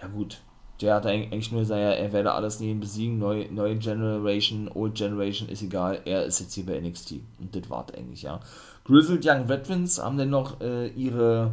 Ja 0.00 0.08
gut, 0.08 0.42
der 0.80 0.94
hat 0.94 1.06
eigentlich 1.06 1.50
nur 1.52 1.62
gesagt, 1.62 1.80
er 1.80 2.12
werde 2.12 2.32
alles 2.32 2.60
neben 2.60 2.80
besiegen, 2.80 3.18
neue, 3.18 3.50
neue 3.52 3.76
Generation, 3.76 4.70
Old 4.74 4.94
Generation 4.94 5.48
ist 5.48 5.62
egal, 5.62 6.00
er 6.04 6.24
ist 6.24 6.40
jetzt 6.40 6.54
hier 6.54 6.66
bei 6.66 6.78
NXT. 6.78 7.12
Und 7.38 7.54
das 7.54 7.70
war's 7.70 7.94
eigentlich, 7.94 8.22
ja. 8.22 8.40
Grizzled 8.84 9.24
Young 9.24 9.48
Veterans 9.48 10.02
haben 10.02 10.18
dann 10.18 10.30
noch 10.30 10.60
äh, 10.60 10.88
ihre, 10.88 11.52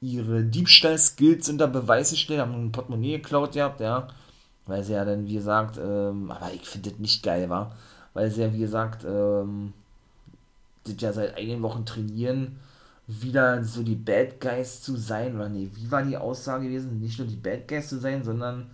ihre 0.00 0.44
Diebstahl-Skills 0.44 1.48
unter 1.48 1.68
Beweis 1.68 2.10
gestellt, 2.10 2.40
haben 2.40 2.66
ein 2.66 2.72
Portemonnaie 2.72 3.16
geklaut 3.16 3.52
gehabt, 3.52 3.80
ja. 3.80 4.08
Weil 4.66 4.84
sie 4.84 4.92
ja 4.92 5.04
dann, 5.04 5.26
wie 5.26 5.34
gesagt, 5.34 5.78
ähm, 5.78 6.30
aber 6.30 6.52
ich 6.52 6.66
finde 6.66 6.90
das 6.90 6.98
nicht 6.98 7.22
geil, 7.22 7.48
war. 7.48 7.74
Weil 8.12 8.30
sie 8.30 8.42
ja, 8.42 8.52
wie 8.52 8.58
gesagt, 8.58 9.04
ähm, 9.04 9.72
das 10.84 10.94
ja 10.98 11.12
seit 11.12 11.36
einigen 11.36 11.62
Wochen 11.62 11.86
trainieren 11.86 12.58
wieder 13.10 13.64
so 13.64 13.82
die 13.82 13.96
Bad 13.96 14.40
Guys 14.40 14.82
zu 14.82 14.96
sein, 14.96 15.34
oder 15.34 15.48
nee, 15.48 15.70
wie 15.74 15.90
war 15.90 16.02
die 16.02 16.16
Aussage 16.16 16.68
gewesen? 16.68 17.00
Nicht 17.00 17.18
nur 17.18 17.26
die 17.26 17.36
Bad 17.36 17.66
Guys 17.66 17.88
zu 17.88 17.98
sein, 17.98 18.22
sondern 18.22 18.70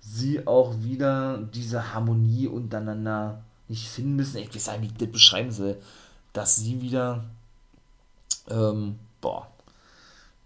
sie 0.00 0.46
auch 0.46 0.74
wieder 0.82 1.38
diese 1.38 1.92
Harmonie 1.92 2.46
untereinander 2.46 3.42
nicht 3.68 3.88
finden 3.88 4.16
müssen. 4.16 4.38
Ich 4.38 4.54
weiß 4.54 4.78
nicht, 4.78 4.82
wie 4.82 4.86
ich 4.86 4.94
das 4.94 5.12
beschreiben 5.12 5.50
soll. 5.50 5.76
Dass 6.32 6.56
sie 6.56 6.80
wieder, 6.80 7.24
ähm, 8.48 8.98
boah, 9.20 9.50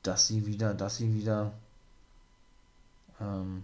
dass 0.03 0.27
sie 0.27 0.47
wieder, 0.47 0.75
dass 0.75 0.97
sie 0.97 1.15
wieder, 1.15 1.53
ähm, 3.21 3.63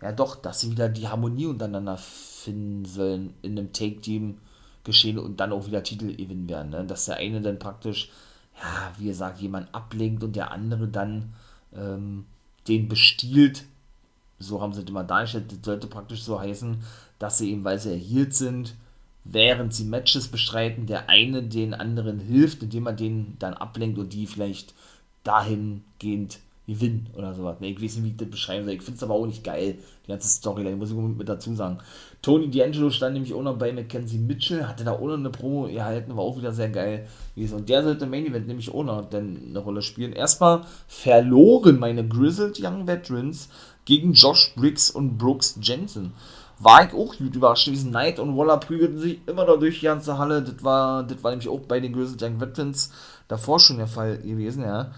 ja 0.00 0.12
doch, 0.12 0.36
dass 0.36 0.60
sie 0.60 0.70
wieder 0.70 0.88
die 0.88 1.08
Harmonie 1.08 1.46
untereinander 1.46 1.98
finden 1.98 2.84
sollen 2.86 3.34
in 3.42 3.58
einem 3.58 3.72
Take-Team 3.72 4.38
geschehen 4.84 5.18
und 5.18 5.40
dann 5.40 5.52
auch 5.52 5.66
wieder 5.66 5.82
Titel 5.82 6.14
gewinnen 6.14 6.48
werden. 6.48 6.70
Ne? 6.70 6.84
Dass 6.84 7.06
der 7.06 7.16
eine 7.16 7.40
dann 7.40 7.58
praktisch, 7.58 8.10
ja, 8.60 8.92
wie 8.98 9.06
gesagt, 9.06 9.40
jemand 9.40 9.74
ablenkt 9.74 10.24
und 10.24 10.36
der 10.36 10.50
andere 10.50 10.88
dann 10.88 11.34
ähm, 11.74 12.26
den 12.68 12.88
bestiehlt. 12.88 13.64
So 14.38 14.60
haben 14.60 14.72
sie 14.72 14.82
es 14.82 14.88
immer 14.88 15.04
dargestellt. 15.04 15.52
Das 15.52 15.58
sollte 15.62 15.86
praktisch 15.86 16.22
so 16.22 16.40
heißen, 16.40 16.82
dass 17.18 17.38
sie 17.38 17.50
eben, 17.50 17.64
weil 17.64 17.78
sie 17.78 17.90
erhielt 17.90 18.34
sind, 18.34 18.74
während 19.24 19.74
sie 19.74 19.84
Matches 19.84 20.28
bestreiten, 20.28 20.86
der 20.86 21.08
eine 21.08 21.42
den 21.42 21.74
anderen 21.74 22.18
hilft, 22.18 22.62
indem 22.62 22.86
er 22.86 22.94
den 22.94 23.36
dann 23.38 23.54
ablenkt 23.54 23.98
und 23.98 24.12
die 24.12 24.26
vielleicht 24.26 24.74
dahingehend 25.24 26.38
gewinnen 26.70 27.08
oder 27.16 27.34
sowas. 27.34 27.58
Ne, 27.60 27.70
ich 27.70 27.82
weiß 27.82 27.96
nicht, 27.96 28.04
wie 28.04 28.08
ich 28.10 28.16
das 28.16 28.30
beschreiben 28.30 28.64
soll. 28.64 28.74
Ich 28.74 28.82
finde 28.82 28.96
es 28.96 29.02
aber 29.02 29.14
auch 29.14 29.26
nicht 29.26 29.42
geil, 29.42 29.78
die 30.06 30.10
ganze 30.10 30.28
Storyline, 30.28 30.76
muss 30.76 30.90
ich 30.90 30.96
mit 30.96 31.28
dazu 31.28 31.52
sagen. 31.54 31.78
Tony 32.22 32.46
D'Angelo 32.46 32.90
stand 32.90 33.14
nämlich 33.14 33.34
auch 33.34 33.42
noch 33.42 33.58
bei 33.58 33.72
Mackenzie 33.72 34.18
Mitchell, 34.18 34.64
hatte 34.64 34.84
da 34.84 34.92
auch 34.92 35.06
noch 35.06 35.14
eine 35.14 35.30
Promo 35.30 35.66
erhalten, 35.66 36.16
war 36.16 36.22
auch 36.22 36.36
wieder 36.36 36.52
sehr 36.52 36.68
geil. 36.68 37.08
Und 37.34 37.68
der 37.68 37.82
sollte 37.82 38.04
im 38.04 38.10
Main 38.10 38.26
Event 38.26 38.46
nämlich 38.46 38.72
auch 38.72 38.84
noch 38.84 39.10
eine 39.12 39.58
Rolle 39.58 39.82
spielen. 39.82 40.12
Erstmal 40.12 40.62
verloren 40.86 41.78
meine 41.80 42.06
Grizzled 42.06 42.60
Young 42.62 42.86
Veterans 42.86 43.48
gegen 43.84 44.12
Josh 44.12 44.54
Briggs 44.54 44.90
und 44.90 45.18
Brooks 45.18 45.58
Jensen. 45.60 46.12
War 46.60 46.86
ich 46.86 46.92
auch 46.92 47.16
gut 47.16 47.34
überrascht 47.34 47.64
gewesen. 47.64 47.90
Knight 47.90 48.20
und 48.20 48.36
Waller 48.36 48.58
prügelten 48.58 48.98
sich 48.98 49.18
immer 49.26 49.44
noch 49.46 49.58
durch 49.58 49.80
die 49.80 49.86
ganze 49.86 50.18
Halle. 50.18 50.42
Das 50.42 50.62
war, 50.62 51.02
das 51.02 51.24
war 51.24 51.30
nämlich 51.32 51.48
auch 51.48 51.60
bei 51.60 51.80
den 51.80 51.92
Grizzled 51.92 52.22
Young 52.22 52.40
Veterans 52.40 52.92
davor 53.26 53.58
schon 53.58 53.78
der 53.78 53.88
Fall 53.88 54.18
gewesen, 54.18 54.62
ja. 54.62 54.92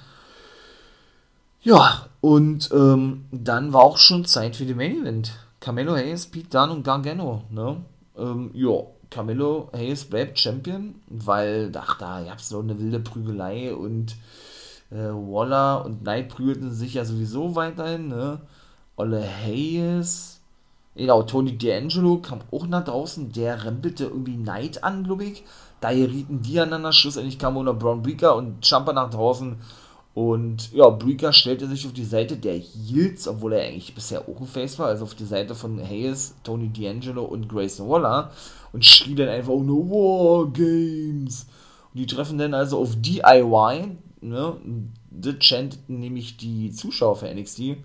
Ja, 1.65 2.07
und 2.21 2.71
ähm, 2.73 3.27
dann 3.31 3.73
war 3.73 3.83
auch 3.83 3.97
schon 3.97 4.25
Zeit 4.25 4.57
für 4.57 4.65
die 4.65 4.75
Main 4.75 5.03
Event. 5.03 5.33
Camelo 5.61 5.95
Hayes, 5.95 6.27
Pete 6.27 6.49
Dunne 6.49 6.73
und 6.73 6.83
Gargano, 6.83 7.45
ne? 7.51 7.77
Ähm, 8.19 8.51
ja, 8.53 8.83
Camelo 9.11 9.71
Hayes 9.73 10.05
bleibt 10.07 10.41
Champion, 10.41 10.97
weil, 11.07 11.71
ach, 11.77 11.99
da 11.99 12.21
gab 12.25 12.39
es 12.39 12.51
noch 12.51 12.63
eine 12.65 12.81
wilde 12.81 12.99
Prügelei 12.99 13.73
und 13.73 14.17
äh, 14.91 14.97
Waller 14.97 15.85
und 15.85 16.01
Knight 16.01 16.31
prügelten 16.31 16.73
sich 16.73 16.95
ja 16.95 17.05
sowieso 17.05 17.55
weiterhin, 17.55 18.09
ne? 18.09 18.41
Olle 18.97 19.23
Hayes, 19.23 20.41
genau, 20.97 21.23
Tony 21.23 21.53
D'Angelo 21.53 22.21
kam 22.21 22.41
auch 22.51 22.67
nach 22.67 22.85
draußen, 22.85 23.31
der 23.31 23.65
rempelte 23.65 24.05
irgendwie 24.05 24.37
Knight 24.37 24.83
an, 24.83 25.05
glaube 25.05 25.25
ich. 25.27 25.45
Da 25.81 25.93
gerieten 25.93 26.43
die 26.43 26.59
aneinander, 26.59 26.93
schlussendlich 26.93 27.39
kam 27.39 27.57
Ona 27.57 27.73
Brown 27.73 28.03
Breaker 28.03 28.35
und 28.35 28.67
Jumper 28.67 28.93
nach 28.93 29.11
draußen 29.11 29.57
und 30.15 30.73
ja, 30.73 30.91
Breaker 30.91 31.33
stellte 31.33 31.67
sich 31.67 31.87
auf 31.87 31.95
die 31.95 32.05
Seite 32.05 32.37
der 32.37 32.59
Heels, 32.59 33.27
obwohl 33.27 33.55
er 33.55 33.67
eigentlich 33.67 33.95
bisher 33.95 34.21
auch 34.29 34.41
ein 34.41 34.47
Face 34.47 34.79
war, 34.79 34.89
also 34.89 35.05
auf 35.05 35.15
die 35.15 35.25
Seite 35.25 35.55
von 35.55 35.79
Hayes, 35.79 36.35
Tony 36.45 36.67
D'Angelo 36.67 37.21
und 37.21 37.49
Grayson 37.49 37.89
Waller 37.89 38.31
und 38.73 38.85
schrie 38.85 39.15
dann 39.15 39.29
einfach 39.29 39.57
nur 39.57 39.89
War 39.89 40.53
Games. 40.53 41.47
Und 41.95 42.01
die 42.01 42.07
treffen 42.07 42.37
dann 42.37 42.53
also 42.53 42.79
auf 42.79 42.95
DIY, 43.01 43.97
ne? 44.21 44.57
Das 45.11 45.37
chanteten 45.41 46.01
nämlich 46.01 46.37
die 46.37 46.71
Zuschauer 46.73 47.17
für 47.17 47.35
NXT, 47.35 47.77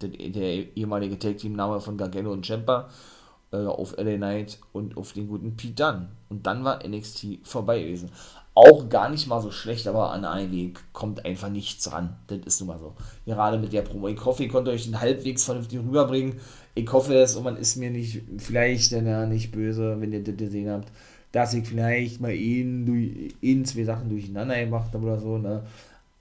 der, 0.00 0.08
der 0.08 0.76
ehemalige 0.76 1.18
Tag-Team-Name 1.18 1.80
von 1.80 1.98
Gargano 1.98 2.32
und 2.32 2.46
Ciampa, 2.46 2.88
äh, 3.52 3.56
auf 3.56 3.96
LA 3.98 4.16
Knight 4.16 4.58
und 4.72 4.96
auf 4.96 5.12
den 5.12 5.28
guten 5.28 5.56
Pete 5.56 5.74
Dunne. 5.74 6.08
Und 6.30 6.46
dann 6.46 6.64
war 6.64 6.86
NXT 6.86 7.38
vorbei 7.42 7.82
gewesen 7.82 8.10
auch 8.54 8.88
gar 8.88 9.08
nicht 9.08 9.26
mal 9.26 9.40
so 9.40 9.50
schlecht, 9.50 9.88
aber 9.88 10.12
an 10.12 10.24
AEW 10.24 10.70
kommt 10.92 11.24
einfach 11.24 11.50
nichts 11.50 11.90
ran. 11.90 12.16
Das 12.28 12.38
ist 12.46 12.60
nun 12.60 12.68
mal 12.68 12.78
so. 12.78 12.94
Gerade 13.26 13.58
mit 13.58 13.72
der 13.72 13.82
Promo. 13.82 14.08
Ich 14.08 14.24
hoffe, 14.24 14.44
ich 14.44 14.50
konnte 14.50 14.70
euch 14.70 14.84
den 14.84 15.00
halbwegs 15.00 15.44
vernünftig 15.44 15.80
rüberbringen. 15.80 16.40
Ich 16.76 16.90
hoffe 16.92 17.14
es 17.16 17.34
und 17.34 17.44
man 17.44 17.56
ist 17.56 17.76
mir 17.76 17.90
nicht, 17.90 18.22
vielleicht 18.38 18.92
dann 18.92 19.06
ja 19.06 19.26
nicht 19.26 19.50
böse, 19.50 20.00
wenn 20.00 20.12
ihr 20.12 20.22
das 20.22 20.36
gesehen 20.36 20.70
habt, 20.70 20.90
dass 21.32 21.52
ich 21.54 21.66
vielleicht 21.66 22.20
mal 22.20 22.30
durch, 22.30 23.34
ihn 23.40 23.64
zwei 23.64 23.84
Sachen 23.84 24.08
durcheinander 24.08 24.58
gemacht 24.60 24.92
habe 24.94 25.04
oder 25.04 25.18
so, 25.18 25.38
ne? 25.38 25.62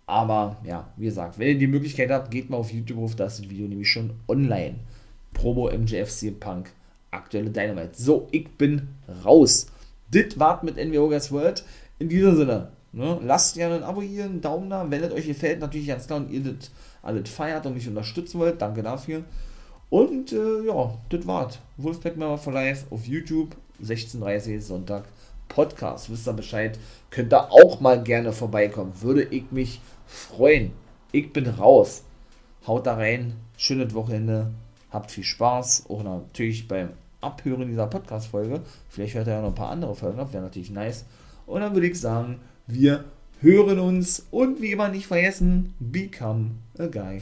Aber 0.05 0.57
ja, 0.65 0.91
wie 0.97 1.05
gesagt, 1.05 1.39
wenn 1.39 1.47
ihr 1.47 1.57
die 1.57 1.67
Möglichkeit 1.67 2.09
habt, 2.09 2.29
geht 2.29 2.49
mal 2.49 2.57
auf 2.57 2.73
YouTube 2.73 2.97
auf, 2.99 3.15
das 3.15 3.41
Video 3.41 3.67
nämlich 3.67 3.89
schon 3.89 4.11
online. 4.27 4.75
Promo 5.33 5.71
MJFC 5.71 6.39
Punk, 6.39 6.71
aktuelle 7.11 7.49
Dynamite. 7.49 7.91
So, 7.93 8.27
ich 8.31 8.49
bin 8.57 8.89
raus. 9.23 9.67
Dit 10.13 10.37
wart 10.39 10.63
mit 10.63 10.75
NWO 10.75 11.09
Guys 11.09 11.31
World. 11.31 11.63
In 12.03 12.09
diesem 12.09 12.35
Sinne, 12.35 12.67
ne, 12.91 13.17
lasst 13.23 13.55
gerne 13.55 13.75
ein 13.75 13.83
Abo 13.83 14.01
hier, 14.01 14.25
einen 14.25 14.41
Daumen 14.41 14.69
da, 14.69 14.85
wenn 14.91 15.03
es 15.03 15.13
euch 15.13 15.25
gefällt, 15.25 15.61
natürlich 15.61 15.87
ganz 15.87 16.05
klar 16.05 16.19
und 16.19 16.29
ihr 16.29 16.41
das 16.41 16.69
alles 17.01 17.29
feiert 17.29 17.65
und 17.65 17.75
mich 17.75 17.87
unterstützen 17.87 18.39
wollt, 18.39 18.61
danke 18.61 18.83
dafür. 18.83 19.23
Und 19.89 20.33
äh, 20.33 20.65
ja, 20.65 20.93
das 21.07 21.25
war's. 21.25 21.59
Wolfpack 21.77 22.17
Member 22.17 22.37
for 22.37 22.51
Life 22.51 22.87
auf 22.89 23.07
YouTube, 23.07 23.55
16.30 23.81 24.59
Sonntag, 24.59 25.05
Podcast. 25.47 26.11
Wisst 26.11 26.27
ihr 26.27 26.33
Bescheid? 26.33 26.77
Könnt 27.09 27.31
ihr 27.31 27.49
auch 27.49 27.79
mal 27.79 28.03
gerne 28.03 28.33
vorbeikommen. 28.33 28.91
Würde 28.99 29.23
ich 29.23 29.49
mich 29.51 29.79
freuen. 30.05 30.73
Ich 31.13 31.31
bin 31.31 31.47
raus. 31.47 32.03
Haut 32.67 32.85
da 32.85 32.95
rein. 32.95 33.33
Schönes 33.55 33.93
Wochenende. 33.93 34.51
Habt 34.91 35.09
viel 35.09 35.23
Spaß. 35.23 35.85
Auch 35.87 36.03
natürlich 36.03 36.67
beim 36.67 36.89
Abhören 37.21 37.69
dieser 37.69 37.87
Podcast-Folge. 37.87 38.59
Vielleicht 38.89 39.15
hört 39.15 39.27
ihr 39.27 39.35
ja 39.35 39.41
noch 39.41 39.49
ein 39.49 39.55
paar 39.55 39.69
andere 39.69 39.95
Folgen 39.95 40.19
ab. 40.19 40.33
Wäre 40.33 40.43
natürlich 40.43 40.69
nice. 40.69 41.05
Und 41.45 41.61
dann 41.61 41.73
würde 41.73 41.87
ich 41.87 41.99
sagen, 41.99 42.39
wir 42.67 43.03
hören 43.41 43.79
uns 43.79 44.25
und 44.31 44.61
wie 44.61 44.71
immer 44.71 44.89
nicht 44.89 45.07
vergessen, 45.07 45.73
become 45.79 46.51
a 46.77 46.87
guy. 46.87 47.21